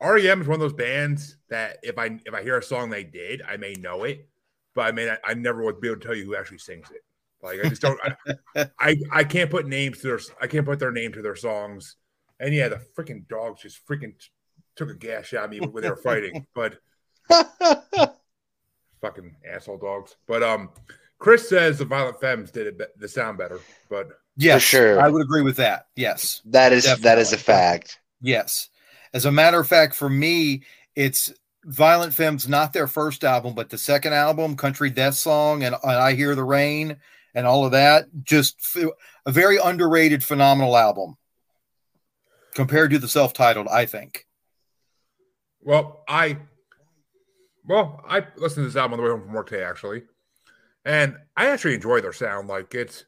REM 0.00 0.40
is 0.40 0.48
one 0.48 0.54
of 0.54 0.60
those 0.60 0.72
bands 0.72 1.36
that 1.50 1.76
if 1.82 1.98
I 1.98 2.18
if 2.24 2.32
I 2.32 2.42
hear 2.42 2.56
a 2.56 2.62
song 2.62 2.88
they 2.88 3.04
did, 3.04 3.42
I 3.42 3.58
may 3.58 3.74
know 3.74 4.04
it, 4.04 4.26
but 4.74 4.86
I 4.86 4.92
may 4.92 5.04
not, 5.04 5.18
I 5.26 5.34
never 5.34 5.62
would 5.64 5.82
be 5.82 5.88
able 5.88 6.00
to 6.00 6.06
tell 6.06 6.16
you 6.16 6.24
who 6.24 6.34
actually 6.34 6.58
sings 6.58 6.90
it. 6.90 7.02
Like 7.42 7.60
I 7.62 7.68
just 7.68 7.82
don't. 7.82 8.00
I, 8.56 8.70
I 8.80 8.96
I 9.12 9.24
can't 9.24 9.50
put 9.50 9.66
names 9.66 9.98
to 9.98 10.06
their 10.08 10.20
I 10.40 10.46
can't 10.46 10.64
put 10.64 10.78
their 10.78 10.92
name 10.92 11.12
to 11.12 11.20
their 11.20 11.36
songs. 11.36 11.96
And 12.40 12.54
yeah, 12.54 12.68
the 12.68 12.80
freaking 12.96 13.28
dogs 13.28 13.62
just 13.62 13.86
freaking 13.86 14.18
t- 14.18 14.28
took 14.76 14.88
a 14.88 14.94
gash 14.94 15.34
at 15.34 15.50
me 15.50 15.60
when 15.60 15.82
they 15.82 15.90
were 15.90 15.96
fighting, 15.96 16.46
but 16.54 16.78
fucking 19.02 19.36
asshole 19.46 19.78
dogs. 19.78 20.16
But 20.26 20.42
um, 20.42 20.70
Chris 21.18 21.48
says 21.48 21.78
the 21.78 21.84
Violent 21.84 22.20
Femmes 22.20 22.50
did 22.50 22.66
it 22.66 22.78
be- 22.78 22.84
the 22.96 23.08
sound 23.08 23.36
better, 23.36 23.60
but 23.90 24.08
Yes, 24.38 24.62
sure. 24.62 25.00
I 25.00 25.08
would 25.08 25.20
agree 25.20 25.42
with 25.42 25.56
that. 25.56 25.88
Yes. 25.96 26.40
that 26.46 26.72
is 26.72 26.84
that 27.00 27.18
is 27.18 27.32
a 27.32 27.36
fact. 27.36 27.98
Yes. 28.20 28.68
As 29.12 29.24
a 29.24 29.32
matter 29.32 29.58
of 29.58 29.66
fact, 29.66 29.94
for 29.94 30.08
me, 30.08 30.62
it's 30.94 31.32
Violent 31.64 32.14
Femmes, 32.14 32.48
not 32.48 32.72
their 32.72 32.86
first 32.86 33.24
album, 33.24 33.54
but 33.54 33.68
the 33.68 33.78
second 33.78 34.12
album, 34.12 34.56
Country 34.56 34.90
Death 34.90 35.14
Song, 35.14 35.64
and, 35.64 35.74
and 35.82 35.92
I 35.92 36.14
Hear 36.14 36.36
the 36.36 36.44
Rain, 36.44 36.98
and 37.34 37.46
all 37.46 37.64
of 37.64 37.72
that. 37.72 38.06
Just 38.22 38.76
f- 38.76 38.90
a 39.26 39.32
very 39.32 39.58
underrated, 39.58 40.22
phenomenal 40.22 40.76
album 40.76 41.16
compared 42.54 42.92
to 42.92 42.98
the 42.98 43.08
self 43.08 43.32
titled, 43.32 43.66
I 43.66 43.86
think. 43.86 44.24
Well, 45.62 46.04
I 46.08 46.38
well, 47.66 48.02
I 48.08 48.24
listened 48.36 48.64
to 48.64 48.68
this 48.68 48.76
album 48.76 48.94
on 48.94 48.98
the 48.98 49.02
way 49.02 49.10
home 49.10 49.22
from 49.22 49.32
work 49.32 49.48
today, 49.48 49.64
actually, 49.64 50.04
and 50.84 51.16
I 51.36 51.48
actually 51.48 51.74
enjoy 51.74 52.00
their 52.00 52.12
sound. 52.12 52.46
Like 52.46 52.72
it's 52.74 53.04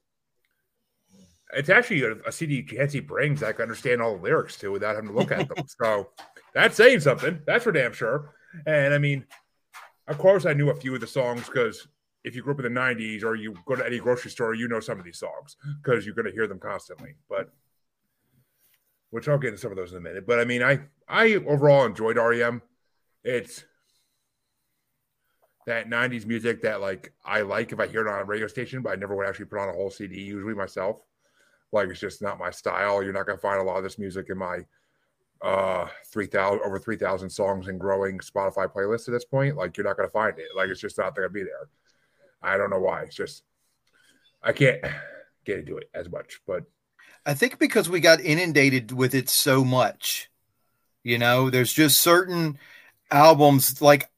it's 1.55 1.69
actually 1.69 2.03
a, 2.03 2.13
a 2.27 2.33
CD 2.33 2.63
Chancy 2.63 3.01
brings 3.01 3.43
I 3.43 3.53
can 3.53 3.63
understand 3.63 4.01
all 4.01 4.17
the 4.17 4.23
lyrics 4.23 4.57
to 4.59 4.73
without 4.73 4.95
having 4.95 5.11
to 5.11 5.17
look 5.17 5.33
at 5.33 5.49
them. 5.49 5.65
so 5.83 6.11
that's 6.55 6.77
saying 6.77 7.01
something. 7.01 7.41
That's 7.47 7.65
for 7.65 7.73
damn 7.73 7.93
sure. 7.93 8.35
And 8.67 8.95
I 8.95 8.99
mean, 8.99 9.27
of 10.09 10.19
course, 10.19 10.47
I 10.47 10.53
knew 10.53 10.71
a 10.71 10.75
few 10.75 10.95
of 10.95 11.01
the 11.01 11.07
songs 11.07 11.47
because 11.47 11.87
if 12.25 12.35
you 12.35 12.43
grew 12.43 12.55
up 12.55 12.61
in 12.61 12.73
the 12.73 12.81
'90s 12.81 13.25
or 13.25 13.35
you 13.35 13.55
go 13.67 13.77
to 13.77 13.87
any 13.87 13.99
grocery 13.99 14.31
store, 14.31 14.55
you 14.55 14.69
know 14.69 14.81
some 14.81 14.99
of 14.99 15.05
these 15.05 15.19
songs 15.19 15.57
because 15.83 16.05
you're 16.05 16.15
going 16.15 16.27
to 16.27 16.33
hear 16.33 16.47
them 16.47 16.59
constantly. 16.59 17.15
But 17.29 17.51
which 19.11 19.29
I'll 19.29 19.39
get 19.39 19.49
into 19.49 19.61
some 19.61 19.73
of 19.73 19.77
those 19.77 19.93
in 19.93 19.99
a 19.99 20.01
minute. 20.01 20.27
But 20.27 20.41
I 20.41 20.45
mean, 20.45 20.63
I 20.63 20.81
I 21.09 21.35
overall 21.35 21.85
enjoyed 21.85 22.17
REM. 22.17 22.63
It's 23.23 23.65
that 25.67 25.89
90s 25.89 26.27
music 26.27 26.63
that 26.63 26.81
like 26.81 27.13
I 27.25 27.43
like 27.43 27.73
if 27.73 27.81
I 27.81 27.87
hear 27.87 28.07
it 28.07 28.11
on 28.11 28.21
a 28.21 28.25
radio 28.25 28.47
station, 28.47 28.83
but 28.83 28.93
I 28.93 28.97
never 28.97 29.15
would 29.15 29.27
actually 29.27 29.47
put 29.47 29.61
on 29.61 29.69
a 29.69 29.73
whole 29.73 29.91
CD 29.91 30.21
usually 30.21 30.55
myself. 30.55 31.01
Like 31.73 31.89
it's 31.89 32.01
just 32.01 32.23
not 32.23 32.39
my 32.39 32.51
style. 32.51 33.03
You're 33.03 33.13
not 33.13 33.27
gonna 33.27 33.39
find 33.39 33.61
a 33.61 33.65
lot 33.65 33.79
of 33.79 33.85
this 33.85 33.99
music 33.99 34.27
in 34.31 34.39
my 34.39 34.59
uh 35.43 35.87
3000 36.13 36.61
over 36.65 36.79
3000 36.79 37.31
songs 37.31 37.69
and 37.69 37.81
growing 37.81 38.19
Spotify 38.19 38.71
playlist 38.71 39.09
at 39.09 39.13
this 39.13 39.25
point. 39.25 39.57
Like 39.57 39.77
you're 39.77 39.87
not 39.87 39.97
gonna 39.97 40.09
find 40.09 40.39
it. 40.39 40.49
Like 40.57 40.69
it's 40.69 40.81
just 40.81 40.99
not 40.99 41.15
gonna 41.15 41.29
be 41.29 41.43
there. 41.43 41.69
I 42.43 42.57
don't 42.57 42.71
know 42.71 42.81
why. 42.81 43.03
It's 43.03 43.17
just 43.17 43.45
I 44.43 44.53
can't 44.53 44.81
get 45.45 45.61
into 45.61 45.77
it 45.77 45.91
as 45.95 46.11
much, 46.11 46.41
but 46.47 46.65
I 47.27 47.35
think 47.35 47.59
because 47.59 47.89
we 47.89 48.01
got 48.01 48.21
inundated 48.21 48.93
with 48.93 49.15
it 49.15 49.29
so 49.29 49.65
much. 49.65 50.31
You 51.03 51.19
know, 51.19 51.51
there's 51.51 51.73
just 51.73 52.01
certain 52.01 52.59
albums 53.11 53.81
like 53.81 54.11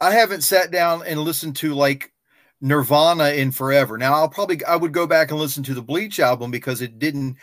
I 0.00 0.12
haven't 0.12 0.42
sat 0.42 0.70
down 0.70 1.02
and 1.04 1.20
listened 1.20 1.56
to 1.56 1.74
like 1.74 2.12
Nirvana 2.60 3.30
in 3.30 3.52
forever. 3.52 3.96
Now 3.98 4.14
I'll 4.14 4.28
probably 4.28 4.64
I 4.64 4.76
would 4.76 4.92
go 4.92 5.06
back 5.06 5.30
and 5.30 5.38
listen 5.38 5.62
to 5.64 5.74
the 5.74 5.82
Bleach 5.82 6.18
album 6.20 6.50
because 6.50 6.82
it 6.82 6.98
didn't 6.98 7.36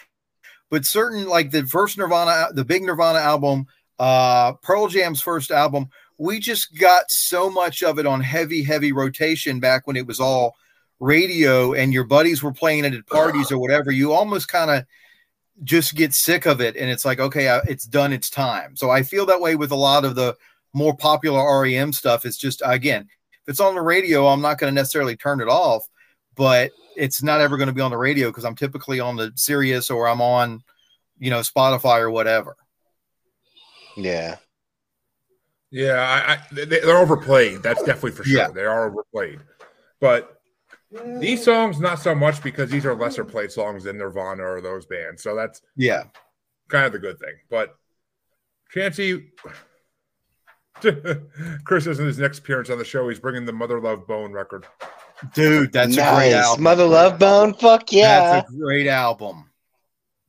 but 0.69 0.85
certain 0.85 1.27
like 1.27 1.51
the 1.51 1.65
first 1.65 1.97
Nirvana 1.97 2.47
the 2.53 2.65
big 2.65 2.83
Nirvana 2.83 3.19
album, 3.19 3.67
uh 3.99 4.53
Pearl 4.61 4.87
Jam's 4.87 5.21
first 5.21 5.51
album, 5.51 5.89
we 6.17 6.39
just 6.39 6.77
got 6.77 7.09
so 7.09 7.49
much 7.49 7.81
of 7.83 7.97
it 7.99 8.05
on 8.05 8.21
heavy 8.21 8.63
heavy 8.63 8.91
rotation 8.91 9.59
back 9.59 9.87
when 9.87 9.95
it 9.95 10.05
was 10.07 10.19
all 10.19 10.55
radio 10.99 11.73
and 11.73 11.93
your 11.93 12.03
buddies 12.05 12.41
were 12.43 12.53
playing 12.53 12.85
it 12.85 12.93
at 12.93 13.05
parties 13.07 13.51
or 13.51 13.59
whatever. 13.59 13.91
You 13.91 14.13
almost 14.13 14.47
kind 14.47 14.71
of 14.71 14.85
just 15.63 15.95
get 15.95 16.13
sick 16.13 16.45
of 16.45 16.59
it 16.59 16.75
and 16.75 16.89
it's 16.89 17.05
like 17.05 17.19
okay 17.19 17.47
I- 17.47 17.59
it's 17.59 17.85
done 17.85 18.11
its 18.11 18.29
time 18.29 18.75
so 18.75 18.89
i 18.89 19.03
feel 19.03 19.25
that 19.27 19.39
way 19.39 19.55
with 19.55 19.71
a 19.71 19.75
lot 19.75 20.03
of 20.03 20.13
the 20.15 20.35
more 20.73 20.93
popular 20.93 21.61
rem 21.61 21.93
stuff 21.93 22.25
it's 22.25 22.35
just 22.35 22.61
again 22.65 23.07
if 23.45 23.51
it's 23.51 23.59
on 23.59 23.75
the 23.75 23.81
radio 23.81 24.27
i'm 24.27 24.41
not 24.41 24.57
going 24.57 24.71
to 24.71 24.75
necessarily 24.75 25.15
turn 25.15 25.39
it 25.39 25.47
off 25.47 25.83
but 26.35 26.71
it's 26.95 27.21
not 27.23 27.41
ever 27.41 27.57
going 27.57 27.67
to 27.67 27.73
be 27.73 27.81
on 27.81 27.91
the 27.91 27.97
radio 27.97 28.29
because 28.29 28.45
i'm 28.45 28.55
typically 28.55 28.99
on 28.99 29.15
the 29.15 29.31
sirius 29.35 29.89
or 29.89 30.07
i'm 30.07 30.21
on 30.21 30.61
you 31.19 31.29
know 31.29 31.39
spotify 31.39 31.99
or 31.99 32.09
whatever 32.09 32.55
Yeah. 33.97 34.37
Yeah, 35.71 35.99
I, 35.99 36.33
I, 36.33 36.39
they, 36.53 36.65
they're 36.65 36.97
overplayed. 36.97 37.61
That's 37.61 37.83
definitely 37.83 38.11
for 38.11 38.23
sure. 38.23 38.37
Yeah. 38.37 38.47
They 38.49 38.63
are 38.63 38.87
overplayed. 38.87 39.39
But 39.99 40.39
these 41.19 41.43
songs, 41.43 41.79
not 41.79 41.99
so 41.99 42.15
much 42.15 42.41
because 42.41 42.69
these 42.69 42.85
are 42.85 42.95
lesser 42.95 43.25
played 43.25 43.51
songs 43.51 43.83
than 43.83 43.97
Nirvana 43.97 44.43
or 44.43 44.61
those 44.61 44.85
bands. 44.85 45.23
So 45.23 45.35
that's 45.35 45.61
yeah 45.75 46.03
kind 46.69 46.85
of 46.85 46.93
the 46.93 46.99
good 46.99 47.19
thing. 47.19 47.35
But 47.49 47.75
Chancy, 48.69 49.31
Chris 51.65 51.87
isn't 51.87 52.05
his 52.05 52.19
next 52.19 52.39
appearance 52.39 52.69
on 52.69 52.77
the 52.77 52.85
show. 52.85 53.07
He's 53.09 53.19
bringing 53.19 53.45
the 53.45 53.53
Mother 53.53 53.79
Love 53.79 54.07
Bone 54.07 54.31
record. 54.31 54.65
dude 55.33 55.71
that's 55.71 55.95
a 55.95 56.13
great 56.15 56.33
album 56.33 56.63
Mother 56.63 56.85
Love 56.85 57.17
Bone. 57.17 57.53
Fuck 57.53 57.93
yeah. 57.93 58.33
that's 58.33 58.51
a 58.51 58.57
great 58.57 58.87
album 58.87 59.49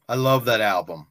i 0.08 0.14
love 0.14 0.44
that 0.44 0.60
album 0.60 1.08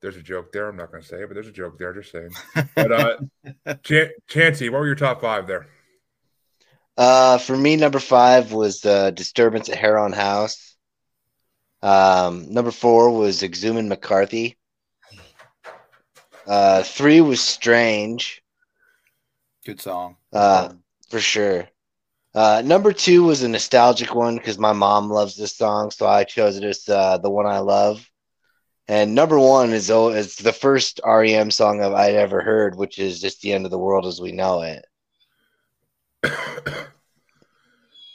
There's 0.00 0.16
a 0.16 0.22
joke 0.22 0.52
there. 0.52 0.68
I'm 0.68 0.76
not 0.76 0.92
going 0.92 1.02
to 1.02 1.08
say 1.08 1.22
it, 1.22 1.26
but 1.26 1.34
there's 1.34 1.48
a 1.48 1.52
joke 1.52 1.78
there. 1.78 1.92
Just 1.92 2.12
saying. 2.12 2.30
But 2.76 2.92
uh, 2.92 3.16
Ch- 3.82 4.12
Chancy, 4.28 4.68
what 4.68 4.80
were 4.80 4.86
your 4.86 4.94
top 4.94 5.20
five 5.20 5.46
there? 5.46 5.66
Uh, 6.98 7.38
for 7.38 7.56
me, 7.56 7.76
number 7.76 8.00
five 8.00 8.52
was 8.52 8.80
the 8.80 9.12
disturbance 9.14 9.68
at 9.68 9.78
Heron 9.78 10.12
House. 10.12 10.76
Um, 11.80 12.52
number 12.52 12.72
four 12.72 13.16
was 13.16 13.42
Exhuming 13.42 13.88
McCarthy. 13.88 14.57
Uh, 16.48 16.82
three 16.82 17.20
was 17.20 17.40
Strange, 17.40 18.42
good 19.66 19.80
song 19.80 20.16
uh, 20.32 20.70
for 21.10 21.20
sure. 21.20 21.68
Uh, 22.34 22.62
number 22.64 22.92
two 22.92 23.24
was 23.24 23.42
a 23.42 23.48
nostalgic 23.48 24.14
one 24.14 24.36
because 24.36 24.58
my 24.58 24.72
mom 24.72 25.10
loves 25.10 25.36
this 25.36 25.54
song, 25.54 25.90
so 25.90 26.06
I 26.06 26.24
chose 26.24 26.56
it 26.56 26.64
as 26.64 26.88
uh, 26.88 27.18
the 27.18 27.30
one 27.30 27.46
I 27.46 27.58
love. 27.58 28.08
And 28.86 29.14
number 29.14 29.38
one 29.38 29.72
is 29.74 29.90
oh, 29.90 30.08
it's 30.08 30.36
the 30.36 30.52
first 30.52 31.00
REM 31.04 31.50
song 31.50 31.82
I've, 31.82 31.92
I'd 31.92 32.14
ever 32.14 32.40
heard, 32.40 32.74
which 32.76 32.98
is 32.98 33.20
just 33.20 33.42
the 33.42 33.52
end 33.52 33.66
of 33.66 33.70
the 33.70 33.78
world 33.78 34.06
as 34.06 34.20
we 34.20 34.32
know 34.32 34.62
it. 34.62 34.84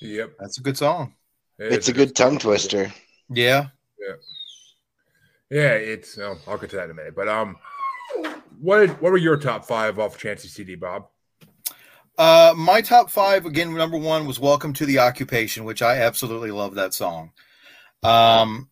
Yep. 0.02 0.34
that's 0.40 0.58
a 0.58 0.62
good 0.62 0.78
song 0.78 1.14
it 1.60 1.72
It's 1.72 1.86
is 1.86 1.90
a 1.90 1.94
good 1.94 2.16
tongue 2.16 2.38
twister. 2.38 2.92
yeah 3.30 3.68
Yeah, 4.00 4.16
Yeah, 5.50 5.74
it's. 5.74 6.18
Oh, 6.18 6.38
I'll 6.48 6.58
get 6.58 6.72
to 6.72 6.76
that 6.78 6.86
in 6.86 6.92
a 6.92 6.94
minute. 6.94 7.16
But 7.16 7.30
um, 7.30 7.58
what 8.64 8.90
what 9.02 9.12
were 9.12 9.18
your 9.18 9.36
top 9.38 9.66
five 9.66 10.00
off 10.00 10.18
Chancy 10.18 10.48
CD, 10.48 10.76
Bob? 10.76 11.08
Uh, 12.18 12.54
my 12.56 12.82
top 12.82 13.12
five 13.12 13.46
again. 13.46 13.76
Number 13.76 13.98
one 13.98 14.26
was 14.26 14.40
"Welcome 14.40 14.72
to 14.74 14.86
the 14.86 15.00
Occupation," 15.00 15.66
which 15.66 15.82
I 15.82 15.98
absolutely 15.98 16.52
love 16.52 16.76
that 16.76 16.94
song. 16.94 17.32
Um, 18.04 18.70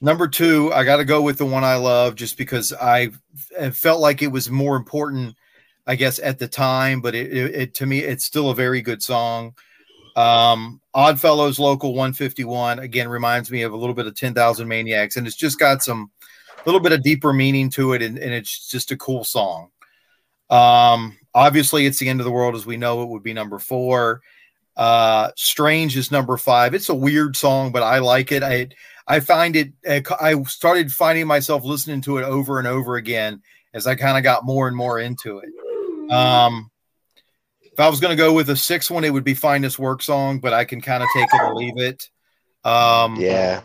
number 0.00 0.28
two, 0.28 0.72
I 0.72 0.84
got 0.84 0.96
to 0.96 1.04
go 1.04 1.20
with 1.20 1.36
the 1.36 1.46
one 1.46 1.62
I 1.62 1.76
love, 1.76 2.14
just 2.14 2.38
because 2.38 2.72
I 2.72 3.10
felt 3.72 4.00
like 4.00 4.22
it 4.22 4.32
was 4.32 4.50
more 4.50 4.76
important, 4.76 5.36
I 5.86 5.94
guess, 5.94 6.18
at 6.18 6.38
the 6.38 6.48
time. 6.48 7.02
But 7.02 7.14
it, 7.14 7.30
it, 7.30 7.54
it 7.54 7.74
to 7.74 7.86
me, 7.86 7.98
it's 7.98 8.24
still 8.24 8.48
a 8.48 8.54
very 8.54 8.80
good 8.80 9.02
song. 9.02 9.54
Um, 10.16 10.80
Oddfellows 10.94 11.58
Local 11.58 11.90
151 11.94 12.78
again 12.78 13.08
reminds 13.08 13.50
me 13.50 13.62
of 13.62 13.72
a 13.72 13.76
little 13.76 13.94
bit 13.94 14.06
of 14.06 14.16
10,000 14.16 14.66
Maniacs, 14.66 15.16
and 15.16 15.26
it's 15.26 15.36
just 15.36 15.58
got 15.58 15.82
some 15.82 16.10
little 16.68 16.80
bit 16.80 16.92
of 16.92 17.02
deeper 17.02 17.32
meaning 17.32 17.70
to 17.70 17.94
it, 17.94 18.02
and, 18.02 18.18
and 18.18 18.32
it's 18.32 18.68
just 18.68 18.90
a 18.90 18.96
cool 18.96 19.24
song. 19.24 19.70
Um, 20.50 21.16
obviously, 21.34 21.86
it's 21.86 21.98
the 21.98 22.08
end 22.08 22.20
of 22.20 22.24
the 22.24 22.30
world 22.30 22.54
as 22.54 22.66
we 22.66 22.76
know 22.76 23.02
it 23.02 23.08
would 23.08 23.22
be 23.22 23.32
number 23.32 23.58
four. 23.58 24.20
Uh, 24.76 25.30
Strange 25.36 25.96
is 25.96 26.10
number 26.10 26.36
five. 26.36 26.74
It's 26.74 26.88
a 26.88 26.94
weird 26.94 27.36
song, 27.36 27.72
but 27.72 27.82
I 27.82 27.98
like 27.98 28.32
it. 28.32 28.42
I 28.42 28.68
I 29.06 29.20
find 29.20 29.56
it. 29.56 29.72
I 29.88 30.42
started 30.44 30.92
finding 30.92 31.26
myself 31.26 31.64
listening 31.64 32.02
to 32.02 32.18
it 32.18 32.24
over 32.24 32.58
and 32.58 32.68
over 32.68 32.96
again 32.96 33.42
as 33.72 33.86
I 33.86 33.94
kind 33.94 34.18
of 34.18 34.22
got 34.22 34.44
more 34.44 34.68
and 34.68 34.76
more 34.76 35.00
into 35.00 35.38
it. 35.38 36.12
Um, 36.12 36.70
if 37.60 37.80
I 37.80 37.88
was 37.88 38.00
going 38.00 38.16
to 38.16 38.22
go 38.22 38.32
with 38.32 38.50
a 38.50 38.56
sixth 38.56 38.90
one, 38.90 39.04
it 39.04 39.12
would 39.12 39.24
be 39.24 39.34
"Finest 39.34 39.78
Work 39.78 40.02
Song," 40.02 40.38
but 40.40 40.52
I 40.52 40.64
can 40.64 40.80
kind 40.80 41.02
of 41.02 41.08
take 41.14 41.28
it 41.32 41.40
or 41.42 41.54
leave 41.54 41.78
it. 41.78 42.08
Um, 42.64 43.16
Yeah. 43.16 43.62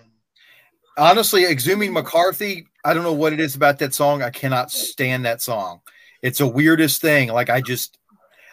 honestly, 0.97 1.43
exhuming 1.43 1.91
McCarthy, 1.91 2.67
I 2.83 2.93
don't 2.93 3.03
know 3.03 3.13
what 3.13 3.33
it 3.33 3.39
is 3.39 3.55
about 3.55 3.79
that 3.79 3.93
song. 3.93 4.21
I 4.21 4.29
cannot 4.29 4.71
stand 4.71 5.25
that 5.25 5.41
song. 5.41 5.81
It's 6.21 6.41
a 6.41 6.47
weirdest 6.47 7.01
thing. 7.01 7.29
Like 7.29 7.49
I 7.49 7.61
just, 7.61 7.97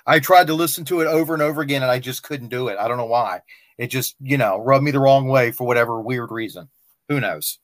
I 0.06 0.20
tried 0.20 0.46
to 0.48 0.54
listen 0.54 0.84
to 0.86 1.00
it 1.00 1.06
over 1.06 1.34
and 1.34 1.42
over 1.42 1.60
again, 1.60 1.82
and 1.82 1.90
I 1.90 1.98
just 1.98 2.22
couldn't 2.22 2.48
do 2.48 2.68
it. 2.68 2.78
I 2.78 2.88
don't 2.88 2.96
know 2.96 3.06
why. 3.06 3.42
It 3.78 3.88
just, 3.88 4.16
you 4.20 4.38
know, 4.38 4.58
rubbed 4.58 4.84
me 4.84 4.90
the 4.90 5.00
wrong 5.00 5.28
way 5.28 5.52
for 5.52 5.66
whatever 5.66 6.00
weird 6.00 6.30
reason. 6.30 6.68
Who 7.08 7.20
knows? 7.20 7.58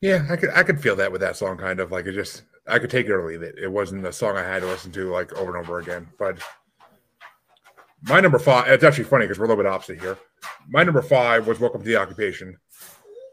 Yeah, 0.00 0.26
I 0.30 0.36
could 0.36 0.50
I 0.50 0.62
could 0.62 0.80
feel 0.80 0.96
that 0.96 1.10
with 1.10 1.22
that 1.22 1.36
song, 1.36 1.56
kind 1.56 1.80
of 1.80 1.90
like 1.90 2.06
it 2.06 2.12
just 2.12 2.42
I 2.68 2.78
could 2.78 2.90
take 2.90 3.06
it 3.06 3.12
or 3.12 3.26
leave 3.26 3.42
it. 3.42 3.56
It 3.58 3.70
wasn't 3.70 4.06
a 4.06 4.12
song 4.12 4.36
I 4.36 4.42
had 4.42 4.60
to 4.60 4.66
listen 4.66 4.92
to 4.92 5.10
like 5.10 5.32
over 5.32 5.56
and 5.56 5.64
over 5.64 5.78
again. 5.78 6.06
But 6.18 6.38
my 8.02 8.20
number 8.20 8.38
five, 8.38 8.68
it's 8.68 8.84
actually 8.84 9.04
funny 9.04 9.24
because 9.24 9.38
we're 9.38 9.46
a 9.46 9.48
little 9.48 9.64
bit 9.64 9.70
opposite 9.70 10.00
here. 10.00 10.18
My 10.68 10.84
number 10.84 11.02
five 11.02 11.46
was 11.46 11.58
"Welcome 11.58 11.80
to 11.80 11.86
the 11.86 11.96
Occupation," 11.96 12.58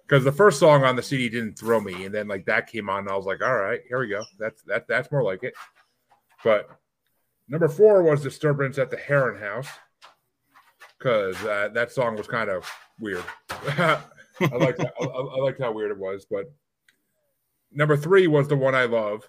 because 0.08 0.24
the 0.24 0.32
first 0.32 0.60
song 0.60 0.84
on 0.84 0.96
the 0.96 1.04
CD 1.04 1.30
didn't 1.30 1.58
throw 1.58 1.80
me, 1.80 2.06
and 2.06 2.13
then 2.13 2.28
like 2.28 2.46
that 2.46 2.68
came 2.68 2.89
on, 2.89 3.00
and 3.00 3.10
I 3.10 3.16
was 3.16 3.26
like, 3.26 3.42
all 3.42 3.56
right, 3.56 3.82
here 3.88 4.00
we 4.00 4.08
go. 4.08 4.24
That's 4.38 4.62
that 4.63 4.88
that's 4.88 5.12
more 5.12 5.24
like 5.24 5.44
it. 5.44 5.54
But 6.44 6.70
number 7.48 7.68
four 7.68 8.04
was 8.04 8.22
Disturbance 8.22 8.78
at 8.78 8.92
the 8.92 8.98
Heron 8.98 9.39
House 9.39 9.68
because 10.98 11.42
uh, 11.44 11.70
that 11.74 11.92
song 11.92 12.16
was 12.16 12.28
kind 12.28 12.50
of 12.50 12.70
weird. 13.00 13.24
I 13.50 14.00
liked 14.39 14.80
that. 14.80 14.94
I, 15.00 15.04
I 15.04 15.39
liked 15.39 15.62
how 15.62 15.72
weird 15.72 15.92
it 15.92 15.98
was. 15.98 16.26
But 16.30 16.52
number 17.72 17.98
three 17.98 18.28
was 18.28 18.48
the 18.48 18.56
one 18.56 18.76
I 18.76 18.86
love. 18.86 19.28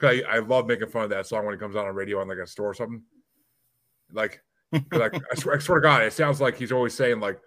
I, 0.00 0.22
I 0.28 0.38
love 0.38 0.66
making 0.66 0.88
fun 0.88 1.04
of 1.04 1.10
that 1.10 1.26
song 1.26 1.44
when 1.44 1.54
it 1.54 1.60
comes 1.60 1.74
on 1.74 1.86
on 1.86 1.94
radio 1.94 2.20
on 2.20 2.28
like 2.28 2.38
a 2.38 2.46
store 2.46 2.70
or 2.70 2.74
something. 2.74 3.02
Like, 4.12 4.40
like 4.92 5.14
I, 5.14 5.34
swear, 5.34 5.56
I 5.56 5.58
swear 5.58 5.80
to 5.80 5.82
God, 5.82 6.02
it 6.02 6.12
sounds 6.12 6.40
like 6.40 6.56
he's 6.56 6.72
always 6.72 6.94
saying 6.94 7.20
like 7.20 7.40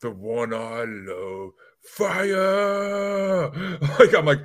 the 0.00 0.10
one 0.10 0.54
I 0.54 0.84
love, 0.86 1.50
fire. 1.82 3.50
Like 3.98 4.14
I'm 4.14 4.24
like, 4.26 4.40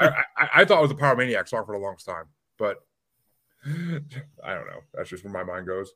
I, 0.00 0.06
I, 0.36 0.48
I 0.56 0.64
thought 0.64 0.78
it 0.78 0.82
was 0.82 0.90
a 0.90 0.94
Pyromaniac 0.94 1.48
song 1.48 1.64
for 1.64 1.74
the 1.74 1.80
longest 1.82 2.06
time, 2.06 2.24
but 2.58 2.78
I 3.64 4.54
don't 4.54 4.66
know. 4.66 4.80
That's 4.94 5.08
just 5.10 5.24
where 5.24 5.32
my 5.32 5.44
mind 5.44 5.66
goes. 5.66 5.92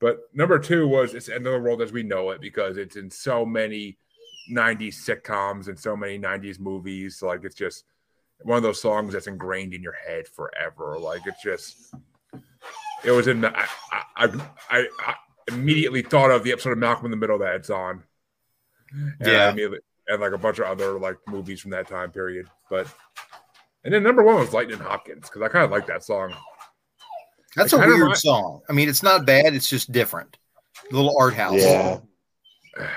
But 0.00 0.18
number 0.32 0.58
two 0.58 0.86
was 0.88 1.14
it's 1.14 1.28
End 1.28 1.46
of 1.46 1.52
the 1.52 1.58
World 1.60 1.82
as 1.82 1.92
we 1.92 2.02
know 2.02 2.30
it 2.30 2.40
because 2.40 2.76
it's 2.76 2.96
in 2.96 3.10
so 3.10 3.44
many 3.44 3.98
90s 4.52 4.94
sitcoms 4.94 5.68
and 5.68 5.78
so 5.78 5.96
many 5.96 6.18
90s 6.18 6.58
movies. 6.60 7.22
Like 7.22 7.44
it's 7.44 7.54
just 7.56 7.84
one 8.42 8.56
of 8.56 8.62
those 8.62 8.80
songs 8.80 9.12
that's 9.14 9.26
ingrained 9.26 9.74
in 9.74 9.82
your 9.82 9.94
head 10.06 10.26
forever. 10.28 10.96
Like 10.98 11.22
it's 11.26 11.42
just, 11.42 11.94
it 13.04 13.10
was 13.10 13.26
in 13.28 13.40
the, 13.42 13.56
I, 13.56 13.66
I, 14.16 14.26
I, 14.70 14.88
I 15.00 15.14
immediately 15.48 16.02
thought 16.02 16.30
of 16.30 16.42
the 16.44 16.52
episode 16.52 16.72
of 16.72 16.78
Malcolm 16.78 17.06
in 17.06 17.10
the 17.10 17.16
Middle 17.16 17.38
that 17.38 17.56
it's 17.56 17.70
on. 17.70 18.04
And 18.92 19.14
I 19.28 19.30
Yeah. 19.30 19.48
immediately- 19.50 19.78
and 20.08 20.20
like 20.20 20.32
a 20.32 20.38
bunch 20.38 20.58
of 20.58 20.66
other 20.66 20.98
like 20.98 21.16
movies 21.26 21.60
from 21.60 21.70
that 21.72 21.88
time 21.88 22.10
period. 22.10 22.46
But, 22.70 22.86
and 23.84 23.92
then 23.94 24.02
number 24.02 24.22
one 24.22 24.36
was 24.36 24.52
Lightning 24.52 24.78
Hopkins 24.78 25.28
because 25.28 25.42
I 25.42 25.48
kind 25.48 25.64
of 25.64 25.70
like 25.70 25.86
that 25.86 26.04
song. 26.04 26.34
That's 27.56 27.72
It 27.72 27.76
a 27.76 27.86
weird 27.86 28.00
remi- 28.00 28.14
song. 28.16 28.62
I 28.68 28.72
mean, 28.72 28.88
it's 28.88 29.02
not 29.02 29.24
bad. 29.26 29.54
It's 29.54 29.68
just 29.70 29.92
different. 29.92 30.36
little 30.90 31.14
art 31.18 31.34
house. 31.34 31.60
Yeah. 31.60 31.98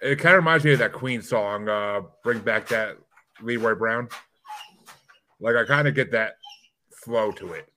It 0.00 0.16
kind 0.18 0.34
of 0.34 0.38
reminds 0.40 0.64
me 0.64 0.72
of 0.72 0.80
that 0.80 0.92
Queen 0.92 1.22
song, 1.22 1.68
uh, 1.68 2.00
"Bring 2.24 2.40
Back 2.40 2.66
That 2.68 2.96
Leroy 3.40 3.76
Brown." 3.76 4.08
Like 5.38 5.54
I 5.54 5.64
kind 5.64 5.86
of 5.86 5.94
get 5.94 6.10
that 6.10 6.32
flow 7.04 7.30
to 7.30 7.52
it. 7.52 7.68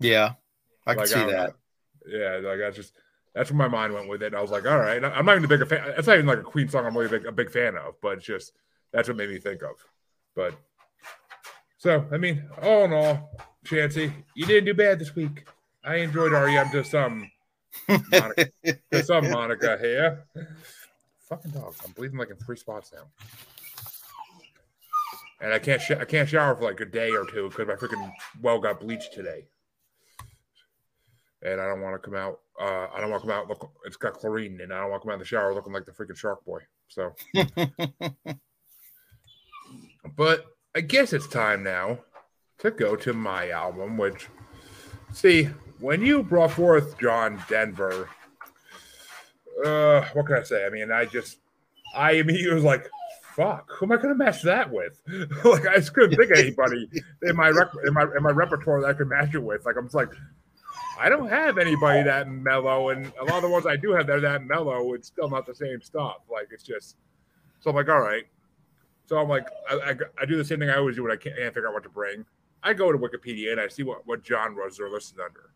Yeah, 0.00 0.32
I 0.84 0.94
can 0.96 1.06
see 1.06 1.14
don't 1.14 1.30
that. 1.30 1.54
know. 2.06 2.18
Yeah, 2.18 2.40
like 2.48 2.58
that's 2.58 2.74
just 2.74 2.92
that's 3.34 3.50
where 3.50 3.58
my 3.58 3.68
mind 3.68 3.92
went 3.92 4.08
with 4.08 4.22
it. 4.22 4.26
And 4.26 4.36
I 4.36 4.40
was 4.40 4.50
like, 4.50 4.66
all 4.66 4.78
right, 4.78 5.02
I'm 5.04 5.26
not 5.26 5.36
even 5.36 5.44
a 5.44 5.58
big 5.58 5.68
fan. 5.68 5.94
It's 5.98 6.06
not 6.06 6.14
even 6.14 6.26
like 6.26 6.38
a 6.38 6.42
Queen 6.42 6.68
song. 6.68 6.86
I'm 6.86 6.96
really 6.96 7.18
big, 7.18 7.26
a 7.26 7.32
big 7.32 7.50
fan 7.50 7.76
of, 7.76 8.00
but 8.00 8.18
it's 8.18 8.26
just 8.26 8.52
that's 8.92 9.08
what 9.08 9.16
made 9.16 9.28
me 9.28 9.38
think 9.38 9.62
of. 9.62 9.74
But 10.36 10.54
so 11.78 12.06
I 12.12 12.16
mean, 12.16 12.44
all 12.62 12.84
in 12.84 12.92
all, 12.92 13.30
Chancy, 13.64 14.12
you 14.34 14.46
didn't 14.46 14.66
do 14.66 14.74
bad 14.74 14.98
this 14.98 15.14
week. 15.14 15.46
I 15.84 15.96
enjoyed 15.96 16.32
REM 16.32 16.70
to 16.70 16.84
some 16.84 17.30
Monica, 17.88 18.46
to 18.92 19.02
some 19.02 19.30
Monica 19.30 19.78
here. 19.80 20.24
Fucking 21.28 21.50
dog, 21.50 21.74
I'm 21.84 21.92
bleeding 21.92 22.18
like 22.18 22.30
in 22.30 22.36
three 22.36 22.56
spots 22.56 22.92
now. 22.94 23.06
And 25.40 25.52
I 25.52 25.58
can't 25.58 25.82
sh- 25.82 25.90
I 25.90 26.04
can't 26.04 26.28
shower 26.28 26.54
for 26.54 26.64
like 26.64 26.80
a 26.80 26.86
day 26.86 27.10
or 27.10 27.26
two 27.26 27.48
because 27.48 27.66
my 27.66 27.74
freaking 27.74 28.12
well 28.40 28.60
got 28.60 28.80
bleached 28.80 29.12
today 29.12 29.46
and 31.44 31.60
I 31.60 31.66
don't 31.68 31.82
want 31.82 31.94
to 31.94 31.98
come 31.98 32.16
out. 32.16 32.40
Uh, 32.60 32.86
I 32.94 33.00
don't 33.00 33.10
want 33.10 33.22
to 33.22 33.28
come 33.28 33.36
out. 33.36 33.48
Look, 33.48 33.70
it's 33.84 33.96
got 33.96 34.14
chlorine, 34.14 34.60
and 34.60 34.72
I 34.72 34.80
don't 34.80 34.90
want 34.90 35.02
to 35.02 35.06
come 35.06 35.12
out 35.12 35.14
of 35.14 35.20
the 35.20 35.26
shower 35.26 35.54
looking 35.54 35.72
like 35.72 35.84
the 35.84 35.92
freaking 35.92 36.16
shark 36.16 36.44
boy. 36.44 36.60
So, 36.88 37.14
but 40.16 40.46
I 40.74 40.80
guess 40.80 41.12
it's 41.12 41.28
time 41.28 41.62
now 41.62 41.98
to 42.58 42.70
go 42.70 42.96
to 42.96 43.12
my 43.12 43.50
album. 43.50 43.98
Which, 43.98 44.28
see, 45.12 45.44
when 45.80 46.00
you 46.00 46.22
brought 46.22 46.52
forth 46.52 46.98
John 46.98 47.42
Denver, 47.48 48.08
uh, 49.64 50.02
what 50.14 50.26
can 50.26 50.36
I 50.36 50.42
say? 50.42 50.64
I 50.64 50.70
mean, 50.70 50.90
I 50.90 51.04
just, 51.04 51.38
I 51.94 52.12
immediately 52.12 52.54
was 52.54 52.64
like, 52.64 52.88
"Fuck, 53.36 53.70
who 53.72 53.86
am 53.86 53.92
I 53.92 53.96
going 53.96 54.08
to 54.08 54.14
match 54.14 54.42
that 54.42 54.72
with?" 54.72 54.98
like, 55.44 55.66
I 55.66 55.76
just 55.76 55.92
couldn't 55.92 56.16
think 56.16 56.30
of 56.30 56.38
anybody 56.38 56.88
in 57.22 57.36
my 57.36 57.48
rec- 57.48 57.68
in 57.86 57.92
my 57.92 58.04
in 58.16 58.22
my 58.22 58.30
repertoire 58.30 58.80
that 58.80 58.88
I 58.88 58.94
could 58.94 59.08
match 59.08 59.34
it 59.34 59.42
with. 59.42 59.66
Like, 59.66 59.76
I'm 59.76 59.84
just 59.84 59.94
like. 59.94 60.10
I 60.98 61.08
don't 61.08 61.28
have 61.28 61.58
anybody 61.58 62.02
that 62.02 62.30
mellow, 62.30 62.90
and 62.90 63.12
a 63.20 63.24
lot 63.24 63.36
of 63.36 63.42
the 63.42 63.48
ones 63.48 63.66
I 63.66 63.76
do 63.76 63.92
have 63.92 64.06
that 64.06 64.16
are 64.16 64.20
that 64.20 64.44
mellow, 64.44 64.94
it's 64.94 65.08
still 65.08 65.28
not 65.28 65.46
the 65.46 65.54
same 65.54 65.80
stuff. 65.82 66.18
Like 66.30 66.48
it's 66.50 66.62
just, 66.62 66.96
so 67.60 67.70
I'm 67.70 67.76
like, 67.76 67.88
all 67.88 68.00
right. 68.00 68.24
So 69.06 69.18
I'm 69.18 69.28
like, 69.28 69.48
I, 69.68 69.74
I, 69.74 69.94
I 70.22 70.24
do 70.24 70.36
the 70.36 70.44
same 70.44 70.60
thing 70.60 70.70
I 70.70 70.76
always 70.76 70.96
do 70.96 71.02
when 71.02 71.12
I 71.12 71.16
can't, 71.16 71.36
can't 71.36 71.52
figure 71.52 71.68
out 71.68 71.74
what 71.74 71.82
to 71.82 71.88
bring. 71.88 72.24
I 72.62 72.72
go 72.72 72.90
to 72.90 72.98
Wikipedia 72.98 73.52
and 73.52 73.60
I 73.60 73.68
see 73.68 73.82
what 73.82 74.06
what 74.06 74.26
genres 74.26 74.78
they're 74.78 74.88
listed 74.88 75.18
under, 75.20 75.50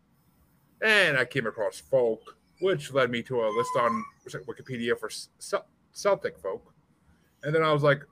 and 0.81 1.17
I 1.17 1.25
came 1.25 1.47
across 1.47 1.79
folk, 1.79 2.21
which 2.61 2.93
led 2.93 3.09
me 3.09 3.23
to 3.23 3.41
a 3.41 3.47
list 3.49 3.71
on 3.79 4.03
Wikipedia 4.47 4.99
for 4.99 5.09
Celtic 5.91 6.37
folk, 6.37 6.73
and 7.43 7.55
then 7.55 7.63
I 7.63 7.73
was 7.73 7.81
like, 7.81 8.03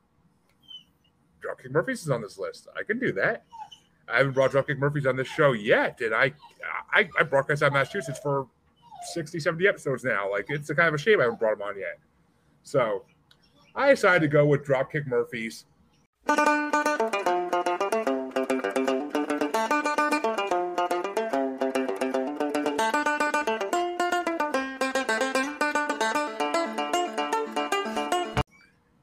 Dropkick 1.44 1.72
Murphys 1.72 2.02
is 2.02 2.10
on 2.10 2.22
this 2.22 2.40
list. 2.40 2.68
I 2.76 2.84
can 2.84 2.98
do 2.98 3.12
that. 3.14 3.44
I 4.10 4.18
haven't 4.18 4.34
brought 4.34 4.52
Dropkick 4.52 4.78
Murphys 4.78 5.06
on 5.06 5.16
this 5.16 5.28
show 5.28 5.52
yet, 5.52 6.00
and 6.02 6.14
I 6.14 6.34
I, 6.94 7.10
I 7.20 7.24
broadcast 7.24 7.64
out 7.64 7.74
Massachusetts 7.74 8.20
for 8.20 8.48
60, 9.14 9.40
70 9.40 9.68
episodes 9.68 10.04
now. 10.04 10.30
Like 10.32 10.46
it's 10.50 10.70
a 10.70 10.76
kind 10.76 10.88
of 10.88 10.94
a 10.94 10.98
shame 10.98 11.20
I 11.20 11.24
haven't 11.24 11.40
brought 11.40 11.58
them 11.58 11.68
on 11.68 11.78
yet. 11.78 12.00
So 12.64 13.04
I 13.76 13.90
decided 13.90 14.22
to 14.22 14.28
go 14.28 14.46
with 14.46 14.66
Dropkick 14.66 15.08
Murphys. 15.08 15.66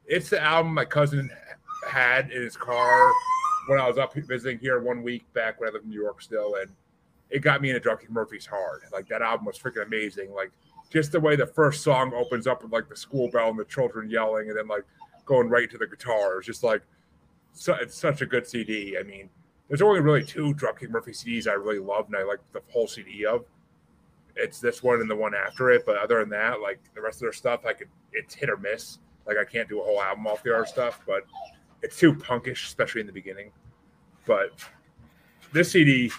It's 0.07 0.29
the 0.29 0.41
album 0.41 0.73
my 0.73 0.85
cousin 0.85 1.29
had 1.87 2.31
in 2.31 2.41
his 2.41 2.55
car 2.55 3.11
when 3.67 3.79
I 3.79 3.87
was 3.87 3.97
up 3.97 4.13
visiting 4.13 4.59
here 4.59 4.79
one 4.79 5.03
week 5.03 5.31
back 5.33 5.59
when 5.59 5.69
I 5.69 5.73
lived 5.73 5.85
in 5.85 5.91
New 5.91 6.01
York 6.01 6.21
still, 6.21 6.55
and 6.55 6.71
it 7.29 7.39
got 7.39 7.61
me 7.61 7.69
into 7.71 7.87
Dropkick 7.87 8.09
Murphys 8.09 8.45
hard. 8.45 8.81
Like 8.91 9.07
that 9.09 9.21
album 9.21 9.45
was 9.45 9.57
freaking 9.57 9.85
amazing. 9.85 10.33
Like 10.33 10.51
just 10.91 11.11
the 11.11 11.19
way 11.19 11.35
the 11.35 11.47
first 11.47 11.83
song 11.83 12.13
opens 12.13 12.47
up 12.47 12.63
with 12.63 12.71
like 12.71 12.87
the 12.89 12.95
school 12.95 13.29
bell 13.29 13.49
and 13.49 13.59
the 13.59 13.65
children 13.65 14.09
yelling, 14.09 14.49
and 14.49 14.57
then 14.57 14.67
like 14.67 14.83
going 15.25 15.49
right 15.49 15.69
to 15.69 15.77
the 15.77 15.87
guitar. 15.87 16.37
It's 16.37 16.47
just 16.47 16.63
like 16.63 16.81
it's 17.55 17.95
such 17.95 18.21
a 18.21 18.25
good 18.25 18.47
CD. 18.47 18.97
I 18.99 19.03
mean, 19.03 19.29
there's 19.67 19.81
only 19.81 19.99
really 19.99 20.23
two 20.23 20.53
Dropkick 20.53 20.89
Murphy 20.89 21.11
CDs 21.11 21.47
I 21.47 21.53
really 21.53 21.79
love, 21.79 22.07
and 22.07 22.15
I 22.15 22.23
like 22.23 22.39
the 22.53 22.61
whole 22.71 22.87
CD 22.87 23.25
of. 23.25 23.45
It's 24.35 24.59
this 24.59 24.83
one 24.83 24.99
and 24.99 25.09
the 25.09 25.15
one 25.15 25.33
after 25.33 25.71
it, 25.71 25.85
but 25.85 25.97
other 25.97 26.19
than 26.19 26.29
that, 26.29 26.59
like 26.59 26.79
the 26.93 27.01
rest 27.01 27.17
of 27.17 27.21
their 27.21 27.33
stuff, 27.33 27.65
I 27.65 27.73
could 27.73 27.87
it's 28.11 28.35
hit 28.35 28.49
or 28.49 28.57
miss. 28.57 28.99
Like 29.25 29.37
I 29.37 29.45
can't 29.45 29.67
do 29.67 29.81
a 29.81 29.83
whole 29.83 30.01
album 30.01 30.27
off 30.27 30.43
the 30.43 30.55
other 30.55 30.65
stuff, 30.65 31.01
but 31.07 31.23
it's 31.81 31.97
too 31.97 32.13
punkish, 32.13 32.65
especially 32.65 33.01
in 33.01 33.07
the 33.07 33.13
beginning. 33.13 33.51
But 34.25 34.51
this 35.53 35.71
CD 35.71 36.11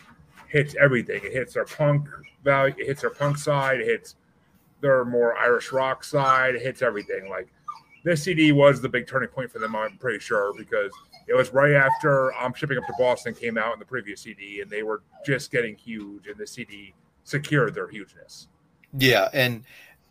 hits 0.49 0.75
everything. 0.77 1.21
It 1.25 1.33
hits 1.33 1.57
our 1.57 1.65
punk 1.65 2.09
value, 2.45 2.75
it 2.79 2.87
hits 2.87 3.05
our 3.05 3.11
punk 3.11 3.37
side, 3.37 3.81
it 3.81 3.87
hits 3.87 4.17
their 4.81 5.05
more 5.05 5.37
Irish 5.37 5.73
rock 5.73 6.05
side, 6.05 6.55
it 6.55 6.63
hits 6.63 6.83
everything. 6.83 7.29
Like 7.29 7.49
this 8.05 8.23
CD 8.23 8.53
was 8.53 8.81
the 8.81 8.89
big 8.89 9.07
turning 9.07 9.29
point 9.29 9.51
for 9.51 9.59
them, 9.59 9.75
I'm 9.75 9.99
pretty 9.99 10.21
sure, 10.21 10.53
because 10.57 10.93
it 11.27 11.35
was 11.35 11.53
right 11.53 11.73
after 11.73 12.33
I'm 12.35 12.55
shipping 12.55 12.79
up 12.79 12.87
to 12.87 12.95
Boston 12.99 13.35
came 13.35 13.59
out 13.59 13.73
in 13.73 13.79
the 13.79 13.85
previous 13.85 14.23
CD, 14.23 14.61
and 14.61 14.71
they 14.71 14.83
were 14.85 15.03
just 15.25 15.51
getting 15.51 15.75
huge, 15.77 16.29
and 16.29 16.39
the 16.39 16.47
CD 16.47 16.95
secured 17.25 17.75
their 17.75 17.89
hugeness. 17.89 18.49
Yeah, 18.97 19.29
and 19.33 19.65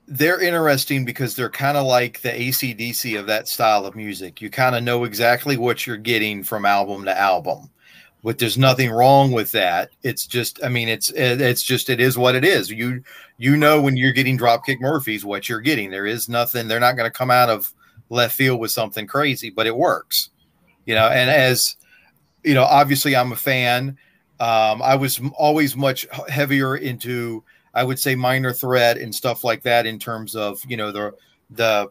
they're 0.08 0.42
interesting 0.42 1.06
because 1.06 1.36
they're 1.36 1.50
kind 1.50 1.78
of 1.78 1.86
like 1.86 2.22
the 2.22 2.34
AC/DC 2.34 3.20
of 3.20 3.28
that 3.28 3.48
style 3.48 3.86
of 3.86 3.96
music. 3.96 4.42
You 4.42 4.50
kind 4.50 4.76
of 4.76 4.84
know 4.84 5.04
exactly 5.04 5.58
what 5.58 5.88
you're 5.88 5.98
getting 5.98 6.44
from 6.44 6.66
album 6.66 7.06
to 7.06 7.18
album. 7.18 7.70
But 8.24 8.40
there's 8.40 8.58
nothing 8.58 8.90
wrong 8.90 9.32
with 9.32 9.52
that. 9.52 9.92
It's 10.02 10.26
just, 10.26 10.64
I 10.64 10.70
mean, 10.70 10.90
it's 10.90 11.12
it's 11.12 11.62
just 11.62 11.90
it 11.90 12.00
is 12.00 12.18
what 12.18 12.36
it 12.36 12.44
is. 12.44 12.70
You 12.70 13.04
you 13.38 13.56
know 13.56 13.82
when 13.82 13.98
you're 13.98 14.12
getting 14.12 14.38
Dropkick 14.38 14.80
Murphys 14.80 15.26
what 15.26 15.48
you're 15.48 15.62
getting. 15.62 15.92
There 15.92 16.08
is 16.08 16.28
nothing. 16.28 16.68
They're 16.68 16.80
not 16.80 16.96
going 16.96 17.10
to 17.10 17.16
come 17.16 17.32
out 17.32 17.50
of 17.50 17.72
left 18.10 18.36
field 18.36 18.60
with 18.60 18.72
something 18.72 19.08
crazy, 19.08 19.50
but 19.50 19.68
it 19.68 19.76
works. 19.76 20.30
You 20.86 20.96
know, 20.96 21.08
and 21.08 21.30
as 21.30 21.78
you 22.44 22.54
know, 22.54 22.64
obviously 22.64 23.16
I'm 23.16 23.32
a 23.32 23.36
fan. 23.36 23.98
Um, 24.40 24.82
I 24.82 24.96
was 24.96 25.22
always 25.38 25.76
much 25.76 26.06
heavier 26.28 26.76
into 26.76 27.44
I 27.76 27.84
would 27.84 28.00
say 28.00 28.16
minor 28.16 28.54
threat 28.54 28.98
and 28.98 29.14
stuff 29.14 29.44
like 29.44 29.62
that 29.64 29.86
in 29.86 30.00
terms 30.00 30.36
of 30.36 30.62
you 30.68 30.78
know 30.78 30.92
the 30.92 31.14
the 31.52 31.90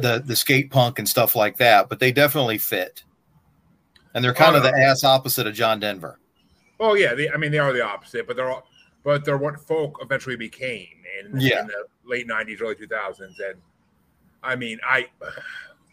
the 0.00 0.22
the 0.26 0.36
skate 0.36 0.70
punk 0.70 0.98
and 0.98 1.08
stuff 1.08 1.34
like 1.36 1.56
that. 1.58 1.88
But 1.88 2.00
they 2.00 2.12
definitely 2.12 2.58
fit, 2.58 3.04
and 4.14 4.24
they're 4.24 4.34
kind 4.34 4.54
Oh, 4.54 4.58
of 4.58 4.64
the 4.64 4.74
ass 4.76 5.04
opposite 5.04 5.46
of 5.46 5.54
John 5.54 5.80
Denver. 5.80 6.18
Oh 6.78 6.94
yeah, 6.94 7.14
they, 7.14 7.30
I 7.30 7.36
mean 7.36 7.52
they 7.52 7.58
are 7.58 7.72
the 7.72 7.84
opposite, 7.84 8.26
but 8.26 8.36
they're 8.36 8.50
all, 8.50 8.66
but 9.04 9.24
they're 9.24 9.38
what 9.38 9.60
folk 9.60 9.98
eventually 10.02 10.36
became 10.36 10.88
in, 11.20 11.40
Yeah. 11.40 11.60
in 11.60 11.66
the 11.68 11.84
late 12.04 12.26
'90s, 12.28 12.60
early 12.60 12.74
2000s, 12.74 13.20
and 13.20 13.60
I 14.42 14.56
mean 14.56 14.78
I 14.84 15.06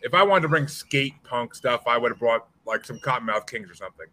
if 0.02 0.14
I 0.14 0.24
wanted 0.24 0.42
to 0.44 0.50
bring 0.50 0.68
skate 0.68 1.14
punk 1.24 1.54
stuff, 1.56 1.84
I 1.88 1.98
would 1.98 2.12
have 2.12 2.20
brought 2.20 2.48
like 2.66 2.86
some 2.86 3.00
Kottonmouth 3.00 3.48
Kings 3.48 3.70
or 3.70 3.76
something. 3.76 4.08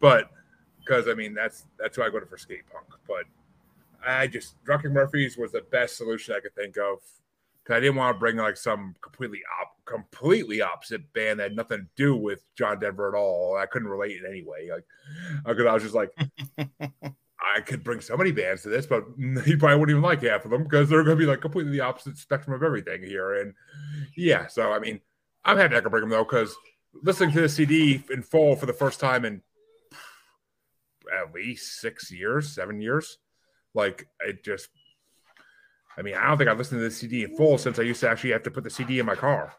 But 0.00 0.30
because 0.78 1.08
I 1.08 1.14
mean 1.14 1.34
that's 1.34 1.66
that's 1.78 1.96
who 1.96 2.02
I 2.02 2.10
go 2.10 2.20
to 2.20 2.26
for 2.26 2.38
skate 2.38 2.62
punk. 2.72 2.86
But 3.08 3.24
I 4.06 4.26
just 4.26 4.62
Drunken 4.64 4.92
Murphys 4.92 5.36
was 5.36 5.52
the 5.52 5.62
best 5.70 5.96
solution 5.96 6.34
I 6.34 6.40
could 6.40 6.54
think 6.54 6.76
of. 6.76 6.98
Cause 7.64 7.76
I 7.76 7.80
didn't 7.80 7.96
want 7.96 8.16
to 8.16 8.18
bring 8.18 8.36
like 8.36 8.56
some 8.56 8.94
completely 9.02 9.40
op- 9.60 9.84
completely 9.84 10.62
opposite 10.62 11.12
band 11.12 11.38
that 11.38 11.50
had 11.50 11.56
nothing 11.56 11.78
to 11.78 11.86
do 11.94 12.16
with 12.16 12.42
John 12.56 12.80
Denver 12.80 13.08
at 13.08 13.18
all. 13.18 13.56
I 13.56 13.66
couldn't 13.66 13.88
relate 13.88 14.16
in 14.16 14.26
any 14.26 14.42
way. 14.42 14.70
Like 14.70 14.84
uh, 15.44 15.52
because 15.52 15.66
I 15.66 15.74
was 15.74 15.82
just 15.82 15.94
like 15.94 16.10
I 17.40 17.60
could 17.60 17.84
bring 17.84 18.00
so 18.00 18.16
many 18.16 18.32
bands 18.32 18.62
to 18.62 18.68
this, 18.68 18.86
but 18.86 19.04
he 19.44 19.56
probably 19.56 19.78
wouldn't 19.78 19.90
even 19.90 20.02
like 20.02 20.22
half 20.22 20.44
of 20.44 20.50
them 20.50 20.64
because 20.64 20.88
they're 20.88 21.04
going 21.04 21.16
to 21.16 21.22
be 21.22 21.28
like 21.28 21.40
completely 21.40 21.72
the 21.72 21.80
opposite 21.80 22.16
spectrum 22.16 22.54
of 22.54 22.62
everything 22.62 23.02
here. 23.02 23.40
And 23.40 23.54
yeah, 24.16 24.46
so 24.46 24.72
I 24.72 24.78
mean, 24.78 25.00
I'm 25.44 25.56
happy 25.56 25.76
I 25.76 25.80
can 25.80 25.90
bring 25.90 26.02
them 26.02 26.10
though 26.10 26.24
because 26.24 26.54
listening 27.02 27.32
to 27.32 27.40
the 27.42 27.48
CD 27.48 28.02
in 28.10 28.22
full 28.22 28.56
for 28.56 28.66
the 28.66 28.72
first 28.72 29.00
time 29.00 29.24
in 29.24 29.42
at 31.12 31.34
least 31.34 31.80
six 31.80 32.10
years, 32.10 32.52
seven 32.52 32.80
years, 32.80 33.18
like 33.74 34.06
it 34.20 34.44
just. 34.44 34.68
I 35.96 36.02
mean, 36.02 36.14
I 36.14 36.28
don't 36.28 36.38
think 36.38 36.48
I've 36.48 36.56
listened 36.56 36.78
to 36.80 36.84
the 36.84 36.90
CD 36.90 37.24
in 37.24 37.36
full 37.36 37.58
since 37.58 37.78
I 37.78 37.82
used 37.82 38.00
to 38.00 38.08
actually 38.08 38.30
have 38.30 38.44
to 38.44 38.50
put 38.50 38.64
the 38.64 38.70
CD 38.70 39.00
in 39.00 39.06
my 39.06 39.16
car, 39.16 39.52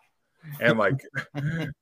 and 0.59 0.77
like, 0.77 1.01
and 1.33 1.73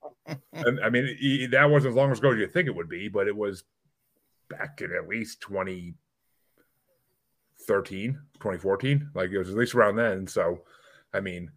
I 0.84 0.90
mean, 0.90 1.16
e- 1.20 1.46
that 1.48 1.70
wasn't 1.70 1.92
as 1.92 1.96
long 1.96 2.12
ago 2.12 2.32
as 2.32 2.40
you 2.40 2.48
think 2.48 2.68
it 2.68 2.76
would 2.76 2.90
be, 2.90 3.08
but 3.08 3.28
it 3.28 3.36
was 3.36 3.64
back 4.50 4.82
in 4.82 4.92
at 4.92 5.08
least 5.08 5.42
2013, 5.42 8.20
2014. 8.34 9.12
Like 9.14 9.30
it 9.30 9.38
was 9.38 9.50
at 9.50 9.56
least 9.56 9.76
around 9.76 9.96
then. 9.96 10.28
So, 10.28 10.62
I 11.14 11.22
mean, 11.22 11.52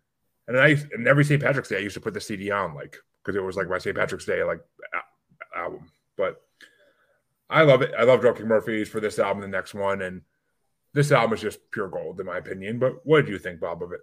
and 0.47 0.59
I 0.59 0.77
and 0.93 1.09
every 1.09 1.25
St. 1.25 1.43
Patrick's 1.43 1.71
Day 1.71 1.79
I 1.79 1.81
used 1.81 1.95
to 1.95 2.01
put 2.01 2.15
the 2.15 2.21
CD 2.21 2.51
on, 2.51 2.75
like 2.75 2.99
because 3.23 3.37
it 3.37 3.43
was 3.43 3.57
like 3.57 3.69
my 3.69 3.79
St. 3.79 3.97
Patrick's 3.97 4.27
Day 4.27 4.45
like 4.45 4.61
album. 5.57 5.91
But 6.17 6.41
I 7.49 7.63
love 7.63 7.83
it. 7.83 7.93
I 7.99 8.05
love 8.05 8.21
Drunken 8.21 8.49
Murphys 8.49 8.89
for 8.89 9.01
this 9.01 9.19
album, 9.19 9.43
the 9.43 9.49
next 9.49 9.75
one, 9.75 10.03
and 10.03 10.23
this 10.95 11.13
album 11.13 11.35
is 11.35 11.41
just 11.41 11.71
pure 11.71 11.89
gold 11.89 12.21
in 12.21 12.27
my 12.27 12.39
opinion. 12.39 12.79
But 12.79 13.05
what 13.05 13.27
do 13.27 13.33
you 13.33 13.39
think, 13.39 13.61
Bob, 13.61 13.83
of 13.83 13.93
it? 13.93 14.01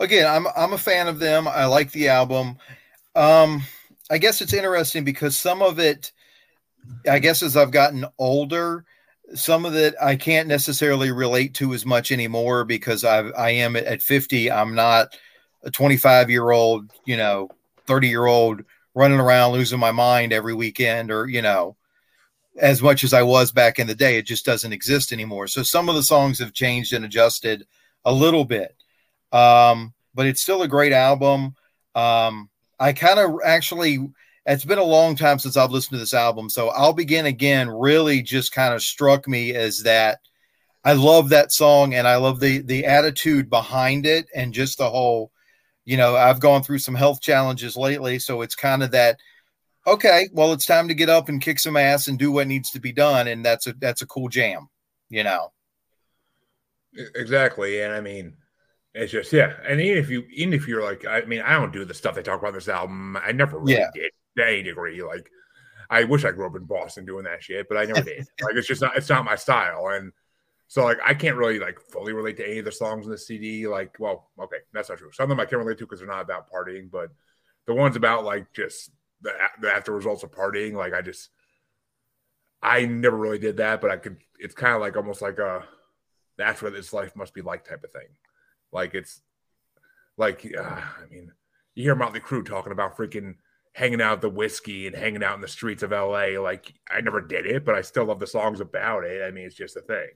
Again, 0.00 0.26
I'm 0.26 0.46
I'm 0.56 0.72
a 0.72 0.78
fan 0.78 1.08
of 1.08 1.18
them. 1.18 1.46
I 1.46 1.66
like 1.66 1.92
the 1.92 2.08
album. 2.08 2.56
Um, 3.14 3.62
I 4.10 4.18
guess 4.18 4.40
it's 4.40 4.52
interesting 4.52 5.04
because 5.04 5.36
some 5.36 5.62
of 5.62 5.78
it, 5.78 6.12
I 7.08 7.18
guess, 7.18 7.42
as 7.42 7.56
I've 7.56 7.70
gotten 7.70 8.04
older, 8.18 8.84
some 9.34 9.64
of 9.64 9.74
it 9.74 9.94
I 10.00 10.16
can't 10.16 10.48
necessarily 10.48 11.12
relate 11.12 11.54
to 11.54 11.74
as 11.74 11.86
much 11.86 12.10
anymore 12.10 12.64
because 12.64 13.04
I 13.04 13.20
I 13.30 13.50
am 13.50 13.76
at 13.76 14.02
50. 14.02 14.50
I'm 14.50 14.74
not 14.74 15.16
a 15.62 15.70
25 15.70 16.30
year 16.30 16.50
old, 16.50 16.90
you 17.04 17.16
know, 17.16 17.48
30 17.86 18.08
year 18.08 18.26
old 18.26 18.64
running 18.94 19.20
around 19.20 19.52
losing 19.52 19.78
my 19.78 19.92
mind 19.92 20.32
every 20.32 20.54
weekend 20.54 21.10
or 21.10 21.26
you 21.26 21.40
know 21.42 21.76
as 22.58 22.82
much 22.82 23.04
as 23.04 23.12
I 23.12 23.22
was 23.22 23.52
back 23.52 23.78
in 23.78 23.86
the 23.86 23.94
day. 23.94 24.18
It 24.18 24.26
just 24.26 24.44
doesn't 24.44 24.72
exist 24.72 25.12
anymore. 25.12 25.46
So 25.46 25.62
some 25.62 25.88
of 25.88 25.94
the 25.94 26.02
songs 26.02 26.38
have 26.38 26.52
changed 26.52 26.92
and 26.92 27.04
adjusted 27.04 27.66
a 28.04 28.12
little 28.12 28.44
bit. 28.44 28.76
Um, 29.32 29.94
but 30.14 30.26
it's 30.26 30.42
still 30.42 30.62
a 30.62 30.68
great 30.68 30.92
album. 30.92 31.54
Um, 31.94 32.50
I 32.78 32.92
kind 32.92 33.18
of 33.18 33.40
actually, 33.44 34.06
it's 34.44 34.64
been 34.64 34.78
a 34.78 34.84
long 34.84 35.16
time 35.16 35.38
since 35.38 35.56
I've 35.56 35.70
listened 35.70 35.96
to 35.96 36.00
this 36.00 36.14
album. 36.14 36.50
So 36.50 36.68
I'll 36.68 36.92
begin 36.92 37.26
again 37.26 37.70
really 37.70 38.22
just 38.22 38.52
kind 38.52 38.74
of 38.74 38.82
struck 38.82 39.26
me 39.26 39.54
as 39.54 39.82
that 39.84 40.18
I 40.84 40.94
love 40.94 41.28
that 41.28 41.52
song 41.52 41.94
and 41.94 42.08
I 42.08 42.16
love 42.16 42.40
the 42.40 42.58
the 42.58 42.84
attitude 42.86 43.48
behind 43.48 44.04
it 44.04 44.26
and 44.34 44.52
just 44.52 44.78
the 44.78 44.90
whole, 44.90 45.30
you 45.84 45.96
know, 45.96 46.16
I've 46.16 46.40
gone 46.40 46.62
through 46.62 46.78
some 46.78 46.94
health 46.94 47.20
challenges 47.20 47.76
lately. 47.76 48.18
So 48.18 48.42
it's 48.42 48.56
kind 48.56 48.82
of 48.82 48.90
that 48.90 49.20
okay, 49.86 50.28
well, 50.32 50.52
it's 50.52 50.66
time 50.66 50.88
to 50.88 50.94
get 50.94 51.08
up 51.08 51.28
and 51.28 51.40
kick 51.40 51.58
some 51.58 51.76
ass 51.76 52.08
and 52.08 52.18
do 52.18 52.32
what 52.32 52.46
needs 52.46 52.70
to 52.72 52.80
be 52.80 52.92
done. 52.92 53.28
And 53.28 53.44
that's 53.44 53.66
a 53.66 53.74
that's 53.74 54.02
a 54.02 54.06
cool 54.06 54.28
jam, 54.28 54.68
you 55.08 55.24
know. 55.24 55.52
Exactly, 57.14 57.82
and 57.82 57.92
I 57.92 58.00
mean, 58.00 58.36
it's 58.94 59.12
just 59.12 59.32
yeah. 59.32 59.54
And 59.66 59.80
even 59.80 59.98
if 59.98 60.10
you, 60.10 60.24
even 60.32 60.52
if 60.54 60.68
you're 60.68 60.82
like, 60.82 61.06
I 61.06 61.22
mean, 61.22 61.40
I 61.40 61.52
don't 61.54 61.72
do 61.72 61.84
the 61.84 61.94
stuff 61.94 62.14
they 62.14 62.22
talk 62.22 62.40
about 62.40 62.54
this 62.54 62.68
album. 62.68 63.16
I 63.16 63.32
never 63.32 63.58
really 63.58 63.74
Yeah. 63.74 63.90
did 63.94 64.10
to 64.36 64.46
any 64.46 64.62
degree. 64.62 65.02
Like, 65.02 65.30
I 65.88 66.04
wish 66.04 66.24
I 66.24 66.32
grew 66.32 66.46
up 66.46 66.56
in 66.56 66.64
Boston 66.64 67.04
doing 67.04 67.24
that 67.24 67.42
shit, 67.42 67.68
but 67.68 67.78
I 67.78 67.84
never 67.84 68.02
did. 68.02 68.26
like, 68.42 68.54
it's 68.54 68.66
just 68.66 68.82
not, 68.82 68.96
it's 68.96 69.08
not 69.08 69.24
my 69.24 69.36
style, 69.36 69.88
and 69.88 70.12
so 70.68 70.84
like, 70.84 70.98
I 71.04 71.14
can't 71.14 71.36
really 71.36 71.58
like 71.58 71.78
fully 71.90 72.12
relate 72.12 72.36
to 72.38 72.46
any 72.48 72.58
of 72.58 72.64
the 72.64 72.72
songs 72.72 73.04
in 73.04 73.10
the 73.12 73.18
CD. 73.18 73.66
Like, 73.66 73.96
well, 73.98 74.30
okay, 74.38 74.56
that's 74.72 74.88
not 74.88 74.98
true. 74.98 75.12
Some 75.12 75.24
of 75.24 75.28
them 75.30 75.40
I 75.40 75.44
can 75.44 75.58
relate 75.58 75.78
to 75.78 75.84
because 75.84 76.00
they're 76.00 76.08
not 76.08 76.22
about 76.22 76.50
partying, 76.50 76.90
but 76.90 77.10
the 77.66 77.74
ones 77.74 77.96
about 77.96 78.24
like 78.24 78.52
just 78.54 78.90
the, 79.22 79.32
the 79.60 79.72
after 79.72 79.92
results 79.92 80.22
of 80.22 80.30
partying, 80.30 80.74
like, 80.74 80.92
I 80.92 81.02
just, 81.02 81.30
I 82.62 82.84
never 82.86 83.16
really 83.16 83.38
did 83.38 83.56
that, 83.56 83.80
but 83.80 83.90
I 83.90 83.96
could. 83.96 84.18
It's 84.38 84.54
kind 84.54 84.74
of 84.74 84.80
like 84.80 84.96
almost 84.96 85.22
like 85.22 85.38
a 85.38 85.64
that's 86.38 86.62
what 86.62 86.72
this 86.72 86.92
life 86.92 87.14
must 87.16 87.34
be 87.34 87.42
like 87.42 87.64
type 87.64 87.84
of 87.84 87.90
thing. 87.90 88.08
Like 88.72 88.94
it's 88.94 89.20
like 90.16 90.46
uh, 90.56 90.62
I 90.62 91.06
mean, 91.10 91.32
you 91.74 91.84
hear 91.84 91.94
Motley 91.94 92.20
Crue 92.20 92.46
talking 92.46 92.72
about 92.72 92.96
freaking 92.96 93.34
hanging 93.74 94.02
out 94.02 94.20
the 94.20 94.28
whiskey 94.28 94.86
and 94.86 94.94
hanging 94.94 95.24
out 95.24 95.34
in 95.34 95.40
the 95.40 95.48
streets 95.48 95.82
of 95.82 95.90
LA. 95.90 96.40
Like 96.40 96.72
I 96.90 97.00
never 97.00 97.20
did 97.20 97.46
it, 97.46 97.64
but 97.64 97.74
I 97.74 97.82
still 97.82 98.04
love 98.04 98.20
the 98.20 98.26
songs 98.26 98.60
about 98.60 99.04
it. 99.04 99.22
I 99.26 99.30
mean, 99.30 99.44
it's 99.44 99.54
just 99.54 99.76
a 99.76 99.80
thing. 99.80 100.08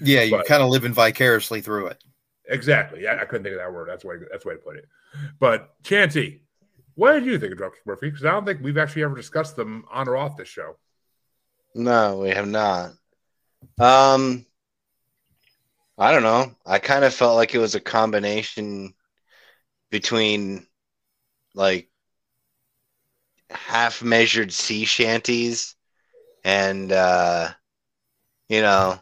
Yeah, 0.00 0.22
you're 0.22 0.42
kind 0.44 0.62
of 0.62 0.70
living 0.70 0.92
vicariously 0.92 1.60
through 1.60 1.86
it. 1.88 2.02
Exactly. 2.48 3.06
I, 3.06 3.22
I 3.22 3.24
couldn't 3.24 3.44
think 3.44 3.54
of 3.54 3.60
that 3.60 3.72
word. 3.72 3.88
That's 3.88 4.04
way. 4.04 4.16
That's 4.30 4.44
way 4.44 4.54
to 4.54 4.60
put 4.60 4.76
it. 4.76 4.88
But 5.38 5.74
Chancy, 5.84 6.42
what 6.94 7.12
did 7.12 7.26
you 7.26 7.38
think 7.38 7.52
of 7.52 7.58
Dropkick 7.58 7.86
Murphy? 7.86 8.10
Because 8.10 8.24
I 8.24 8.30
don't 8.30 8.44
think 8.44 8.60
we've 8.62 8.78
actually 8.78 9.04
ever 9.04 9.16
discussed 9.16 9.56
them 9.56 9.84
on 9.90 10.08
or 10.08 10.16
off 10.16 10.36
this 10.36 10.48
show. 10.48 10.76
No, 11.74 12.18
we 12.18 12.30
have 12.30 12.46
not. 12.46 12.92
Um, 13.78 14.46
I 15.98 16.12
don't 16.12 16.22
know. 16.22 16.54
I 16.66 16.78
kind 16.78 17.04
of 17.04 17.14
felt 17.14 17.36
like 17.36 17.54
it 17.54 17.58
was 17.58 17.74
a 17.74 17.80
combination 17.80 18.94
between 19.90 20.66
like 21.54 21.88
half 23.50 24.02
measured 24.02 24.52
sea 24.52 24.84
shanties 24.84 25.76
and 26.42 26.90
uh 26.90 27.48
you 28.48 28.60
know 28.60 28.98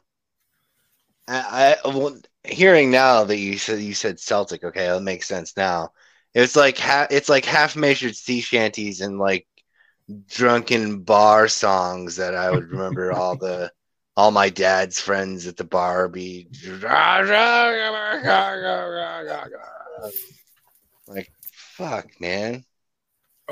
I, 1.28 1.76
I 1.84 1.88
well, 1.88 2.18
hearing 2.44 2.90
now 2.90 3.24
that 3.24 3.38
you 3.38 3.56
said 3.58 3.80
you 3.80 3.94
said 3.94 4.18
Celtic, 4.20 4.64
okay, 4.64 4.86
that 4.88 5.02
makes 5.02 5.26
sense 5.28 5.56
now. 5.56 5.92
It's 6.34 6.56
like 6.56 6.78
ha- 6.78 7.08
it's 7.10 7.28
like 7.28 7.44
half 7.44 7.76
measured 7.76 8.16
sea 8.16 8.40
shanties 8.40 9.00
and 9.00 9.18
like 9.18 9.46
drunken 10.28 11.00
bar 11.00 11.48
songs 11.48 12.16
that 12.16 12.34
I 12.34 12.50
would 12.50 12.68
remember 12.70 13.12
all 13.12 13.36
the 13.36 13.70
all 14.16 14.30
my 14.30 14.48
dad's 14.48 15.00
friends 15.00 15.46
at 15.46 15.56
the 15.56 15.64
bar 15.64 16.08
be 16.08 16.48
like 21.08 21.32
fuck 21.76 22.20
man 22.20 22.64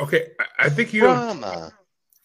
Okay, 0.01 0.29
I, 0.39 0.67
I 0.67 0.69
think 0.71 0.93
you. 0.93 1.03
drama 1.03 1.73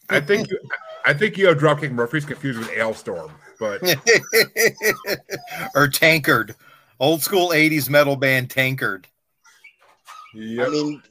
I 0.08 0.20
think 0.20 0.50
you. 0.50 0.58
I 1.04 1.12
think 1.14 1.36
you 1.36 1.46
have 1.46 1.58
Dropkick 1.58 1.92
Murphys 1.92 2.24
confused 2.24 2.58
with 2.58 2.70
Alestorm, 2.70 3.30
but 3.60 3.82
or 5.74 5.88
Tankard, 5.88 6.54
old 6.98 7.22
school 7.22 7.50
80s 7.50 7.88
metal 7.88 8.16
band 8.16 8.50
Tankard. 8.50 9.06
I 10.36 10.68
mean 10.68 11.02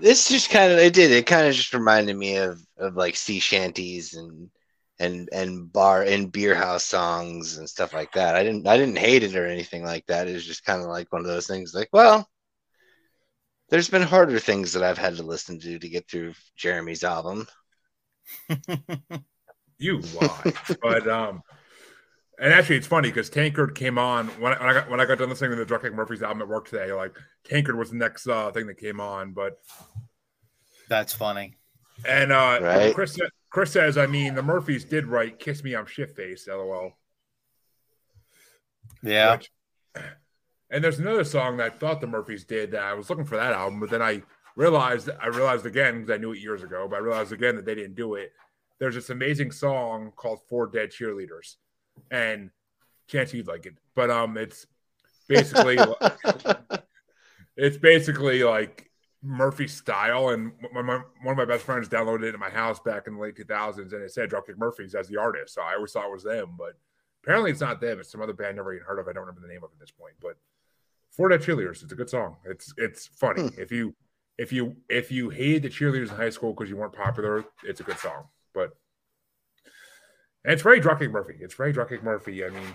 this 0.00 0.28
just 0.28 0.50
kind 0.50 0.72
of 0.72 0.78
it 0.78 0.92
did 0.92 1.10
it 1.10 1.26
kind 1.26 1.46
of 1.46 1.54
just 1.54 1.72
reminded 1.72 2.16
me 2.16 2.36
of 2.36 2.60
of 2.78 2.96
like 2.96 3.16
sea 3.16 3.38
shanties 3.38 4.14
and 4.14 4.50
and 4.98 5.28
and 5.32 5.72
bar 5.72 6.02
and 6.02 6.32
beer 6.32 6.54
house 6.54 6.84
songs 6.84 7.58
and 7.58 7.68
stuff 7.68 7.92
like 7.92 8.12
that. 8.12 8.34
I 8.34 8.42
didn't 8.42 8.66
I 8.66 8.76
didn't 8.76 8.98
hate 8.98 9.22
it 9.22 9.36
or 9.36 9.46
anything 9.46 9.84
like 9.84 10.06
that. 10.06 10.28
It 10.28 10.34
was 10.34 10.46
just 10.46 10.64
kind 10.64 10.82
of 10.82 10.88
like 10.88 11.12
one 11.12 11.20
of 11.20 11.26
those 11.26 11.46
things 11.46 11.74
like, 11.74 11.88
well, 11.92 12.28
there's 13.68 13.90
been 13.90 14.02
harder 14.02 14.38
things 14.38 14.72
that 14.72 14.82
I've 14.82 14.98
had 14.98 15.16
to 15.16 15.22
listen 15.22 15.58
to 15.60 15.78
to 15.78 15.88
get 15.88 16.08
through 16.08 16.34
Jeremy's 16.56 17.04
album. 17.04 17.46
you 19.78 20.00
lie. 20.20 20.52
but 20.82 21.08
um, 21.08 21.42
and 22.38 22.52
actually, 22.52 22.76
it's 22.76 22.86
funny 22.86 23.08
because 23.08 23.30
Tankard 23.30 23.74
came 23.74 23.98
on 23.98 24.28
when 24.40 24.52
I, 24.52 24.58
when 24.58 24.68
I 24.68 24.72
got 24.74 24.90
when 24.90 25.00
I 25.00 25.04
got 25.06 25.18
done 25.18 25.28
listening 25.28 25.56
to 25.56 25.64
the 25.64 25.66
Dropkick 25.66 25.94
Murphys 25.94 26.22
album 26.22 26.42
at 26.42 26.48
work 26.48 26.68
today. 26.68 26.92
Like 26.92 27.16
Tankard 27.44 27.76
was 27.76 27.90
the 27.90 27.96
next 27.96 28.26
uh, 28.26 28.50
thing 28.52 28.66
that 28.66 28.78
came 28.78 29.00
on, 29.00 29.32
but 29.32 29.58
That's 30.88 31.12
funny. 31.12 31.56
and 32.06 32.32
uh, 32.32 32.58
Right. 32.62 32.94
Chris 32.94 33.18
Chris 33.50 33.72
says, 33.72 33.96
I 33.96 34.06
mean, 34.06 34.34
the 34.34 34.42
Murphys 34.42 34.84
did 34.84 35.06
write 35.06 35.38
"Kiss 35.38 35.64
Me, 35.64 35.74
I'm 35.74 35.86
Shit 35.86 36.14
Face," 36.14 36.46
lol. 36.48 36.92
Yeah. 39.02 39.36
Which- 39.36 39.50
and 40.68 40.82
there's 40.82 40.98
another 40.98 41.22
song 41.24 41.56
that 41.58 41.66
I 41.66 41.70
thought 41.70 42.00
the 42.00 42.06
Murphys 42.08 42.44
did 42.44 42.72
that 42.72 42.82
I 42.82 42.92
was 42.94 43.08
looking 43.08 43.24
for 43.24 43.36
that 43.36 43.52
album, 43.52 43.78
but 43.78 43.88
then 43.88 44.02
I 44.02 44.22
realized 44.56 45.08
I 45.22 45.28
realized 45.28 45.64
again 45.64 46.00
because 46.00 46.12
I 46.12 46.18
knew 46.18 46.32
it 46.32 46.40
years 46.40 46.62
ago, 46.64 46.88
but 46.90 46.96
I 46.96 46.98
realized 46.98 47.32
again 47.32 47.54
that 47.56 47.64
they 47.64 47.74
didn't 47.76 47.94
do 47.94 48.14
it. 48.16 48.32
There's 48.80 48.96
this 48.96 49.08
amazing 49.10 49.52
song 49.52 50.12
called 50.16 50.40
Four 50.48 50.66
Dead 50.66 50.90
Cheerleaders, 50.90 51.54
and 52.10 52.50
chance 53.08 53.32
you'd 53.32 53.46
like 53.46 53.66
it, 53.66 53.74
but 53.94 54.10
um, 54.10 54.36
it's 54.36 54.66
basically 55.28 55.78
it's 57.56 57.76
basically 57.76 58.42
like 58.44 58.90
Murphy 59.22 59.66
style, 59.66 60.28
and 60.30 60.52
my, 60.72 60.82
my, 60.82 61.00
one 61.22 61.32
of 61.32 61.36
my 61.36 61.44
best 61.44 61.64
friends 61.64 61.88
downloaded 61.88 62.24
it 62.24 62.34
in 62.34 62.40
my 62.40 62.50
house 62.50 62.78
back 62.80 63.06
in 63.06 63.14
the 63.14 63.20
late 63.20 63.36
2000s, 63.36 63.92
and 63.92 64.02
it 64.02 64.12
said 64.12 64.30
Dropkick 64.30 64.56
Murphys 64.56 64.94
as 64.94 65.08
the 65.08 65.16
artist. 65.18 65.54
So 65.54 65.62
I 65.62 65.74
always 65.74 65.92
thought 65.92 66.06
it 66.06 66.12
was 66.12 66.22
them, 66.22 66.54
but 66.56 66.74
apparently 67.24 67.50
it's 67.50 67.60
not 67.60 67.80
them. 67.80 67.98
It's 67.98 68.10
some 68.10 68.22
other 68.22 68.32
band 68.32 68.50
I 68.50 68.52
never 68.52 68.74
even 68.74 68.86
heard 68.86 68.98
of. 68.98 69.08
I 69.08 69.12
don't 69.12 69.22
remember 69.22 69.40
the 69.40 69.52
name 69.52 69.64
of 69.64 69.70
it 69.70 69.74
at 69.74 69.80
this 69.80 69.90
point, 69.90 70.14
but 70.20 70.36
For 71.10 71.28
Dead 71.28 71.40
Cheerleaders, 71.40 71.82
it's 71.82 71.92
a 71.92 71.96
good 71.96 72.10
song. 72.10 72.36
It's 72.44 72.72
it's 72.76 73.06
funny. 73.06 73.50
If 73.58 73.72
you 73.72 73.94
if 74.38 74.52
you 74.52 74.76
if 74.88 75.10
you 75.10 75.30
hated 75.30 75.62
the 75.62 75.70
cheerleaders 75.70 76.10
in 76.10 76.16
high 76.16 76.30
school 76.30 76.52
because 76.52 76.70
you 76.70 76.76
weren't 76.76 76.92
popular, 76.92 77.44
it's 77.64 77.80
a 77.80 77.84
good 77.84 77.98
song. 77.98 78.24
But 78.54 78.76
and 80.46 80.52
it's 80.52 80.62
very 80.62 80.80
Dropkick 80.80 81.10
Murphy. 81.10 81.34
It's 81.40 81.54
very 81.54 81.74
Dropkick 81.74 82.04
Murphy. 82.04 82.44
I 82.44 82.50
mean, 82.50 82.68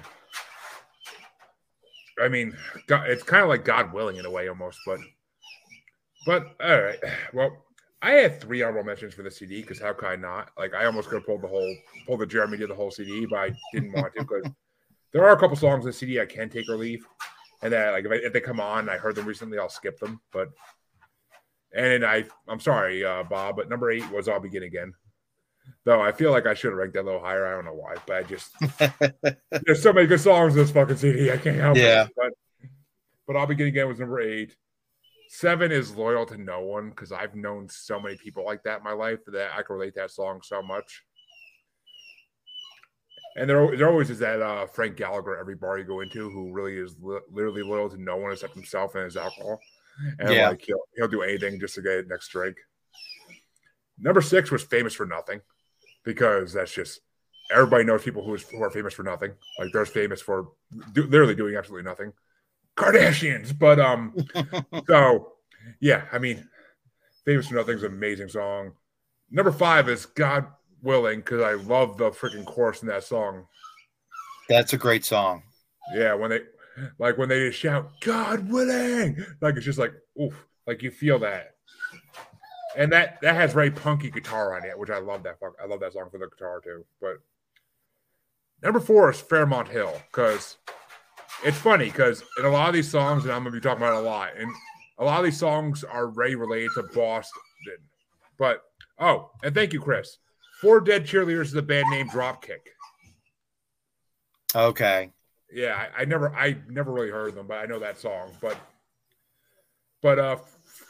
I 2.21 2.27
mean, 2.27 2.55
it's 2.89 3.23
kind 3.23 3.43
of 3.43 3.49
like 3.49 3.63
God 3.63 3.93
willing 3.93 4.17
in 4.17 4.25
a 4.25 4.29
way 4.29 4.49
almost, 4.49 4.79
but 4.85 4.99
but 6.25 6.53
all 6.61 6.81
right. 6.81 6.99
Well, 7.33 7.65
I 8.01 8.11
had 8.11 8.41
three 8.41 8.61
honorable 8.61 8.83
mentions 8.83 9.13
for 9.13 9.23
the 9.23 9.31
CD 9.31 9.61
because 9.61 9.79
how 9.79 9.93
could 9.93 10.09
I 10.09 10.17
not? 10.17 10.51
Like 10.57 10.73
I 10.73 10.85
almost 10.85 11.07
could 11.07 11.19
have 11.19 11.25
pulled 11.25 11.43
the 11.43 11.47
whole 11.47 11.75
pulled 12.05 12.19
the 12.19 12.25
Jeremy 12.25 12.57
did 12.57 12.69
the 12.69 12.75
whole 12.75 12.91
CD, 12.91 13.25
but 13.25 13.39
I 13.39 13.51
didn't 13.73 13.93
want 13.93 14.13
to 14.15 14.21
because 14.21 14.51
there 15.13 15.23
are 15.23 15.31
a 15.31 15.39
couple 15.39 15.55
songs 15.55 15.85
in 15.85 15.91
the 15.91 15.93
CD 15.93 16.19
I 16.19 16.25
can 16.25 16.49
take 16.49 16.67
or 16.67 16.75
leave, 16.75 17.07
and 17.61 17.71
that 17.71 17.93
like 17.93 18.03
if, 18.03 18.11
I, 18.11 18.15
if 18.15 18.33
they 18.33 18.41
come 18.41 18.59
on, 18.59 18.89
I 18.89 18.97
heard 18.97 19.15
them 19.15 19.25
recently, 19.25 19.57
I'll 19.57 19.69
skip 19.69 19.97
them. 19.97 20.19
But 20.33 20.49
and 21.73 22.05
I 22.05 22.25
I'm 22.49 22.59
sorry, 22.59 23.05
uh, 23.05 23.23
Bob, 23.23 23.55
but 23.55 23.69
number 23.69 23.91
eight 23.91 24.11
was 24.11 24.27
I'll 24.27 24.41
begin 24.41 24.63
again. 24.63 24.93
Though 25.83 26.01
I 26.01 26.11
feel 26.11 26.31
like 26.31 26.45
I 26.45 26.53
should 26.53 26.69
have 26.71 26.77
ranked 26.77 26.93
that 26.93 27.01
a 27.01 27.03
little 27.03 27.19
higher. 27.21 27.45
I 27.47 27.51
don't 27.55 27.65
know 27.65 27.73
why, 27.73 27.95
but 28.05 28.15
I 28.17 28.23
just 28.23 28.51
there's 29.65 29.81
so 29.81 29.91
many 29.93 30.05
good 30.07 30.19
songs 30.19 30.53
in 30.55 30.59
this 30.61 30.71
fucking 30.71 30.97
CD. 30.97 31.31
I 31.31 31.37
can't 31.37 31.57
help 31.59 31.77
Yeah. 31.77 32.05
it. 32.05 32.11
But 32.15 32.33
but 33.27 33.35
I'll 33.35 33.47
begin 33.47 33.67
again 33.67 33.87
was 33.87 33.99
number 33.99 34.19
eight. 34.21 34.55
Seven 35.29 35.71
is 35.71 35.95
loyal 35.95 36.25
to 36.27 36.37
no 36.37 36.59
one 36.61 36.89
because 36.89 37.11
I've 37.11 37.35
known 37.35 37.67
so 37.69 37.99
many 37.99 38.17
people 38.17 38.43
like 38.45 38.63
that 38.63 38.79
in 38.79 38.83
my 38.83 38.91
life 38.91 39.19
that 39.27 39.51
I 39.57 39.61
can 39.63 39.75
relate 39.75 39.93
to 39.95 40.01
that 40.01 40.11
song 40.11 40.41
so 40.43 40.61
much. 40.61 41.03
And 43.37 43.49
there, 43.49 43.75
there 43.77 43.89
always 43.89 44.09
is 44.09 44.19
that 44.19 44.41
uh, 44.41 44.65
Frank 44.67 44.97
Gallagher 44.97 45.37
every 45.37 45.55
bar 45.55 45.77
you 45.77 45.85
go 45.85 46.01
into 46.01 46.29
who 46.29 46.51
really 46.51 46.77
is 46.77 46.95
li- 46.99 47.21
literally 47.31 47.63
loyal 47.63 47.89
to 47.89 47.97
no 48.01 48.17
one 48.17 48.33
except 48.33 48.53
himself 48.55 48.93
and 48.95 49.05
his 49.05 49.15
alcohol. 49.15 49.59
And 50.19 50.33
Yeah. 50.33 50.49
like 50.49 50.61
he'll 50.65 50.83
he'll 50.97 51.07
do 51.07 51.21
anything 51.21 51.59
just 51.59 51.75
to 51.75 51.81
get 51.81 52.07
next 52.09 52.27
drink. 52.29 52.57
Number 53.97 54.21
six 54.21 54.51
was 54.51 54.63
famous 54.63 54.93
for 54.93 55.05
nothing 55.05 55.39
because 56.03 56.53
that's 56.53 56.73
just 56.73 57.01
everybody 57.51 57.83
knows 57.83 58.03
people 58.03 58.23
who, 58.23 58.35
is, 58.35 58.43
who 58.43 58.63
are 58.63 58.71
famous 58.71 58.93
for 58.93 59.03
nothing. 59.03 59.31
Like 59.59 59.71
they're 59.71 59.85
famous 59.85 60.21
for 60.21 60.51
do, 60.93 61.03
literally 61.03 61.35
doing 61.35 61.55
absolutely 61.55 61.89
nothing. 61.89 62.13
Kardashians, 62.77 63.57
but 63.57 63.79
um, 63.79 64.15
so 64.87 65.33
yeah, 65.79 66.05
I 66.11 66.19
mean, 66.19 66.47
famous 67.25 67.47
for 67.47 67.55
nothing's 67.55 67.83
an 67.83 67.91
amazing 67.91 68.29
song. 68.29 68.73
Number 69.29 69.51
five 69.51 69.89
is 69.89 70.05
God 70.05 70.47
willing 70.81 71.19
because 71.19 71.41
I 71.41 71.53
love 71.53 71.97
the 71.97 72.11
freaking 72.11 72.45
chorus 72.45 72.81
in 72.81 72.87
that 72.87 73.03
song. 73.03 73.45
That's 74.49 74.73
a 74.73 74.77
great 74.77 75.05
song. 75.05 75.43
Yeah, 75.93 76.13
when 76.13 76.31
they 76.31 76.41
like 76.99 77.17
when 77.17 77.29
they 77.29 77.47
just 77.47 77.59
shout 77.59 77.91
"God 78.01 78.49
willing," 78.49 79.23
like 79.41 79.55
it's 79.55 79.65
just 79.65 79.79
like 79.79 79.93
oof, 80.19 80.45
like 80.65 80.81
you 80.81 80.91
feel 80.91 81.19
that, 81.19 81.55
and 82.75 82.91
that 82.91 83.19
that 83.21 83.35
has 83.35 83.53
very 83.53 83.71
punky 83.71 84.09
guitar 84.09 84.55
on 84.55 84.65
it, 84.65 84.77
which 84.77 84.89
I 84.89 84.99
love 84.99 85.23
that. 85.23 85.37
I 85.61 85.65
love 85.65 85.79
that 85.79 85.93
song 85.93 86.09
for 86.11 86.17
the 86.17 86.27
guitar 86.27 86.61
too. 86.63 86.85
But 86.99 87.21
number 88.63 88.79
four 88.79 89.09
is 89.11 89.19
Fairmount 89.19 89.67
Hill 89.67 89.93
because 90.11 90.57
it's 91.43 91.57
funny 91.57 91.85
because 91.85 92.23
in 92.37 92.45
a 92.45 92.49
lot 92.49 92.69
of 92.69 92.73
these 92.73 92.89
songs, 92.89 93.23
and 93.23 93.33
I'm 93.33 93.43
gonna 93.43 93.55
be 93.55 93.61
talking 93.61 93.83
about 93.83 93.97
it 93.97 94.05
a 94.05 94.07
lot, 94.07 94.29
and 94.37 94.51
a 94.97 95.05
lot 95.05 95.19
of 95.19 95.25
these 95.25 95.37
songs 95.39 95.83
are 95.83 96.07
very 96.07 96.35
related 96.35 96.71
to 96.75 96.83
Boston. 96.83 97.41
But 98.37 98.61
oh, 98.99 99.31
and 99.43 99.53
thank 99.53 99.73
you, 99.73 99.81
Chris. 99.81 100.17
Four 100.61 100.79
Dead 100.79 101.05
Cheerleaders 101.05 101.45
is 101.45 101.55
a 101.55 101.61
band 101.61 101.87
named 101.89 102.11
Dropkick. 102.11 102.67
Okay. 104.55 105.11
Yeah, 105.51 105.75
I, 105.75 106.01
I 106.01 106.05
never, 106.05 106.33
I 106.33 106.57
never 106.69 106.91
really 106.91 107.09
heard 107.09 107.35
them, 107.35 107.47
but 107.47 107.57
I 107.57 107.65
know 107.65 107.79
that 107.79 107.99
song. 107.99 108.31
But, 108.39 108.57
but 110.01 110.19
uh, 110.19 110.37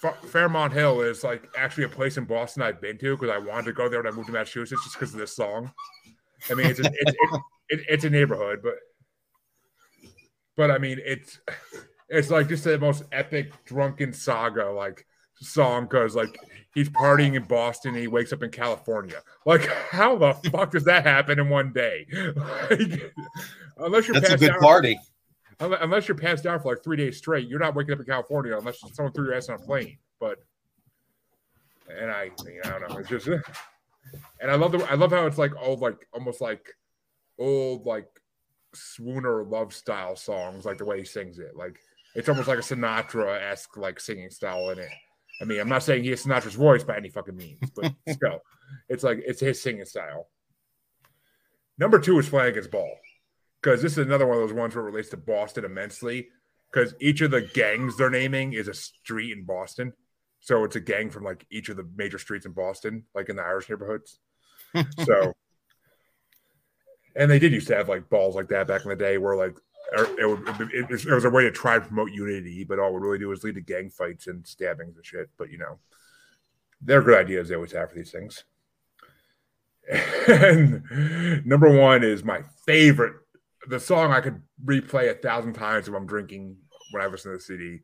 F- 0.04 0.24
Fairmount 0.30 0.74
Hill 0.74 1.02
is 1.02 1.24
like 1.24 1.48
actually 1.58 1.84
a 1.84 1.90
place 1.90 2.18
in 2.18 2.26
Boston 2.26 2.64
I've 2.64 2.82
been 2.82 2.98
to 3.00 3.16
because 3.18 3.30
I 3.34 3.38
wanted 3.38 3.66
to 3.66 3.74
go 3.74 3.88
there 3.90 4.02
when 4.02 4.12
I 4.12 4.16
moved 4.16 4.28
to 4.28 4.34
Massachusetts 4.34 4.84
just 4.84 4.96
because 5.00 5.14
of 5.14 5.20
this 5.20 5.36
song. 5.36 5.72
I 6.50 6.56
mean, 6.56 6.68
it's 6.68 6.80
a, 6.80 6.86
it's, 6.86 6.96
it's, 7.06 7.38
it, 7.70 7.80
it's 7.88 8.04
a 8.04 8.10
neighborhood, 8.10 8.62
but, 8.64 8.74
but 10.58 10.72
I 10.72 10.78
mean, 10.78 11.00
it's 11.04 11.40
it's 12.10 12.30
like 12.30 12.48
just 12.50 12.64
the 12.64 12.78
most 12.80 13.04
epic 13.12 13.52
drunken 13.66 14.12
saga 14.14 14.70
like 14.70 15.06
song 15.36 15.84
because 15.86 16.16
like 16.16 16.36
he's 16.74 16.90
partying 16.90 17.36
in 17.36 17.44
Boston 17.44 17.94
and 17.94 18.02
he 18.02 18.08
wakes 18.08 18.34
up 18.34 18.44
in 18.44 18.50
California. 18.50 19.22
Like, 19.46 19.66
how 19.68 20.18
the 20.18 20.34
fuck 20.52 20.72
does 20.72 20.84
that 20.86 21.06
happen 21.06 21.40
in 21.40 21.50
one 21.50 21.74
day? 21.74 22.06
Like, 22.70 23.14
unless 23.88 24.08
you're 24.08 24.20
That's 24.20 24.34
a 24.34 24.38
good 24.38 24.52
out- 24.52 24.60
party. 24.62 25.00
Unle- 25.62 25.82
unless 25.82 26.08
you're 26.08 26.18
passed 26.18 26.46
out 26.48 26.64
for 26.64 26.70
like 26.74 26.84
three 26.84 26.98
days 26.98 27.18
straight, 27.18 27.48
you're 27.48 27.60
not 27.60 27.76
waking 27.76 27.94
up 27.94 28.00
in 28.00 28.06
California 28.06 28.58
unless 28.58 28.80
someone 28.94 29.14
threw 29.14 29.26
your 29.26 29.36
ass 29.36 29.48
on 29.48 29.56
a 29.56 29.60
plane. 29.60 29.98
But 30.20 30.40
and 31.88 32.10
I, 32.10 32.32
I, 32.40 32.44
mean, 32.44 32.60
I 32.66 32.70
don't 32.70 32.90
know. 32.90 32.98
It's 32.98 33.10
just, 33.10 33.28
and 34.42 34.50
I 34.50 34.56
love 34.56 34.72
the, 34.72 34.84
I 34.90 34.96
love 34.96 35.12
how 35.12 35.28
it's 35.28 35.38
like 35.38 35.52
old, 35.62 35.80
like 35.80 36.08
almost 36.14 36.42
like 36.42 36.68
old, 37.38 37.86
like 37.86 38.08
swooner 38.76 39.50
love 39.50 39.74
style 39.74 40.16
songs, 40.16 40.66
like 40.66 40.80
the 40.80 40.86
way 40.86 40.98
he 40.98 41.06
sings 41.06 41.38
it. 41.38 41.56
Like 41.56 41.80
it's 42.16 42.28
almost 42.28 42.48
like 42.48 42.60
a 42.60 42.64
Sinatra 42.64 43.40
esque 43.40 43.78
like 43.78 44.00
singing 44.00 44.32
style 44.32 44.72
in 44.72 44.80
it. 44.80 44.90
I 45.42 45.46
mean, 45.46 45.60
I'm 45.60 45.70
not 45.70 45.84
saying 45.84 46.04
he 46.04 46.10
has 46.10 46.24
Sinatra's 46.24 46.56
voice 46.56 46.84
by 46.84 46.98
any 46.98 47.10
fucking 47.10 47.36
means, 47.36 47.70
but 47.76 47.94
still, 48.10 48.40
it's 48.90 49.04
like 49.04 49.22
it's 49.26 49.40
his 49.40 49.62
singing 49.62 49.86
style. 49.86 50.30
Number 51.78 52.00
two 52.00 52.18
is 52.18 52.28
Flannigan's 52.28 52.68
Ball 52.68 52.96
because 53.62 53.82
this 53.82 53.94
is 53.94 54.00
another 54.00 54.26
one 54.26 54.38
of 54.38 54.44
those 54.44 54.54
ones 54.54 54.76
where 54.76 54.84
it 54.84 54.90
relates 54.90 55.10
to 55.10 55.18
Boston 55.18 55.66
immensely. 55.66 56.30
Because 56.72 56.94
each 57.02 57.20
of 57.20 57.32
the 57.32 57.42
gangs 57.42 57.98
they're 57.98 58.10
naming 58.10 58.54
is 58.54 58.70
a 58.70 58.74
street 58.74 59.38
in 59.38 59.44
Boston, 59.44 59.92
so 60.40 60.64
it's 60.64 60.78
a 60.78 60.80
gang 60.80 61.10
from 61.10 61.24
like 61.24 61.46
each 61.52 61.68
of 61.68 61.76
the 61.76 61.88
major 61.98 62.18
streets 62.18 62.46
in 62.46 62.54
Boston, 62.54 63.04
like 63.14 63.28
in 63.28 63.36
the 63.36 63.42
Irish 63.42 63.70
neighborhoods. 63.70 64.20
so, 65.06 65.34
and 67.16 67.30
they 67.30 67.40
did 67.40 67.52
used 67.52 67.68
to 67.68 67.76
have 67.76 67.90
like 67.90 68.10
balls 68.10 68.36
like 68.36 68.48
that 68.50 68.68
back 68.68 68.84
in 68.84 68.90
the 68.90 68.96
day, 68.96 69.18
where 69.18 69.36
like 69.36 69.58
er, 69.98 70.08
it, 70.18 70.26
would, 70.26 70.72
it, 70.74 70.90
was- 70.90 71.06
it 71.06 71.14
was 71.14 71.26
a 71.26 71.30
way 71.30 71.44
to 71.44 71.52
try 71.52 71.76
to 71.76 71.82
promote 71.82 72.12
unity, 72.12 72.64
but 72.64 72.80
all 72.80 72.90
it 72.90 72.94
would 72.94 73.04
really 73.04 73.20
do 73.20 73.28
was 73.28 73.44
lead 73.44 73.56
to 73.56 73.62
gang 73.62 73.90
fights 73.90 74.28
and 74.28 74.48
stabbings 74.48 74.96
and 74.96 75.06
shit. 75.06 75.30
But 75.38 75.52
you 75.52 75.58
know, 75.58 75.78
they're 76.82 77.02
good 77.02 77.18
ideas 77.20 77.50
they 77.50 77.56
always 77.56 77.74
have 77.74 77.90
for 77.90 77.96
these 77.96 78.12
things. 78.12 78.44
And 80.28 80.84
number 81.46 81.68
one 81.70 82.04
is 82.04 82.24
my 82.24 82.44
favorite, 82.66 83.16
the 83.68 83.80
song 83.80 84.12
I 84.12 84.22
could 84.22 84.42
replay 84.64 85.10
a 85.10 85.14
thousand 85.14 85.54
times 85.54 85.88
if 85.88 85.94
I'm 85.94 86.08
drinking 86.08 86.58
when 86.92 87.04
I 87.04 87.08
listen 87.08 87.32
to 87.32 87.38
the 87.38 87.44
CD. 87.44 87.80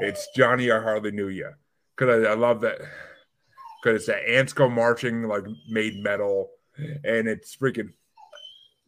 It's 0.00 0.28
Johnny, 0.34 0.70
I 0.70 0.80
Hardly 0.80 1.12
Knew 1.12 1.28
Ya. 1.28 1.50
Because 1.96 2.26
I, 2.26 2.30
I 2.30 2.34
love 2.34 2.60
that. 2.62 2.78
Because 3.82 3.96
it's 3.96 4.06
that 4.06 4.28
ants 4.28 4.52
go 4.52 4.68
marching 4.68 5.24
like 5.24 5.44
made 5.70 6.02
metal. 6.02 6.50
And 6.76 7.28
it's 7.28 7.56
freaking 7.56 7.92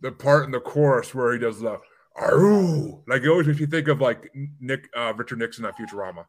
the 0.01 0.11
part 0.11 0.45
in 0.45 0.51
the 0.51 0.61
chorus 0.61 1.15
where 1.15 1.33
he 1.33 1.39
does 1.39 1.61
the 1.61 1.79
Aroo. 2.21 3.03
Like 3.07 3.23
it 3.23 3.29
always 3.29 3.47
makes 3.47 3.61
you 3.61 3.67
think 3.67 3.89
of 3.89 4.01
like 4.01 4.31
Nick 4.61 4.89
uh, 4.97 5.13
Richard 5.17 5.39
Nixon 5.39 5.65
on 5.65 5.73
Futurama. 5.73 6.27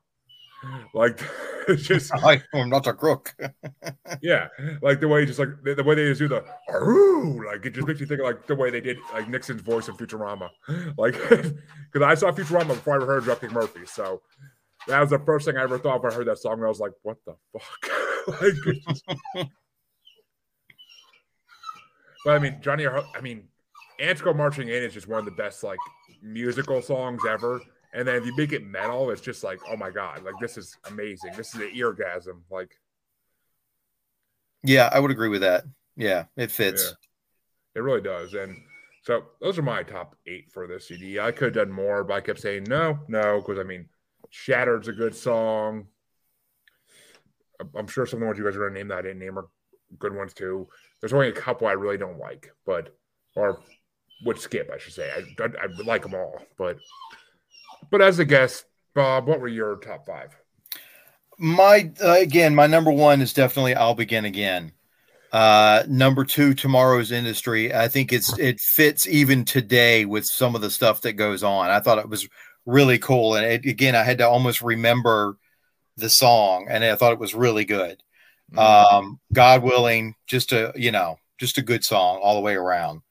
Like 0.93 1.19
it's 1.67 1.83
just 1.83 2.13
I, 2.23 2.41
am 2.53 2.69
not 2.69 2.87
a 2.87 2.93
crook. 2.93 3.35
yeah, 4.21 4.47
like 4.81 4.99
the 4.99 5.07
way 5.07 5.25
just 5.25 5.39
like 5.39 5.49
the, 5.63 5.75
the 5.75 5.83
way 5.83 5.95
they 5.95 6.05
just 6.05 6.19
do 6.19 6.27
the 6.27 6.43
Aroo, 6.69 7.45
like 7.45 7.65
it 7.65 7.73
just 7.73 7.87
makes 7.87 7.99
you 7.99 8.05
think 8.05 8.21
of 8.21 8.25
like 8.25 8.47
the 8.47 8.55
way 8.55 8.69
they 8.69 8.81
did 8.81 8.97
like 9.13 9.29
Nixon's 9.29 9.61
voice 9.61 9.87
in 9.87 9.95
Futurama. 9.95 10.49
Like 10.97 11.13
because 11.13 11.53
I 12.01 12.15
saw 12.15 12.31
Futurama 12.31 12.69
before 12.69 12.93
I 12.93 12.97
ever 12.97 13.05
heard 13.05 13.23
Dropkick 13.23 13.51
Murphy, 13.51 13.85
so 13.85 14.21
that 14.87 14.99
was 14.99 15.09
the 15.09 15.19
first 15.19 15.45
thing 15.45 15.57
I 15.57 15.63
ever 15.63 15.77
thought 15.77 16.01
when 16.01 16.11
I 16.11 16.15
heard 16.15 16.27
that 16.27 16.39
song. 16.39 16.53
And 16.53 16.65
I 16.65 16.67
was 16.67 16.79
like, 16.79 16.93
what 17.03 17.17
the 17.25 17.35
fuck? 17.53 18.41
like, 18.41 18.53
just- 18.63 19.05
but 22.25 22.35
I 22.35 22.39
mean, 22.39 22.57
Johnny, 22.61 22.85
I 22.87 23.21
mean, 23.21 23.47
Ants 23.99 24.21
Go 24.21 24.33
Marching 24.33 24.67
In 24.67 24.83
is 24.83 24.93
just 24.93 25.07
one 25.07 25.19
of 25.19 25.25
the 25.25 25.31
best 25.31 25.63
like 25.63 25.79
musical 26.21 26.81
songs 26.81 27.23
ever. 27.27 27.61
And 27.93 28.07
then 28.07 28.15
if 28.15 28.25
you 28.25 28.35
make 28.35 28.51
it 28.51 28.65
metal, 28.65 29.09
it's 29.11 29.21
just 29.21 29.43
like, 29.43 29.59
oh 29.69 29.77
my 29.77 29.89
god, 29.89 30.23
like 30.23 30.35
this 30.39 30.57
is 30.57 30.75
amazing. 30.89 31.31
This 31.35 31.53
is 31.55 31.61
an 31.61 31.71
eargasm. 31.75 32.41
Like 32.51 32.79
Yeah, 34.63 34.89
I 34.91 34.99
would 34.99 35.11
agree 35.11 35.29
with 35.29 35.41
that. 35.41 35.63
Yeah, 35.95 36.25
it 36.35 36.51
fits. 36.51 36.93
It 37.75 37.79
really 37.79 38.01
does. 38.01 38.33
And 38.33 38.57
so 39.03 39.23
those 39.41 39.57
are 39.57 39.63
my 39.63 39.83
top 39.83 40.15
eight 40.27 40.51
for 40.51 40.67
this 40.67 40.87
CD. 40.87 41.19
I 41.19 41.31
could 41.31 41.55
have 41.55 41.67
done 41.67 41.71
more, 41.73 42.03
but 42.03 42.13
I 42.15 42.21
kept 42.21 42.39
saying 42.39 42.65
no, 42.67 42.99
no, 43.07 43.39
because 43.39 43.59
I 43.59 43.63
mean, 43.63 43.87
Shattered's 44.29 44.87
a 44.89 44.93
good 44.93 45.15
song. 45.15 45.87
I'm- 47.59 47.71
I'm 47.75 47.87
sure 47.87 48.05
some 48.05 48.17
of 48.17 48.21
the 48.21 48.25
ones 48.27 48.37
you 48.37 48.45
guys 48.45 48.55
are 48.55 48.59
going 48.59 48.73
to 48.73 48.79
name 48.79 48.89
that 48.89 48.99
I 48.99 49.01
didn't 49.03 49.19
name 49.19 49.39
are 49.39 49.47
good 49.97 50.13
ones 50.13 50.33
too. 50.33 50.67
There's 50.99 51.13
only 51.13 51.29
a 51.29 51.33
couple 51.33 51.65
I 51.67 51.71
really 51.71 51.97
don't 51.97 52.19
like, 52.19 52.51
but 52.65 52.95
or 53.35 53.61
would 54.25 54.39
skip, 54.39 54.69
I 54.73 54.77
should 54.77 54.93
say. 54.93 55.09
I, 55.11 55.43
I, 55.43 55.45
I 55.63 55.65
like 55.83 56.01
them 56.03 56.13
all, 56.15 56.41
but 56.57 56.77
but 57.89 58.01
as 58.01 58.19
a 58.19 58.25
guest, 58.25 58.65
Bob, 58.93 59.27
what 59.27 59.39
were 59.39 59.47
your 59.47 59.77
top 59.77 60.05
five? 60.05 60.35
My 61.37 61.91
uh, 62.03 62.13
again, 62.13 62.55
my 62.55 62.67
number 62.67 62.91
one 62.91 63.21
is 63.21 63.33
definitely 63.33 63.75
"I'll 63.75 63.93
Begin 63.93 64.25
Again." 64.25 64.71
Uh, 65.31 65.83
number 65.87 66.25
two, 66.25 66.53
"Tomorrow's 66.53 67.11
Industry." 67.11 67.73
I 67.73 67.87
think 67.87 68.11
it's 68.11 68.37
it 68.39 68.59
fits 68.59 69.07
even 69.07 69.45
today 69.45 70.05
with 70.05 70.25
some 70.25 70.55
of 70.55 70.61
the 70.61 70.71
stuff 70.71 71.01
that 71.01 71.13
goes 71.13 71.43
on. 71.43 71.69
I 71.69 71.79
thought 71.79 71.99
it 71.99 72.09
was 72.09 72.27
really 72.65 72.97
cool, 72.97 73.35
and 73.35 73.45
it, 73.45 73.65
again, 73.65 73.95
I 73.95 74.03
had 74.03 74.17
to 74.17 74.27
almost 74.27 74.61
remember 74.61 75.37
the 75.95 76.09
song, 76.09 76.67
and 76.69 76.83
I 76.83 76.95
thought 76.95 77.13
it 77.13 77.19
was 77.19 77.35
really 77.35 77.65
good. 77.65 78.01
Um, 78.55 79.19
God 79.33 79.61
willing, 79.63 80.15
just 80.25 80.53
a 80.53 80.71
you 80.75 80.91
know, 80.91 81.19
just 81.37 81.57
a 81.57 81.61
good 81.61 81.83
song 81.83 82.19
all 82.21 82.35
the 82.35 82.41
way 82.41 82.55
around. 82.55 83.01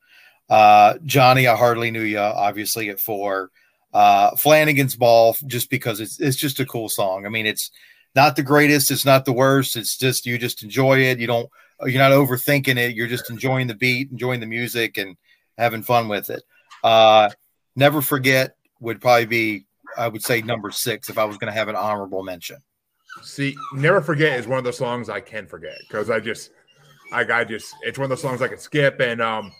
Uh, 0.48 0.94
Johnny, 1.04 1.46
I 1.46 1.56
hardly 1.56 1.90
knew 1.90 2.02
you, 2.02 2.18
obviously 2.18 2.88
at 2.88 3.00
four. 3.00 3.50
Uh, 3.92 4.36
Flannigan's 4.36 4.96
Ball, 4.96 5.36
just 5.46 5.70
because 5.70 6.00
it's 6.00 6.20
it's 6.20 6.36
just 6.36 6.60
a 6.60 6.66
cool 6.66 6.88
song. 6.88 7.24
I 7.26 7.28
mean, 7.28 7.46
it's 7.46 7.70
not 8.14 8.36
the 8.36 8.42
greatest, 8.42 8.90
it's 8.90 9.06
not 9.06 9.24
the 9.24 9.32
worst. 9.32 9.76
It's 9.76 9.96
just 9.96 10.26
you 10.26 10.38
just 10.38 10.62
enjoy 10.62 10.98
it. 10.98 11.18
You 11.18 11.26
don't 11.26 11.48
you're 11.86 12.02
not 12.02 12.12
overthinking 12.12 12.76
it. 12.76 12.94
You're 12.94 13.06
just 13.06 13.30
enjoying 13.30 13.66
the 13.66 13.74
beat, 13.74 14.10
enjoying 14.10 14.40
the 14.40 14.46
music, 14.46 14.98
and 14.98 15.16
having 15.56 15.82
fun 15.82 16.08
with 16.08 16.30
it. 16.30 16.42
Uh, 16.84 17.30
Never 17.76 18.00
forget 18.00 18.56
would 18.80 19.00
probably 19.00 19.26
be 19.26 19.66
I 19.96 20.08
would 20.08 20.22
say 20.22 20.40
number 20.40 20.70
six 20.70 21.08
if 21.08 21.18
I 21.18 21.24
was 21.24 21.36
going 21.36 21.52
to 21.52 21.58
have 21.58 21.68
an 21.68 21.76
honorable 21.76 22.22
mention. 22.22 22.56
See, 23.22 23.54
never 23.74 24.00
forget 24.00 24.38
is 24.38 24.46
one 24.46 24.58
of 24.58 24.64
those 24.64 24.78
songs 24.78 25.08
I 25.08 25.20
can 25.20 25.46
forget 25.46 25.76
because 25.86 26.10
I 26.10 26.20
just, 26.20 26.50
I, 27.12 27.20
I 27.20 27.44
just, 27.44 27.74
it's 27.82 27.98
one 27.98 28.04
of 28.04 28.10
those 28.10 28.20
songs 28.20 28.42
I 28.42 28.48
can 28.48 28.58
skip. 28.58 29.00
And 29.00 29.22
um, 29.22 29.52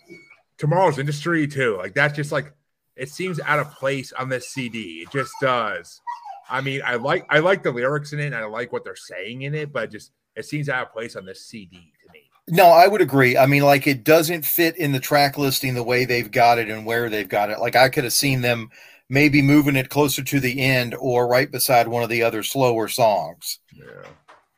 tomorrow's 0.59 0.99
industry 0.99 1.47
too, 1.47 1.77
like 1.79 1.95
that's 1.95 2.15
just 2.15 2.33
like 2.33 2.53
it 2.97 3.09
seems 3.11 3.41
out 3.41 3.59
of 3.59 3.73
place 3.73 4.13
on 4.13 4.29
this 4.29 4.49
CD. 4.49 5.03
It 5.03 5.11
just 5.11 5.33
does. 5.41 6.01
I 6.49 6.61
mean, 6.61 6.81
I 6.85 6.95
like 6.97 7.27
I 7.29 7.41
like 7.41 7.63
the 7.63 7.73
lyrics 7.73 8.13
in 8.13 8.21
it, 8.21 8.27
and 8.27 8.35
I 8.37 8.45
like 8.47 8.73
what 8.73 8.85
they're 8.85 8.97
saying 8.97 9.43
in 9.43 9.55
it, 9.55 9.73
but 9.73 9.91
just 9.91 10.13
it 10.35 10.45
seems 10.47 10.69
out 10.69 10.87
of 10.87 10.93
place 10.93 11.17
on 11.17 11.25
this 11.25 11.45
CD 11.47 11.93
to 12.05 12.13
me. 12.13 12.31
No, 12.49 12.67
I 12.67 12.87
would 12.87 13.01
agree. 13.01 13.37
I 13.37 13.47
mean, 13.47 13.63
like 13.63 13.87
it 13.87 14.05
doesn't 14.05 14.45
fit 14.45 14.77
in 14.77 14.93
the 14.93 15.01
track 15.01 15.37
listing 15.37 15.75
the 15.75 15.83
way 15.83 16.05
they've 16.05 16.31
got 16.31 16.59
it 16.59 16.69
and 16.71 16.87
where 16.87 17.11
they've 17.11 17.29
got 17.29 17.51
it. 17.51 17.59
Like 17.59 17.75
I 17.75 17.89
could 17.89 18.05
have 18.05 18.13
seen 18.13 18.43
them 18.43 18.71
maybe 19.09 19.43
moving 19.43 19.77
it 19.77 19.89
closer 19.89 20.23
to 20.23 20.41
the 20.41 20.61
end 20.61 20.95
or 20.99 21.27
right 21.27 21.51
beside 21.51 21.89
one 21.89 22.03
of 22.03 22.09
the 22.09 22.23
other 22.23 22.43
slower 22.43 22.89
songs 22.89 23.61
Yeah. 23.73 23.85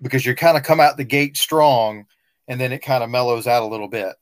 because 0.00 0.24
you 0.24 0.34
kind 0.34 0.56
of 0.56 0.62
come 0.62 0.80
out 0.80 0.96
the 0.96 1.04
gate 1.04 1.36
strong 1.36 2.06
and 2.46 2.58
then 2.60 2.72
it 2.72 2.78
kind 2.80 3.04
of 3.04 3.10
mellows 3.10 3.46
out 3.46 3.62
a 3.62 3.66
little 3.66 3.88
bit. 3.88 4.14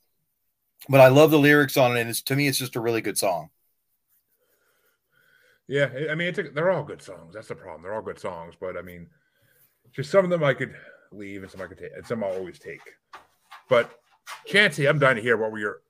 But 0.89 1.01
I 1.01 1.09
love 1.09 1.31
the 1.31 1.39
lyrics 1.39 1.77
on 1.77 1.97
it, 1.97 2.01
and 2.01 2.11
it's, 2.11 2.23
to 2.23 2.37
me, 2.37 2.49
it's 2.49 2.59
just 2.59 2.77
a 2.77 2.81
really 2.81 3.01
good 3.01 3.19
song. 3.19 3.51
Yeah, 5.69 5.91
I 6.11 6.15
mean, 6.15 6.29
it's 6.29 6.39
a, 6.39 6.45
they're 6.45 6.71
all 6.71 6.85
good 6.85 7.03
songs. 7.03 7.35
That's 7.35 7.49
the 7.49 7.55
problem. 7.57 7.83
They're 7.83 7.95
all 7.95 8.03
good 8.03 8.19
songs, 8.21 8.55
but 8.61 8.77
I 8.77 8.83
mean, 8.83 9.09
just 9.93 10.11
some 10.11 10.25
of 10.25 10.31
them 10.31 10.45
I 10.45 10.55
could 10.55 10.75
leave, 11.11 11.43
and 11.43 11.51
some 11.51 11.61
I 11.61 11.67
could 11.67 11.79
take, 11.79 11.91
and 11.97 12.07
some 12.07 12.23
I'll 12.23 12.33
always 12.35 12.59
take. 12.59 12.81
But 13.69 13.91
Chancy, 14.47 14.87
I'm 14.87 14.99
dying 14.99 15.17
to 15.17 15.23
hear 15.23 15.37
what 15.37 15.51
were 15.51 15.59
your. 15.59 15.81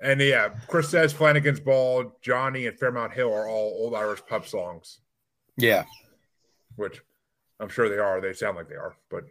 And 0.00 0.20
yeah, 0.20 0.50
Chris 0.68 0.88
says 0.90 1.12
Flannigan's 1.12 1.60
Ball, 1.60 2.12
Johnny, 2.20 2.66
and 2.66 2.78
Fairmount 2.78 3.12
Hill 3.12 3.32
are 3.32 3.48
all 3.48 3.76
old 3.80 3.94
Irish 3.94 4.20
pub 4.26 4.46
songs, 4.46 4.98
Yeah. 5.56 5.84
which 6.76 7.00
I'm 7.60 7.68
sure 7.70 7.88
they 7.88 7.96
are. 7.98 8.20
They 8.20 8.34
sound 8.34 8.56
like 8.56 8.68
they 8.68 8.74
are, 8.74 8.96
but 9.08 9.24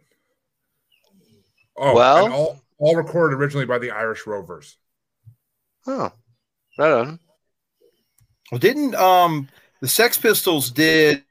oh, 1.76 1.94
Well- 1.94 2.24
and 2.24 2.34
all 2.34 2.60
all 2.78 2.96
recorded 2.96 3.36
originally 3.36 3.64
by 3.66 3.78
the 3.78 3.90
Irish 3.90 4.26
Rovers. 4.26 4.76
Oh, 5.86 6.10
right 6.78 6.92
on. 6.92 7.20
Well, 8.50 8.58
didn't 8.58 8.94
um 8.94 9.48
the 9.80 9.88
Sex 9.88 10.18
Pistols 10.18 10.70
did 10.70 11.24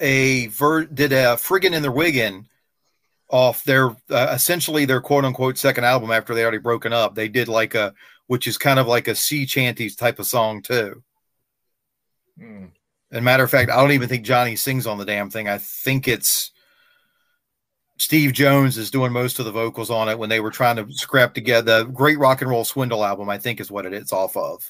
a 0.00 0.46
ver- 0.48 0.86
did 0.86 1.12
a 1.12 1.36
friggin' 1.36 1.74
in 1.74 1.82
the 1.82 1.90
riggin 1.90 2.46
off 3.28 3.64
their 3.64 3.90
uh, 4.10 4.28
essentially 4.32 4.84
their 4.84 5.00
quote 5.00 5.24
unquote 5.24 5.58
second 5.58 5.84
album 5.84 6.10
after 6.10 6.34
they 6.34 6.42
already 6.42 6.58
broken 6.58 6.92
up. 6.92 7.14
They 7.14 7.28
did 7.28 7.48
like 7.48 7.74
a 7.74 7.94
which 8.26 8.46
is 8.46 8.56
kind 8.56 8.78
of 8.78 8.86
like 8.86 9.08
a 9.08 9.14
sea 9.14 9.44
chanties 9.46 9.96
type 9.96 10.18
of 10.18 10.26
song 10.26 10.62
too. 10.62 11.02
Hmm. 12.38 12.66
And 13.10 13.24
matter 13.24 13.44
of 13.44 13.50
fact, 13.50 13.70
I 13.70 13.76
don't 13.76 13.92
even 13.92 14.08
think 14.08 14.24
Johnny 14.24 14.56
sings 14.56 14.86
on 14.86 14.98
the 14.98 15.04
damn 15.04 15.30
thing. 15.30 15.48
I 15.48 15.58
think 15.58 16.08
it's 16.08 16.50
Steve 17.98 18.32
Jones 18.32 18.76
is 18.76 18.90
doing 18.90 19.12
most 19.12 19.38
of 19.38 19.44
the 19.44 19.52
vocals 19.52 19.90
on 19.90 20.08
it 20.08 20.18
when 20.18 20.28
they 20.28 20.40
were 20.40 20.50
trying 20.50 20.76
to 20.76 20.92
scrap 20.92 21.32
together 21.32 21.84
the 21.84 21.90
Great 21.90 22.18
Rock 22.18 22.42
and 22.42 22.50
Roll 22.50 22.64
Swindle 22.64 23.04
album. 23.04 23.28
I 23.28 23.38
think 23.38 23.60
is 23.60 23.70
what 23.70 23.86
it 23.86 23.92
is 23.92 24.12
off 24.12 24.36
of. 24.36 24.68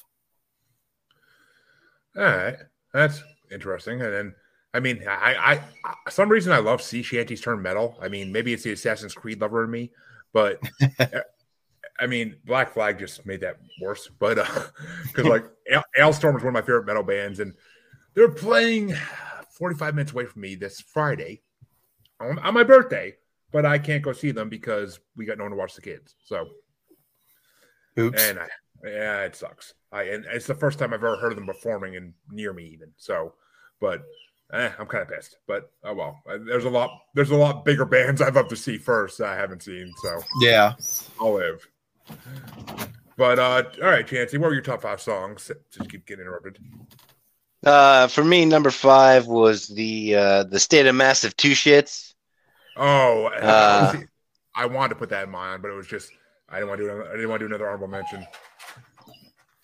All 2.17 2.23
right, 2.23 2.55
that's 2.93 3.21
interesting. 3.51 4.01
And 4.01 4.13
then, 4.13 4.35
I 4.73 4.79
mean, 4.79 5.03
I, 5.07 5.35
I, 5.35 5.63
I 5.83 6.09
some 6.09 6.29
reason 6.29 6.53
I 6.53 6.59
love 6.59 6.81
sea 6.81 7.01
shanties 7.01 7.41
turn 7.41 7.61
metal. 7.61 7.97
I 8.01 8.07
mean, 8.07 8.31
maybe 8.31 8.53
it's 8.53 8.63
the 8.63 8.71
Assassin's 8.71 9.13
Creed 9.13 9.41
lover 9.41 9.63
in 9.63 9.71
me, 9.71 9.91
but 10.33 10.59
I 11.99 12.07
mean, 12.07 12.35
Black 12.45 12.73
Flag 12.73 12.99
just 12.99 13.25
made 13.25 13.41
that 13.41 13.57
worse. 13.81 14.09
But 14.19 14.39
uh 14.39 14.63
because 15.07 15.25
like 15.25 15.45
Ale- 15.69 15.83
Alestorm 15.97 16.37
is 16.37 16.43
one 16.43 16.47
of 16.47 16.53
my 16.53 16.61
favorite 16.61 16.85
metal 16.85 17.03
bands, 17.03 17.39
and 17.39 17.53
they're 18.13 18.29
playing 18.29 18.95
45 19.57 19.95
minutes 19.95 20.11
away 20.11 20.25
from 20.25 20.41
me 20.41 20.55
this 20.55 20.81
Friday 20.81 21.41
on, 22.19 22.39
on 22.39 22.53
my 22.53 22.63
birthday, 22.63 23.15
but 23.51 23.65
I 23.65 23.77
can't 23.77 24.03
go 24.03 24.13
see 24.13 24.31
them 24.31 24.49
because 24.49 24.99
we 25.15 25.25
got 25.25 25.37
no 25.37 25.45
one 25.45 25.51
to 25.51 25.57
watch 25.57 25.75
the 25.75 25.81
kids. 25.81 26.15
So 26.23 26.47
Oops. 27.97 28.21
and 28.21 28.39
I, 28.39 28.47
yeah, 28.85 29.21
it 29.23 29.35
sucks. 29.35 29.73
I 29.95 30.03
and 30.03 30.25
it's 30.25 30.47
the 30.47 30.55
first 30.55 30.77
time 30.77 30.93
I've 30.93 31.03
ever 31.03 31.15
heard 31.17 31.31
of 31.31 31.37
them 31.37 31.47
performing 31.47 31.95
and 31.95 32.13
near 32.29 32.51
me 32.53 32.65
even. 32.73 32.91
So, 32.97 33.33
but 33.79 34.03
eh, 34.53 34.71
I'm 34.77 34.87
kind 34.87 35.03
of 35.03 35.09
pissed. 35.09 35.37
But 35.47 35.71
oh 35.83 35.93
well. 35.93 36.21
Uh, 36.29 36.37
There's 36.45 36.65
a 36.65 36.69
lot. 36.69 36.91
There's 37.13 37.31
a 37.31 37.35
lot 37.35 37.63
bigger 37.63 37.85
bands 37.85 38.21
I'd 38.21 38.35
love 38.35 38.49
to 38.49 38.55
see 38.55 38.77
first. 38.77 39.17
that 39.19 39.29
I 39.29 39.35
haven't 39.35 39.63
seen. 39.63 39.93
So 40.03 40.21
yeah. 40.41 40.73
I'll 41.19 41.33
live. 41.35 41.67
But 43.17 43.39
uh, 43.39 43.63
all 43.81 43.89
right, 43.89 44.05
Chancy, 44.05 44.37
what 44.37 44.47
were 44.47 44.53
your 44.53 44.61
top 44.61 44.81
five 44.81 45.01
songs? 45.01 45.49
Just 45.71 45.89
keep 45.89 46.05
getting 46.05 46.25
interrupted. 46.25 46.59
Uh, 47.65 48.07
for 48.07 48.23
me, 48.23 48.45
number 48.45 48.69
five 48.69 49.25
was 49.27 49.67
the 49.67 50.15
uh, 50.15 50.43
the 50.43 50.59
state 50.59 50.85
of 50.85 50.95
massive 50.95 51.35
two 51.37 51.51
shits. 51.51 52.13
Oh, 52.75 53.29
Uh, 53.41 53.93
I 54.53 54.65
wanted 54.67 54.89
to 54.89 54.95
put 54.95 55.09
that 55.09 55.23
in 55.25 55.29
mind, 55.31 55.61
but 55.61 55.69
it 55.71 55.75
was 55.75 55.87
just 55.87 56.11
I 56.49 56.55
didn't 56.59 56.69
want 56.69 56.81
to 56.81 56.85
do. 56.87 56.91
Another, 56.91 57.09
I 57.09 57.13
didn't 57.15 57.29
want 57.29 57.39
to 57.39 57.47
do 57.47 57.53
another 57.53 57.67
honorable 57.67 57.87
mention. 57.87 58.25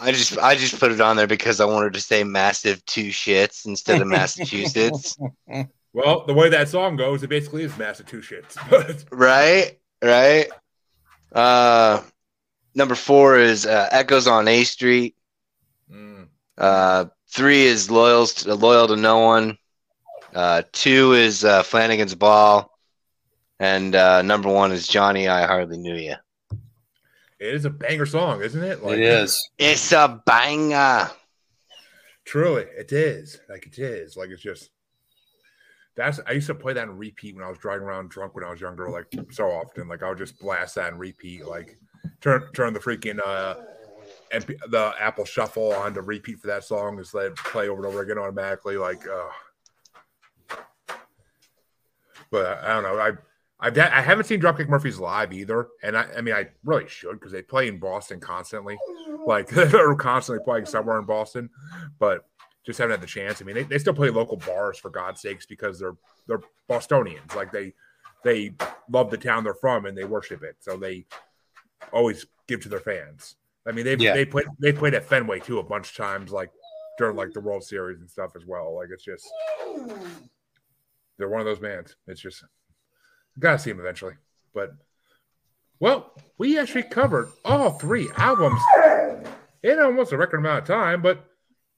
I 0.02 0.12
just 0.12 0.38
I 0.38 0.56
just 0.56 0.80
put 0.80 0.92
it 0.92 1.00
on 1.00 1.16
there 1.16 1.28
because 1.28 1.60
I 1.60 1.66
wanted 1.66 1.94
to 1.94 2.02
say 2.02 2.24
massive 2.24 2.84
two 2.86 3.10
shits 3.10 3.66
instead 3.66 4.02
of 4.02 4.08
Massachusetts. 4.08 5.18
Well, 5.94 6.24
the 6.26 6.34
way 6.34 6.48
that 6.48 6.70
song 6.70 6.96
goes, 6.96 7.22
it 7.22 7.30
basically 7.30 7.64
is 7.64 7.78
massive 7.78 8.06
Massachusetts. 8.06 8.56
But 8.70 9.04
right, 9.12 9.78
right. 10.02 10.48
Uh, 11.34 12.02
number 12.74 12.96
four 12.96 13.38
is 13.38 13.66
uh, 13.66 13.90
Echoes 13.92 14.26
on 14.26 14.48
A 14.48 14.64
Street. 14.64 15.18
Mm, 15.92 16.28
Uh, 16.58 17.06
three 17.30 17.64
is 17.64 17.92
loyal 17.92 18.26
to, 18.26 18.56
loyal 18.56 18.88
to 18.88 18.96
no 18.96 19.20
one. 19.20 19.58
Uh, 20.34 20.64
two 20.72 21.12
is 21.12 21.44
uh, 21.44 21.62
Flannigan's 21.62 22.16
Ball, 22.16 22.72
and 23.60 23.94
uh, 23.94 24.22
number 24.22 24.48
one 24.48 24.72
is 24.72 24.88
Johnny. 24.88 25.28
I 25.28 25.46
hardly 25.46 25.78
knew 25.78 25.96
you. 25.96 26.16
It 27.42 27.56
is 27.56 27.66
a 27.66 27.72
banger 27.72 28.06
song, 28.06 28.44
isn't 28.44 28.64
it? 28.64 28.80
it 28.84 29.00
is. 29.00 29.50
It's 29.58 29.92
a 29.92 30.22
banger. 30.28 31.10
Truly, 32.24 32.66
it 32.78 32.92
is. 32.92 33.40
Like 33.50 33.66
it 33.66 33.80
is. 33.80 34.16
Like 34.16 34.30
it's 34.30 34.44
just. 34.44 34.70
That's. 35.96 36.20
I 36.28 36.34
used 36.34 36.46
to 36.48 36.56
play 36.56 36.74
that 36.74 36.88
in 36.88 36.96
repeat 36.96 37.36
when 37.36 37.44
I 37.44 37.50
was 37.50 37.58
driving 37.58 37.88
around 37.88 38.12
drunk 38.12 38.36
when 38.36 38.44
I 38.44 38.52
was 38.52 38.62
younger. 38.62 38.92
Like 38.92 39.08
so 39.32 39.48
often. 39.48 39.88
Like 39.88 40.04
I 40.04 40.10
would 40.10 40.20
just 40.20 40.40
blast 40.40 40.76
that 40.76 40.92
and 40.92 41.00
repeat. 41.00 41.44
Like 41.48 41.80
turn 42.22 42.48
turn 42.54 42.74
the 42.74 42.80
freaking 42.80 43.20
uh, 43.26 43.56
MP, 44.32 44.56
the 44.70 44.94
Apple 45.00 45.26
Shuffle 45.26 45.74
on 45.74 45.96
to 45.96 46.04
repeat 46.04 46.40
for 46.40 46.48
that 46.48 46.64
song. 46.64 47.00
Just 47.00 47.16
let 47.16 47.26
it 47.26 47.36
play 47.38 47.70
over 47.70 47.84
and 47.84 47.92
over 47.92 48.04
again 48.04 48.20
automatically. 48.20 48.78
Like, 48.78 49.02
uh, 49.08 50.58
but 52.30 52.46
I, 52.46 52.70
I 52.70 52.74
don't 52.76 52.84
know. 52.84 53.00
I. 53.00 53.12
I've, 53.62 53.78
I 53.78 54.02
haven't 54.02 54.26
seen 54.26 54.42
Dropkick 54.42 54.68
Murphys 54.68 55.00
live 55.00 55.32
either, 55.32 55.68
and 55.84 55.96
I, 55.96 56.08
I 56.18 56.22
mean 56.22 56.34
I 56.34 56.48
really 56.64 56.88
should 56.88 57.14
because 57.14 57.32
they 57.32 57.44
play 57.44 57.68
in 57.68 57.78
Boston 57.78 58.20
constantly, 58.20 58.78
like 59.26 59.48
they're 59.50 59.96
constantly 59.96 60.44
playing 60.44 60.66
somewhere 60.66 60.98
in 60.98 61.06
Boston, 61.06 61.50
but 62.00 62.26
just 62.66 62.80
haven't 62.80 62.92
had 62.92 63.02
the 63.02 63.08
chance. 63.08 63.42
I 63.42 63.46
mean, 63.46 63.56
they, 63.56 63.64
they 63.64 63.78
still 63.78 63.94
play 63.94 64.10
local 64.10 64.38
bars 64.38 64.78
for 64.78 64.90
God's 64.90 65.22
sakes 65.22 65.46
because 65.46 65.80
they're 65.80 65.96
they're 66.28 66.42
Bostonians. 66.68 67.36
Like 67.36 67.52
they 67.52 67.74
they 68.24 68.54
love 68.90 69.12
the 69.12 69.18
town 69.18 69.44
they're 69.44 69.54
from 69.54 69.86
and 69.86 69.98
they 69.98 70.06
worship 70.06 70.44
it, 70.44 70.56
so 70.60 70.76
they 70.78 71.06
always 71.94 72.26
give 72.48 72.62
to 72.62 72.70
their 72.70 72.80
fans. 72.80 73.36
I 73.68 73.72
mean, 73.72 73.86
they 73.86 73.96
Yeah. 73.96 74.14
they 74.14 74.26
played 74.26 74.48
they 74.60 74.74
played 74.74 74.96
at 74.96 75.06
Fenway 75.06 75.40
too 75.40 75.60
a 75.60 75.64
bunch 75.64 75.92
of 75.92 75.96
times, 75.96 76.32
like 76.32 76.50
during 76.98 77.16
like 77.16 77.32
the 77.34 77.40
World 77.42 77.64
Series 77.64 78.00
and 78.00 78.10
stuff 78.10 78.32
as 78.36 78.46
well. 78.46 78.76
Like 78.76 78.90
it's 78.92 79.04
just 79.04 79.28
they're 81.18 81.30
one 81.30 81.42
of 81.42 81.46
those 81.46 81.60
bands. 81.60 81.96
It's 82.08 82.22
just 82.22 82.44
gotta 83.42 83.60
see 83.60 83.72
them 83.72 83.80
eventually. 83.80 84.14
But 84.54 84.74
well, 85.80 86.14
we 86.38 86.58
actually 86.60 86.84
covered 86.84 87.30
all 87.44 87.72
three 87.72 88.08
albums 88.18 88.62
in 89.64 89.80
almost 89.80 90.12
a 90.12 90.18
record 90.18 90.38
amount 90.40 90.60
of 90.62 90.68
time, 90.68 91.02
but 91.02 91.26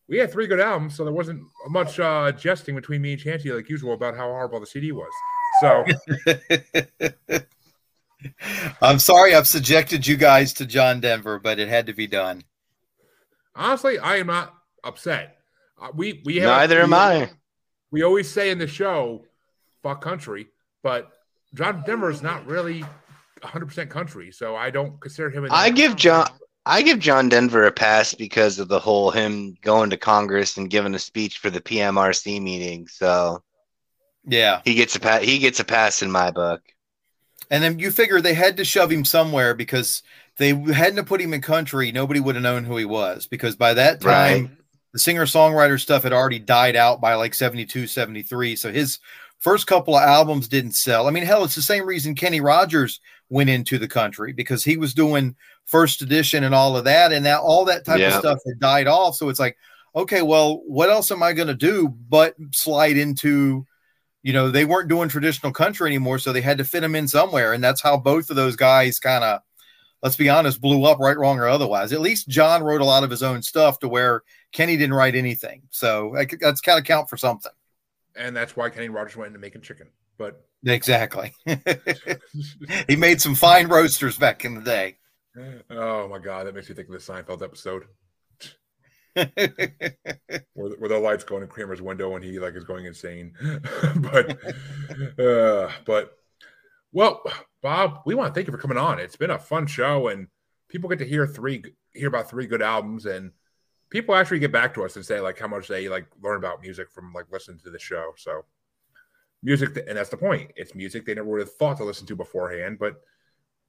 we 0.07 0.17
had 0.17 0.31
three 0.31 0.47
good 0.47 0.59
albums, 0.59 0.95
so 0.95 1.03
there 1.05 1.13
wasn't 1.13 1.41
much 1.69 1.99
uh, 1.99 2.31
jesting 2.33 2.75
between 2.75 3.01
me 3.01 3.13
and 3.13 3.21
Chancy 3.21 3.51
like 3.51 3.69
usual 3.69 3.93
about 3.93 4.15
how 4.15 4.27
horrible 4.27 4.59
the 4.59 4.65
CD 4.65 4.91
was. 4.91 5.11
So 5.61 5.85
I'm 8.81 8.99
sorry 8.99 9.35
I've 9.35 9.47
subjected 9.47 10.07
you 10.07 10.15
guys 10.17 10.53
to 10.53 10.65
John 10.65 10.99
Denver, 11.01 11.39
but 11.39 11.59
it 11.59 11.67
had 11.67 11.87
to 11.87 11.93
be 11.93 12.07
done. 12.07 12.43
honestly, 13.55 13.99
I 13.99 14.17
am 14.17 14.27
not 14.27 14.53
upset. 14.83 15.37
Uh, 15.81 15.89
we 15.93 16.21
we 16.25 16.37
have, 16.37 16.45
Neither 16.49 16.81
am 16.81 16.89
we- 16.91 16.95
I. 16.95 17.29
We 17.91 18.01
always 18.03 18.29
say 18.29 18.49
in 18.49 18.57
the 18.57 18.67
show, 18.67 19.25
"fuck 19.83 20.01
country," 20.01 20.47
but 20.81 21.11
John 21.53 21.83
Denver 21.85 22.09
is 22.09 22.21
not 22.21 22.45
really 22.45 22.81
100 23.41 23.65
percent 23.65 23.89
country, 23.89 24.31
so 24.31 24.55
I 24.55 24.69
don't 24.69 24.99
consider 24.99 25.29
him. 25.29 25.45
In 25.45 25.51
I 25.51 25.69
give 25.69 25.95
John 25.95 26.27
I 26.65 26.81
give 26.81 26.99
John 26.99 27.27
Denver 27.29 27.65
a 27.65 27.71
pass 27.71 28.13
because 28.13 28.57
of 28.57 28.69
the 28.69 28.79
whole 28.79 29.11
him 29.11 29.55
going 29.61 29.89
to 29.89 29.97
Congress 29.97 30.55
and 30.57 30.69
giving 30.69 30.95
a 30.95 30.99
speech 30.99 31.39
for 31.39 31.49
the 31.49 31.59
PMRC 31.59 32.41
meeting. 32.41 32.87
So 32.87 33.43
Yeah. 34.25 34.61
he 34.63 34.73
gets 34.73 34.95
a 34.95 34.99
pass. 34.99 35.23
He 35.23 35.39
gets 35.39 35.59
a 35.59 35.65
pass 35.65 36.01
in 36.01 36.09
my 36.09 36.31
book. 36.31 36.61
And 37.51 37.61
then 37.61 37.79
you 37.79 37.91
figure 37.91 38.21
they 38.21 38.33
had 38.33 38.55
to 38.57 38.65
shove 38.65 38.89
him 38.91 39.03
somewhere 39.03 39.53
because 39.53 40.01
they 40.37 40.49
hadn't 40.55 40.97
have 40.97 41.05
put 41.05 41.21
him 41.21 41.33
in 41.33 41.41
country, 41.41 41.91
nobody 41.91 42.21
would 42.21 42.35
have 42.35 42.43
known 42.43 42.63
who 42.63 42.77
he 42.77 42.85
was 42.85 43.27
because 43.27 43.57
by 43.57 43.73
that 43.73 43.99
time 43.99 44.43
Right. 44.45 44.49
the 44.93 44.99
singer 44.99 45.25
songwriter 45.25 45.79
stuff 45.79 46.03
had 46.03 46.13
already 46.13 46.39
died 46.39 46.77
out 46.77 47.01
by 47.01 47.15
like 47.15 47.33
72, 47.33 47.87
73. 47.87 48.55
So 48.55 48.71
his 48.71 48.99
first 49.43 49.67
couple 49.67 49.93
of 49.95 50.01
albums 50.03 50.47
didn't 50.47 50.71
sell. 50.71 51.05
I 51.05 51.11
mean, 51.11 51.23
hell, 51.23 51.43
it's 51.43 51.55
the 51.55 51.61
same 51.61 51.85
reason 51.85 52.15
Kenny 52.15 52.39
Rogers 52.39 53.01
went 53.29 53.49
into 53.49 53.77
the 53.77 53.89
country 53.89 54.31
because 54.31 54.63
he 54.63 54.77
was 54.77 54.93
doing 54.93 55.35
first 55.65 56.01
edition 56.01 56.45
and 56.45 56.55
all 56.55 56.77
of 56.77 56.85
that. 56.85 57.11
And 57.11 57.25
now 57.25 57.41
all 57.41 57.65
that 57.65 57.83
type 57.85 57.99
of 58.07 58.19
stuff 58.19 58.39
had 58.47 58.59
died 58.59 58.87
off. 58.87 59.15
So 59.15 59.27
it's 59.27 59.39
like, 59.41 59.57
okay, 59.95 60.21
well, 60.21 60.61
what 60.65 60.89
else 60.89 61.11
am 61.11 61.21
I 61.21 61.33
going 61.33 61.49
to 61.49 61.53
do 61.53 61.89
but 61.89 62.35
slide 62.53 62.95
into, 62.95 63.65
you 64.23 64.31
know, 64.31 64.49
they 64.49 64.63
weren't 64.63 64.87
doing 64.89 65.09
traditional 65.09 65.51
country 65.51 65.87
anymore. 65.87 66.19
So 66.19 66.31
they 66.31 66.41
had 66.41 66.57
to 66.59 66.63
fit 66.63 66.79
them 66.79 66.95
in 66.95 67.07
somewhere. 67.09 67.51
And 67.51 67.61
that's 67.61 67.81
how 67.81 67.97
both 67.97 68.29
of 68.29 68.37
those 68.37 68.55
guys 68.55 68.97
kind 68.97 69.25
of, 69.25 69.41
let's 70.01 70.15
be 70.15 70.29
honest, 70.29 70.61
blew 70.61 70.85
up 70.85 70.99
right, 70.99 71.17
wrong, 71.17 71.37
or 71.37 71.47
otherwise. 71.49 71.91
At 71.91 71.99
least 72.01 72.29
John 72.29 72.63
wrote 72.63 72.81
a 72.81 72.85
lot 72.85 73.03
of 73.03 73.09
his 73.09 73.23
own 73.23 73.41
stuff 73.41 73.79
to 73.79 73.89
where 73.89 74.21
Kenny 74.53 74.77
didn't 74.77 74.95
write 74.95 75.15
anything. 75.15 75.63
So 75.69 76.13
that- 76.15 76.39
that's 76.39 76.61
kind 76.61 76.79
of 76.79 76.85
count 76.85 77.09
for 77.09 77.17
something. 77.17 77.51
And 78.15 78.35
that's 78.35 78.55
why 78.55 78.69
Kenny 78.69 78.89
Rogers 78.89 79.15
went 79.15 79.27
into 79.27 79.39
making 79.39 79.61
chicken. 79.61 79.87
But 80.17 80.43
Exactly. 80.65 81.33
he 82.87 82.95
made 82.95 83.21
some 83.21 83.35
fine 83.35 83.67
roasters 83.67 84.17
back 84.17 84.45
in 84.45 84.55
the 84.55 84.61
day. 84.61 84.97
oh 85.69 86.07
my 86.07 86.19
god, 86.19 86.47
that 86.47 86.55
makes 86.55 86.69
me 86.69 86.75
think 86.75 86.87
of 86.87 86.93
the 86.93 86.99
Seinfeld 86.99 87.41
episode 87.41 87.85
where, 89.13 90.69
where 90.77 90.89
the 90.89 90.99
lights 90.99 91.23
go 91.23 91.37
in 91.37 91.47
Kramer's 91.47 91.81
window 91.81 92.15
and 92.15 92.23
he 92.23 92.39
like 92.39 92.55
is 92.55 92.63
going 92.63 92.85
insane. 92.85 93.33
but 93.95 94.37
uh, 95.19 95.71
but 95.85 96.17
well, 96.91 97.23
Bob, 97.61 98.01
we 98.05 98.15
want 98.15 98.33
to 98.33 98.33
thank 98.33 98.47
you 98.47 98.51
for 98.51 98.59
coming 98.59 98.77
on. 98.77 98.99
It's 98.99 99.15
been 99.15 99.31
a 99.31 99.39
fun 99.39 99.67
show, 99.67 100.07
and 100.07 100.27
people 100.69 100.89
get 100.89 100.99
to 100.99 101.05
hear 101.05 101.27
three 101.27 101.63
hear 101.93 102.07
about 102.07 102.29
three 102.29 102.47
good 102.47 102.61
albums, 102.61 103.05
and 103.05 103.31
people 103.93 104.15
actually 104.15 104.39
get 104.39 104.51
back 104.51 104.73
to 104.73 104.83
us 104.83 104.95
and 104.95 105.05
say 105.05 105.21
like 105.21 105.37
how 105.37 105.47
much 105.47 105.67
they 105.67 105.87
like 105.87 106.07
learn 106.23 106.37
about 106.37 106.63
music 106.63 106.89
from 106.89 107.13
like 107.13 107.31
listening 107.31 107.59
to 107.63 107.69
the 107.69 107.77
show. 107.77 108.11
So 108.17 108.43
music, 109.43 109.77
and 109.87 109.95
that's 109.95 110.09
the 110.09 110.17
point. 110.17 110.51
It's 110.55 110.73
music 110.73 111.05
they 111.05 111.13
never 111.13 111.29
would 111.29 111.41
have 111.41 111.53
thought 111.53 111.77
to 111.77 111.83
listen 111.83 112.07
to 112.07 112.15
beforehand, 112.15 112.79
but 112.79 112.95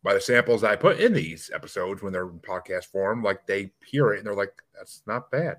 by 0.03 0.15
the 0.15 0.21
samples 0.21 0.65
I 0.65 0.77
put 0.77 0.99
in 0.99 1.13
these 1.13 1.51
episodes 1.55 2.03
when 2.03 2.11
they're 2.11 2.27
in 2.27 2.39
podcast 2.39 2.87
form, 2.87 3.23
like 3.23 3.47
they 3.47 3.73
hear 3.85 4.15
it 4.15 4.19
and 4.19 4.27
they're 4.27 4.35
like, 4.35 4.55
that's 4.75 5.03
not 5.07 5.31
bad. 5.31 5.59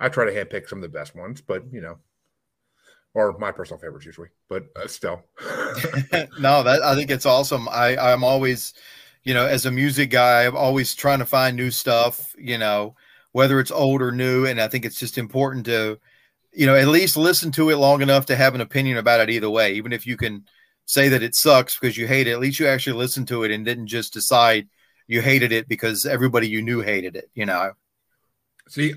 I 0.00 0.08
try 0.08 0.24
to 0.24 0.32
handpick 0.32 0.66
some 0.66 0.78
of 0.78 0.82
the 0.82 0.98
best 0.98 1.14
ones, 1.14 1.42
but 1.42 1.62
you 1.70 1.82
know, 1.82 1.98
or 3.12 3.36
my 3.36 3.52
personal 3.52 3.78
favorites 3.78 4.06
usually, 4.06 4.28
but 4.48 4.64
uh, 4.76 4.86
still. 4.86 5.22
no, 6.40 6.62
that 6.62 6.80
I 6.82 6.94
think 6.94 7.10
it's 7.10 7.26
awesome. 7.26 7.68
I 7.68 7.98
I'm 7.98 8.24
always, 8.24 8.72
you 9.24 9.34
know, 9.34 9.46
as 9.46 9.66
a 9.66 9.70
music 9.70 10.08
guy, 10.08 10.46
I'm 10.46 10.56
always 10.56 10.94
trying 10.94 11.18
to 11.18 11.26
find 11.26 11.54
new 11.54 11.70
stuff. 11.70 12.34
You 12.38 12.56
know, 12.56 12.96
whether 13.32 13.58
it's 13.60 13.70
old 13.70 14.02
or 14.02 14.12
new, 14.12 14.46
and 14.46 14.60
I 14.60 14.68
think 14.68 14.84
it's 14.84 14.98
just 14.98 15.18
important 15.18 15.66
to, 15.66 15.98
you 16.52 16.66
know, 16.66 16.76
at 16.76 16.88
least 16.88 17.16
listen 17.16 17.50
to 17.52 17.70
it 17.70 17.76
long 17.76 18.02
enough 18.02 18.26
to 18.26 18.36
have 18.36 18.54
an 18.54 18.60
opinion 18.60 18.98
about 18.98 19.20
it 19.20 19.30
either 19.30 19.50
way. 19.50 19.72
Even 19.74 19.92
if 19.92 20.06
you 20.06 20.16
can 20.16 20.44
say 20.84 21.08
that 21.08 21.22
it 21.22 21.34
sucks 21.34 21.78
because 21.78 21.96
you 21.96 22.06
hate 22.06 22.26
it, 22.26 22.32
at 22.32 22.40
least 22.40 22.60
you 22.60 22.66
actually 22.66 22.96
listened 22.96 23.28
to 23.28 23.44
it 23.44 23.50
and 23.50 23.64
didn't 23.64 23.86
just 23.86 24.12
decide 24.12 24.68
you 25.06 25.20
hated 25.20 25.52
it 25.52 25.68
because 25.68 26.06
everybody 26.06 26.48
you 26.48 26.62
knew 26.62 26.80
hated 26.80 27.16
it. 27.16 27.30
You 27.34 27.46
know. 27.46 27.72
See, 28.68 28.92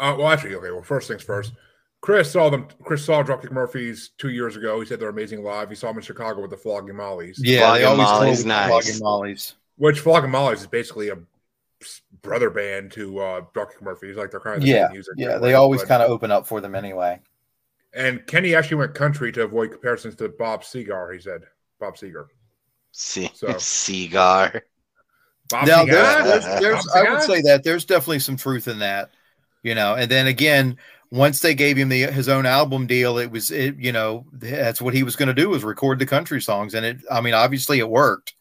uh, 0.00 0.14
well, 0.18 0.28
actually, 0.28 0.54
okay. 0.56 0.70
Well, 0.70 0.82
first 0.82 1.08
things 1.08 1.22
first. 1.22 1.52
Chris 2.00 2.30
saw 2.30 2.50
them. 2.50 2.68
Chris 2.84 3.04
saw 3.04 3.22
Dropkick 3.22 3.50
Murphys 3.50 4.10
two 4.18 4.30
years 4.30 4.56
ago. 4.56 4.80
He 4.80 4.86
said 4.86 5.00
they're 5.00 5.08
amazing 5.08 5.42
live. 5.42 5.68
He 5.68 5.74
saw 5.74 5.88
them 5.88 5.96
in 5.96 6.02
Chicago 6.02 6.40
with 6.40 6.50
the 6.50 6.56
Flogging 6.56 6.96
Mollies. 6.96 7.40
Yeah, 7.42 7.72
they 7.72 7.82
Flogging 7.82 7.86
always 7.86 8.06
Molly's 8.06 8.30
with 8.30 8.42
the 8.42 8.48
nice. 8.48 8.68
Flogging 8.68 8.98
Mollies. 9.02 9.54
Which 9.76 10.00
Flogging 10.00 10.30
Mollies 10.30 10.60
is 10.60 10.66
basically 10.66 11.08
a 11.08 11.18
brother 12.22 12.50
band 12.50 12.92
to 12.92 13.18
uh, 13.18 13.40
Dropkick 13.54 13.82
Murphys. 13.82 14.16
Like 14.16 14.30
they're 14.30 14.40
kind 14.40 14.56
of 14.56 14.62
the 14.62 14.68
Yeah, 14.68 14.88
music. 14.92 15.14
yeah, 15.16 15.38
they 15.38 15.54
always 15.54 15.82
kind 15.82 16.02
of 16.02 16.10
open 16.10 16.30
up 16.30 16.46
for 16.46 16.60
them 16.60 16.74
anyway. 16.74 17.20
And 17.94 18.26
Kenny 18.26 18.54
actually 18.54 18.76
went 18.78 18.94
country 18.94 19.32
to 19.32 19.42
avoid 19.42 19.70
comparisons 19.72 20.16
to 20.16 20.28
Bob 20.28 20.62
Seger. 20.62 21.14
He 21.14 21.20
said 21.20 21.42
Bob 21.80 21.96
Seger. 21.96 22.26
See, 22.92 23.30
So- 23.34 23.54
cigar. 23.58 24.62
Bob 25.48 25.66
now 25.66 25.84
Seger. 25.84 25.90
there's, 25.90 26.24
there's, 26.24 26.44
Bob 26.44 26.60
there's 26.62 26.88
I 26.94 27.10
would 27.10 27.22
say 27.22 27.40
that 27.42 27.62
there's 27.64 27.84
definitely 27.84 28.18
some 28.18 28.36
truth 28.36 28.66
in 28.68 28.80
that, 28.80 29.10
you 29.62 29.74
know. 29.74 29.94
And 29.94 30.10
then 30.10 30.26
again, 30.26 30.76
once 31.12 31.40
they 31.40 31.54
gave 31.54 31.76
him 31.76 31.88
the 31.88 32.02
his 32.10 32.28
own 32.28 32.46
album 32.46 32.86
deal, 32.88 33.16
it 33.18 33.30
was 33.30 33.50
it 33.52 33.76
you 33.78 33.92
know 33.92 34.26
that's 34.32 34.82
what 34.82 34.92
he 34.92 35.04
was 35.04 35.14
going 35.14 35.28
to 35.28 35.34
do 35.34 35.48
was 35.48 35.62
record 35.62 35.98
the 36.00 36.06
country 36.06 36.42
songs, 36.42 36.74
and 36.74 36.84
it 36.84 36.98
I 37.10 37.20
mean 37.20 37.32
obviously 37.34 37.78
it 37.78 37.88
worked. 37.88 38.34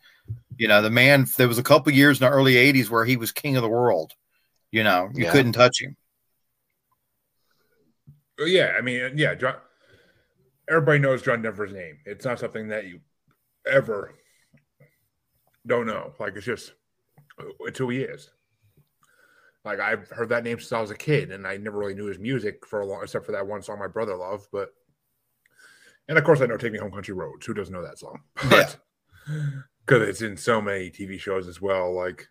You 0.58 0.68
know, 0.68 0.82
the 0.82 0.90
man 0.90 1.26
there 1.38 1.48
was 1.48 1.58
a 1.58 1.64
couple 1.64 1.92
years 1.92 2.20
in 2.22 2.26
the 2.26 2.32
early 2.32 2.54
'80s 2.56 2.90
where 2.90 3.06
he 3.06 3.18
was 3.18 3.32
king 3.32 3.56
of 3.58 3.62
the 3.64 3.70
world. 3.70 4.14
You 4.72 4.84
know, 4.84 5.10
you 5.14 5.26
Yeah. 5.26 5.32
couldn't 5.32 5.54
touch 5.54 5.82
him. 5.82 5.96
yeah, 8.40 8.74
I 8.78 8.82
mean, 8.82 9.18
yeah, 9.18 9.36
John, 9.36 9.56
everybody 10.70 11.00
knows 11.00 11.22
John 11.22 11.42
Denver's 11.42 11.74
name. 11.74 12.00
It's 12.06 12.26
not 12.26 12.40
something 12.40 12.68
that 12.70 12.86
you 12.86 13.00
ever 13.66 14.16
don't 15.66 15.88
know. 15.88 16.14
Like 16.20 16.36
it's 16.36 16.46
just 16.46 16.74
it's 17.62 17.78
who 17.80 17.90
he 17.90 18.02
is. 18.02 18.30
Like 19.64 19.80
I've 19.80 20.10
heard 20.10 20.30
that 20.30 20.44
name 20.44 20.60
since 20.60 20.72
I 20.74 20.82
was 20.82 20.92
a 20.92 20.96
kid, 20.96 21.32
and 21.32 21.48
I 21.48 21.58
never 21.58 21.78
really 21.80 21.96
knew 21.96 22.06
his 22.06 22.20
music 22.20 22.66
for 22.66 22.82
a 22.82 22.86
long, 22.86 23.02
except 23.04 23.26
for 23.26 23.32
that 23.32 23.48
one 23.48 23.62
song 23.62 23.80
my 23.80 23.88
brother 23.88 24.16
loved. 24.16 24.48
But 24.52 24.70
and 26.08 26.18
of 26.18 26.24
course 26.24 26.42
I 26.42 26.46
know 26.46 26.58
"Take 26.58 26.74
Me 26.74 26.80
Home, 26.80 26.92
Country 26.92 27.14
Roads." 27.16 27.46
Who 27.46 27.54
doesn't 27.54 27.74
know 27.74 27.84
that 27.84 28.00
song? 28.00 28.22
But 28.50 28.78
because 29.86 30.08
it's 30.08 30.22
in 30.22 30.36
so 30.38 30.62
many 30.62 30.90
TV 30.90 31.20
shows 31.20 31.48
as 31.48 31.62
well. 31.62 31.94
Like 31.94 32.28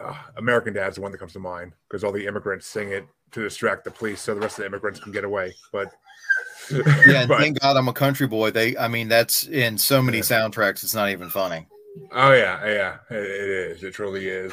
uh, 0.00 0.14
American 0.36 0.72
Dad's 0.74 0.96
the 0.96 1.02
one 1.02 1.12
that 1.12 1.18
comes 1.18 1.32
to 1.34 1.38
mind 1.38 1.72
because 1.88 2.02
all 2.04 2.12
the 2.12 2.26
immigrants 2.26 2.66
sing 2.66 2.90
it 2.92 3.06
to 3.32 3.42
distract 3.42 3.84
the 3.84 3.90
police, 3.90 4.20
so 4.20 4.34
the 4.34 4.40
rest 4.40 4.58
of 4.58 4.62
the 4.62 4.66
immigrants 4.66 5.00
can 5.00 5.12
get 5.12 5.24
away. 5.24 5.54
But 5.72 5.92
Yeah, 6.70 7.20
and 7.20 7.28
but- 7.28 7.38
thank 7.40 7.60
God 7.60 7.76
I'm 7.76 7.88
a 7.88 7.92
country 7.92 8.26
boy. 8.26 8.50
They, 8.50 8.76
I 8.76 8.88
mean, 8.88 9.08
that's 9.08 9.44
in 9.48 9.76
so 9.78 10.00
many 10.02 10.18
Yeah. 10.18 10.24
soundtracks. 10.24 10.82
It's 10.84 10.94
not 10.94 11.10
even 11.10 11.28
funny. 11.28 11.66
oh 12.12 12.32
yeah, 12.32 12.64
yeah, 12.66 12.96
it, 13.10 13.16
it 13.22 13.50
is. 13.50 13.82
It 13.82 13.92
truly 13.94 14.28
is. 14.28 14.52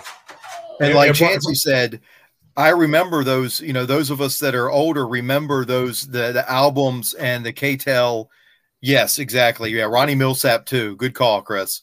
And 0.81 0.93
like 0.95 1.13
Chancy 1.13 1.55
said, 1.55 2.01
I 2.57 2.69
remember 2.69 3.23
those, 3.23 3.61
you 3.61 3.71
know, 3.73 3.85
those 3.85 4.09
of 4.09 4.19
us 4.21 4.39
that 4.39 4.55
are 4.55 4.69
older 4.69 5.07
remember 5.07 5.63
those 5.65 6.07
the 6.07 6.31
the 6.33 6.49
albums 6.51 7.13
and 7.13 7.45
the 7.45 7.53
K-tel. 7.53 8.29
Yes, 8.81 9.19
exactly. 9.19 9.71
Yeah, 9.71 9.83
Ronnie 9.83 10.15
Milsap 10.15 10.65
too. 10.65 10.95
Good 10.95 11.13
call, 11.13 11.41
Chris. 11.41 11.81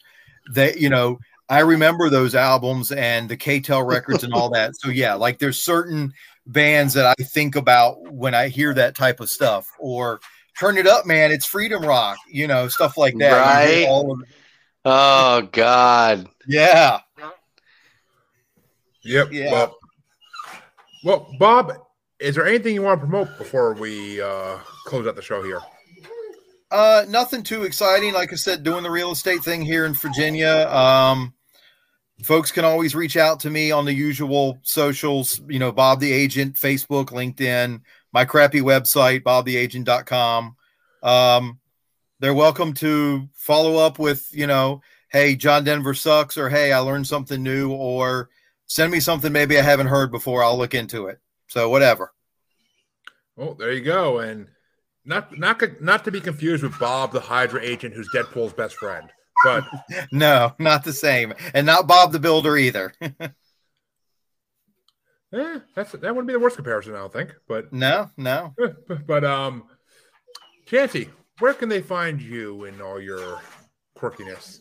They, 0.53 0.75
you 0.77 0.89
know, 0.89 1.19
I 1.49 1.61
remember 1.61 2.09
those 2.09 2.35
albums 2.35 2.91
and 2.93 3.29
the 3.29 3.37
K-tel 3.37 3.83
records 3.85 4.25
and 4.25 4.33
all 4.33 4.51
that. 4.51 4.73
So 4.77 4.89
yeah, 4.91 5.15
like 5.15 5.39
there's 5.39 5.63
certain 5.63 6.13
bands 6.47 6.95
that 6.95 7.07
I 7.07 7.23
think 7.23 7.55
about 7.57 8.13
when 8.13 8.35
I 8.35 8.49
hear 8.49 8.73
that 8.75 8.95
type 8.95 9.21
of 9.21 9.29
stuff 9.31 9.67
or 9.79 10.21
turn 10.59 10.79
it 10.79 10.87
up, 10.87 11.05
man. 11.07 11.31
It's 11.33 11.45
freedom 11.47 11.85
rock, 11.85 12.17
you 12.29 12.47
know, 12.47 12.69
stuff 12.69 12.97
like 12.97 13.17
that. 13.19 13.37
Right. 13.39 13.87
all 13.89 14.13
of- 14.13 14.23
Oh 14.89 15.49
God. 15.53 16.29
yeah. 16.47 17.01
Yep. 19.03 19.29
Yeah. 19.33 19.53
Well, 19.53 19.77
well, 21.05 21.33
Bob, 21.39 21.73
is 22.19 22.35
there 22.35 22.47
anything 22.47 22.75
you 22.75 22.83
want 22.83 23.01
to 23.01 23.07
promote 23.07 23.37
before 23.39 23.75
we 23.75 24.21
uh, 24.21 24.59
close 24.85 25.07
out 25.07 25.15
the 25.17 25.23
show 25.23 25.43
here? 25.43 25.61
Uh, 26.71 27.05
nothing 27.09 27.43
too 27.43 27.62
exciting. 27.62 28.12
Like 28.12 28.33
I 28.33 28.37
said, 28.37 28.62
doing 28.62 28.83
the 28.83 28.91
real 28.91 29.12
estate 29.12 29.43
thing 29.43 29.62
here 29.62 29.87
in 29.87 29.95
Virginia. 29.95 30.69
Um, 30.69 31.35
folks 32.23 32.51
can 32.51 32.64
always 32.64 32.95
reach 32.95 33.17
out 33.17 33.41
to 33.41 33.51
me 33.51 33.71
on 33.71 33.85
the 33.85 33.95
usual 33.95 34.59
socials, 34.62 35.41
you 35.49 35.59
know, 35.59 35.71
Bob 35.71 36.01
the 36.01 36.12
Agent, 36.12 36.57
Facebook, 36.57 37.07
LinkedIn, 37.07 37.81
my 38.12 38.25
crappy 38.25 38.61
website, 38.61 39.23
bobtheagent.com. 39.23 40.57
Um, 41.03 41.61
they're 42.19 42.35
welcome 42.35 42.73
to 42.75 43.29
follow 43.35 43.77
up 43.77 43.99
with, 43.99 44.29
you 44.33 44.47
know, 44.47 44.81
hey, 45.09 45.37
John 45.37 45.64
Denver 45.64 45.95
sucks, 45.95 46.37
or 46.37 46.49
hey, 46.49 46.73
I 46.73 46.79
learned 46.79 47.07
something 47.07 47.43
new, 47.43 47.71
or 47.71 48.29
send 48.67 48.91
me 48.91 49.01
something 49.01 49.33
maybe 49.33 49.59
I 49.59 49.62
haven't 49.62 49.87
heard 49.87 50.11
before. 50.11 50.43
I'll 50.43 50.59
look 50.59 50.75
into 50.75 51.07
it. 51.07 51.21
So 51.47 51.69
whatever. 51.69 52.12
Oh, 53.39 53.55
there 53.55 53.73
you 53.73 53.83
go. 53.83 54.19
And 54.19 54.49
not 55.07 55.39
not 55.39 55.81
not 55.81 56.05
to 56.05 56.11
be 56.11 56.21
confused 56.21 56.63
with 56.63 56.79
Bob, 56.79 57.13
the 57.13 57.21
Hydra 57.21 57.63
agent, 57.63 57.95
who's 57.95 58.09
Deadpool's 58.15 58.53
best 58.53 58.77
friend. 58.77 59.09
But 59.45 59.65
No, 60.13 60.53
not 60.59 60.85
the 60.85 60.93
same, 60.93 61.33
and 61.55 61.67
not 61.67 61.87
Bob 61.87 62.13
the 62.13 62.19
Builder 62.19 62.57
either. 62.57 62.93
eh, 63.01 63.11
that's 65.75 65.93
that 65.93 66.03
wouldn't 66.03 66.27
be 66.27 66.33
the 66.33 66.41
worst 66.41 66.57
comparison, 66.57 66.95
I 66.95 66.99
don't 66.99 67.13
think. 67.13 67.35
But 67.49 67.73
no, 67.73 68.11
no. 68.17 68.55
but 69.07 69.25
um, 69.25 69.65
Chancy, 70.67 71.09
where 71.39 71.55
can 71.55 71.69
they 71.69 71.81
find 71.81 72.21
you 72.21 72.65
in 72.65 72.81
all 72.81 73.01
your 73.01 73.41
quirkiness? 73.97 74.61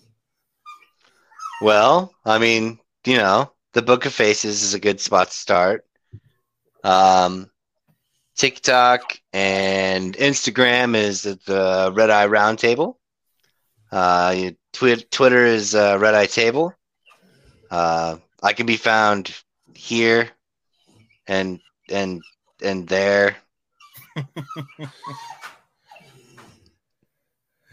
Well, 1.61 2.13
I 2.25 2.37
mean, 2.37 2.79
you 3.05 3.17
know, 3.17 3.51
the 3.73 3.81
Book 3.81 4.05
of 4.05 4.13
Faces 4.13 4.61
is 4.61 4.73
a 4.73 4.79
good 4.79 4.99
spot 4.99 5.27
to 5.27 5.33
start. 5.33 5.85
Um, 6.83 7.49
TikTok 8.35 9.19
and 9.33 10.13
Instagram 10.15 10.95
is 10.95 11.25
at 11.25 11.43
the 11.45 11.91
Red 11.95 12.09
Eye 12.09 12.27
Roundtable. 12.27 12.95
Uh, 13.91 14.51
Twi- 14.73 15.03
Twitter 15.11 15.45
is 15.45 15.73
uh, 15.75 15.97
Red 15.99 16.15
Eye 16.15 16.25
Table. 16.25 16.73
Uh, 17.71 18.17
I 18.43 18.53
can 18.53 18.65
be 18.65 18.77
found 18.77 19.33
here 19.73 20.29
and 21.27 21.59
and 21.89 22.21
and 22.61 22.87
there. 22.87 23.37
a 24.17 24.23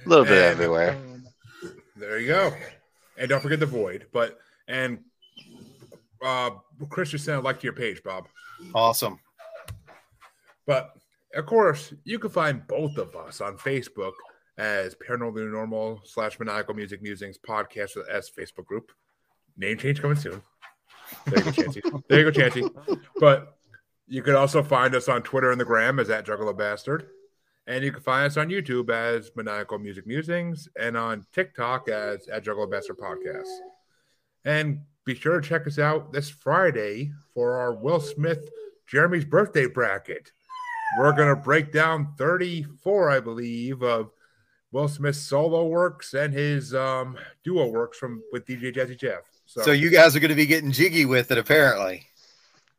little 0.06 0.24
bit 0.24 0.32
And- 0.38 0.52
everywhere. 0.52 0.96
There 1.96 2.18
you 2.18 2.26
go. 2.28 2.52
And 3.16 3.28
don't 3.28 3.40
forget 3.40 3.60
the 3.60 3.66
void. 3.66 4.06
But 4.12 4.38
and 4.66 4.98
uh 6.24 6.50
Chris 6.88 7.10
just 7.10 7.24
sent 7.24 7.38
a 7.38 7.40
like 7.40 7.60
to 7.60 7.64
your 7.64 7.74
page, 7.74 8.02
Bob. 8.02 8.26
Awesome. 8.74 9.20
But 10.66 10.92
of 11.34 11.46
course, 11.46 11.92
you 12.04 12.18
can 12.18 12.30
find 12.30 12.66
both 12.66 12.98
of 12.98 13.16
us 13.16 13.40
on 13.40 13.56
Facebook 13.56 14.12
as 14.58 14.94
Paranormal 14.94 15.50
Normal 15.50 16.00
slash 16.04 16.38
Maniacal 16.38 16.74
Music 16.74 17.02
Musings 17.02 17.38
podcast 17.38 17.96
as 18.10 18.30
Facebook 18.30 18.66
group. 18.66 18.92
Name 19.56 19.78
change 19.78 20.00
coming 20.00 20.16
soon. 20.16 20.42
There 21.26 21.38
you 21.38 21.44
go, 21.44 21.50
Chancy. 21.50 21.82
There 22.08 22.18
you 22.20 22.30
go, 22.30 22.30
Chancy. 22.30 22.64
But 23.18 23.56
you 24.06 24.22
can 24.22 24.34
also 24.34 24.62
find 24.62 24.94
us 24.94 25.08
on 25.08 25.22
Twitter 25.22 25.50
and 25.50 25.60
the 25.60 25.64
Gram 25.64 25.98
as 25.98 26.10
at 26.10 26.26
Juggalo 26.26 26.56
Bastard. 26.56 27.06
And 27.66 27.84
you 27.84 27.92
can 27.92 28.02
find 28.02 28.26
us 28.26 28.36
on 28.36 28.48
YouTube 28.48 28.90
as 28.90 29.30
Maniacal 29.36 29.78
Music 29.78 30.06
Musings 30.06 30.68
and 30.78 30.96
on 30.96 31.24
TikTok 31.32 31.88
as 31.88 32.28
at 32.28 32.44
Juggalo 32.44 32.70
Bastard 32.70 32.98
Podcast. 32.98 33.48
And 34.44 34.80
be 35.04 35.14
sure 35.14 35.40
to 35.40 35.48
check 35.48 35.66
us 35.66 35.78
out 35.78 36.12
this 36.12 36.28
Friday 36.28 37.12
for 37.34 37.56
our 37.56 37.74
Will 37.74 38.00
Smith 38.00 38.50
Jeremy's 38.86 39.24
birthday 39.24 39.66
bracket. 39.66 40.32
We're 40.98 41.12
going 41.12 41.28
to 41.28 41.36
break 41.36 41.72
down 41.72 42.14
34, 42.18 43.10
I 43.10 43.20
believe, 43.20 43.82
of 43.82 44.10
Will 44.72 44.88
Smith's 44.88 45.18
solo 45.18 45.66
works 45.66 46.14
and 46.14 46.32
his 46.32 46.74
um, 46.74 47.16
duo 47.44 47.66
works 47.68 47.98
from 47.98 48.22
with 48.32 48.46
DJ 48.46 48.74
Jazzy 48.74 48.98
Jeff. 48.98 49.22
So, 49.46 49.62
So 49.62 49.70
you 49.72 49.90
guys 49.90 50.16
are 50.16 50.20
going 50.20 50.30
to 50.30 50.34
be 50.34 50.46
getting 50.46 50.72
jiggy 50.72 51.04
with 51.04 51.30
it, 51.30 51.38
apparently. 51.38 52.06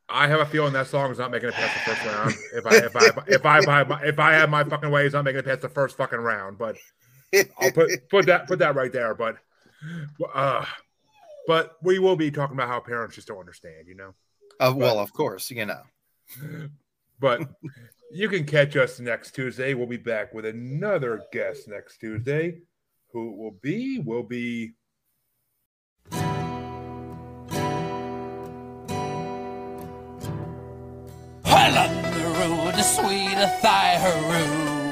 I 0.09 0.27
have 0.27 0.41
a 0.41 0.45
feeling 0.45 0.73
that 0.73 0.87
song 0.87 1.11
is 1.11 1.17
not 1.17 1.31
making 1.31 1.49
it 1.49 1.55
past 1.55 1.73
the 1.73 1.91
first 1.91 2.05
round. 2.05 2.33
If 2.53 2.65
I 2.65 2.75
if 2.75 2.95
I 2.95 3.05
if 3.27 3.45
I 3.45 3.59
if 3.59 3.91
I, 3.91 4.03
if 4.03 4.19
I 4.19 4.33
have 4.33 4.49
my 4.49 4.63
fucking 4.63 4.91
way, 4.91 5.05
it's 5.05 5.13
not 5.13 5.23
making 5.23 5.39
it 5.39 5.45
past 5.45 5.61
the 5.61 5.69
first 5.69 5.97
fucking 5.97 6.19
round. 6.19 6.57
But 6.57 6.75
I'll 7.59 7.71
put 7.71 8.09
put 8.09 8.25
that 8.27 8.47
put 8.47 8.59
that 8.59 8.75
right 8.75 8.91
there. 8.91 9.15
But 9.15 9.37
uh, 10.33 10.65
but 11.47 11.77
we 11.81 11.99
will 11.99 12.15
be 12.15 12.31
talking 12.31 12.55
about 12.55 12.67
how 12.67 12.79
parents 12.79 13.15
just 13.15 13.27
don't 13.27 13.39
understand, 13.39 13.87
you 13.87 13.95
know. 13.95 14.13
Uh, 14.59 14.73
well, 14.75 14.99
of 14.99 15.13
course, 15.13 15.49
you 15.49 15.65
know. 15.65 15.81
But 17.19 17.41
you 18.13 18.29
can 18.29 18.45
catch 18.45 18.75
us 18.75 18.99
next 18.99 19.31
Tuesday. 19.35 19.73
We'll 19.73 19.87
be 19.87 19.97
back 19.97 20.33
with 20.33 20.45
another 20.45 21.23
guest 21.33 21.67
next 21.67 21.97
Tuesday. 21.97 22.59
Who 23.11 23.31
it 23.31 23.37
will 23.37 23.59
be? 23.61 23.99
Will 23.99 24.23
be 24.23 24.73
on 32.63 32.73
the 32.73 32.83
sweet 32.83 33.37
Athy, 33.37 33.97
hurroo. 33.97 34.83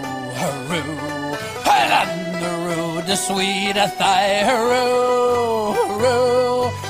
Well, 2.72 2.98
on 2.98 3.06
the 3.06 3.16
sweet 3.16 3.76
Athy, 3.76 4.44
hurroo, 4.44 5.74
hurroo. 5.76 6.81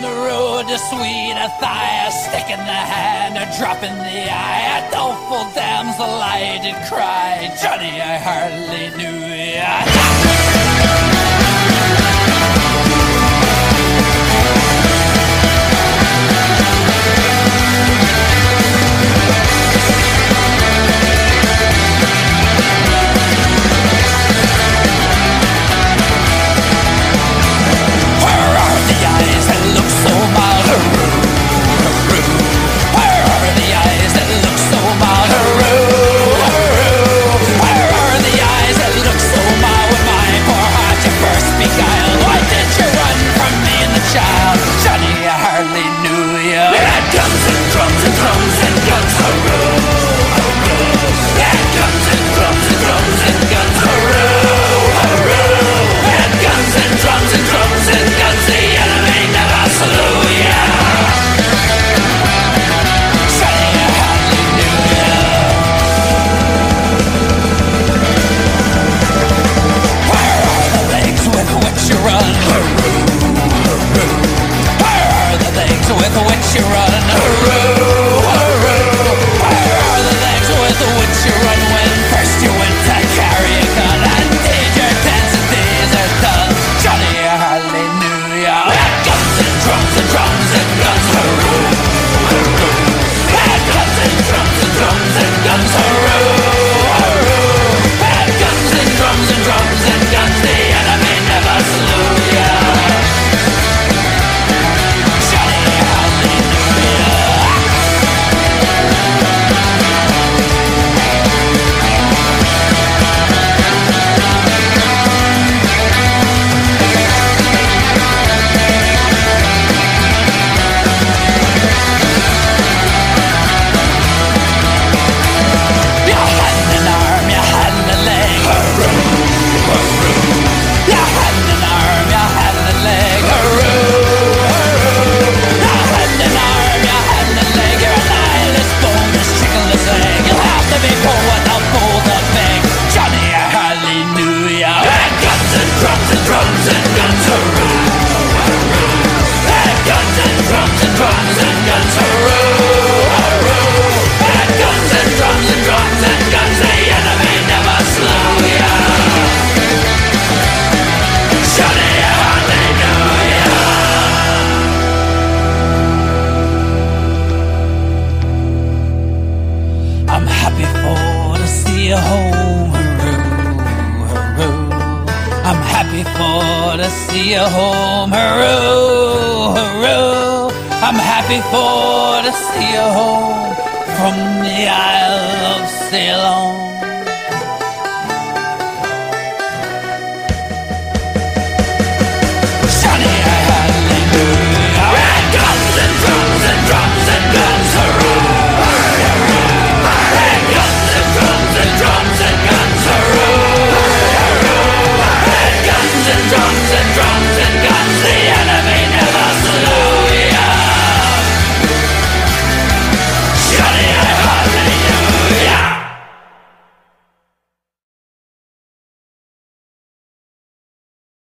The 0.00 0.06
road 0.06 0.68
to 0.68 0.78
sweet 0.78 1.34
Athy, 1.34 2.06
a 2.06 2.10
stick 2.12 2.48
in 2.50 2.60
the 2.60 2.82
hand, 2.94 3.36
a 3.36 3.46
drop 3.58 3.82
in 3.82 3.98
the 3.98 4.30
eye, 4.30 4.78
a 4.78 4.90
doleful 4.92 5.50
damsel 5.54 6.04
I 6.04 6.60
did 6.62 6.76
cry. 6.86 7.50
Johnny, 7.60 8.00
I 8.00 8.16
hardly 8.16 8.96
knew 8.96 9.18
ya. 9.58 10.57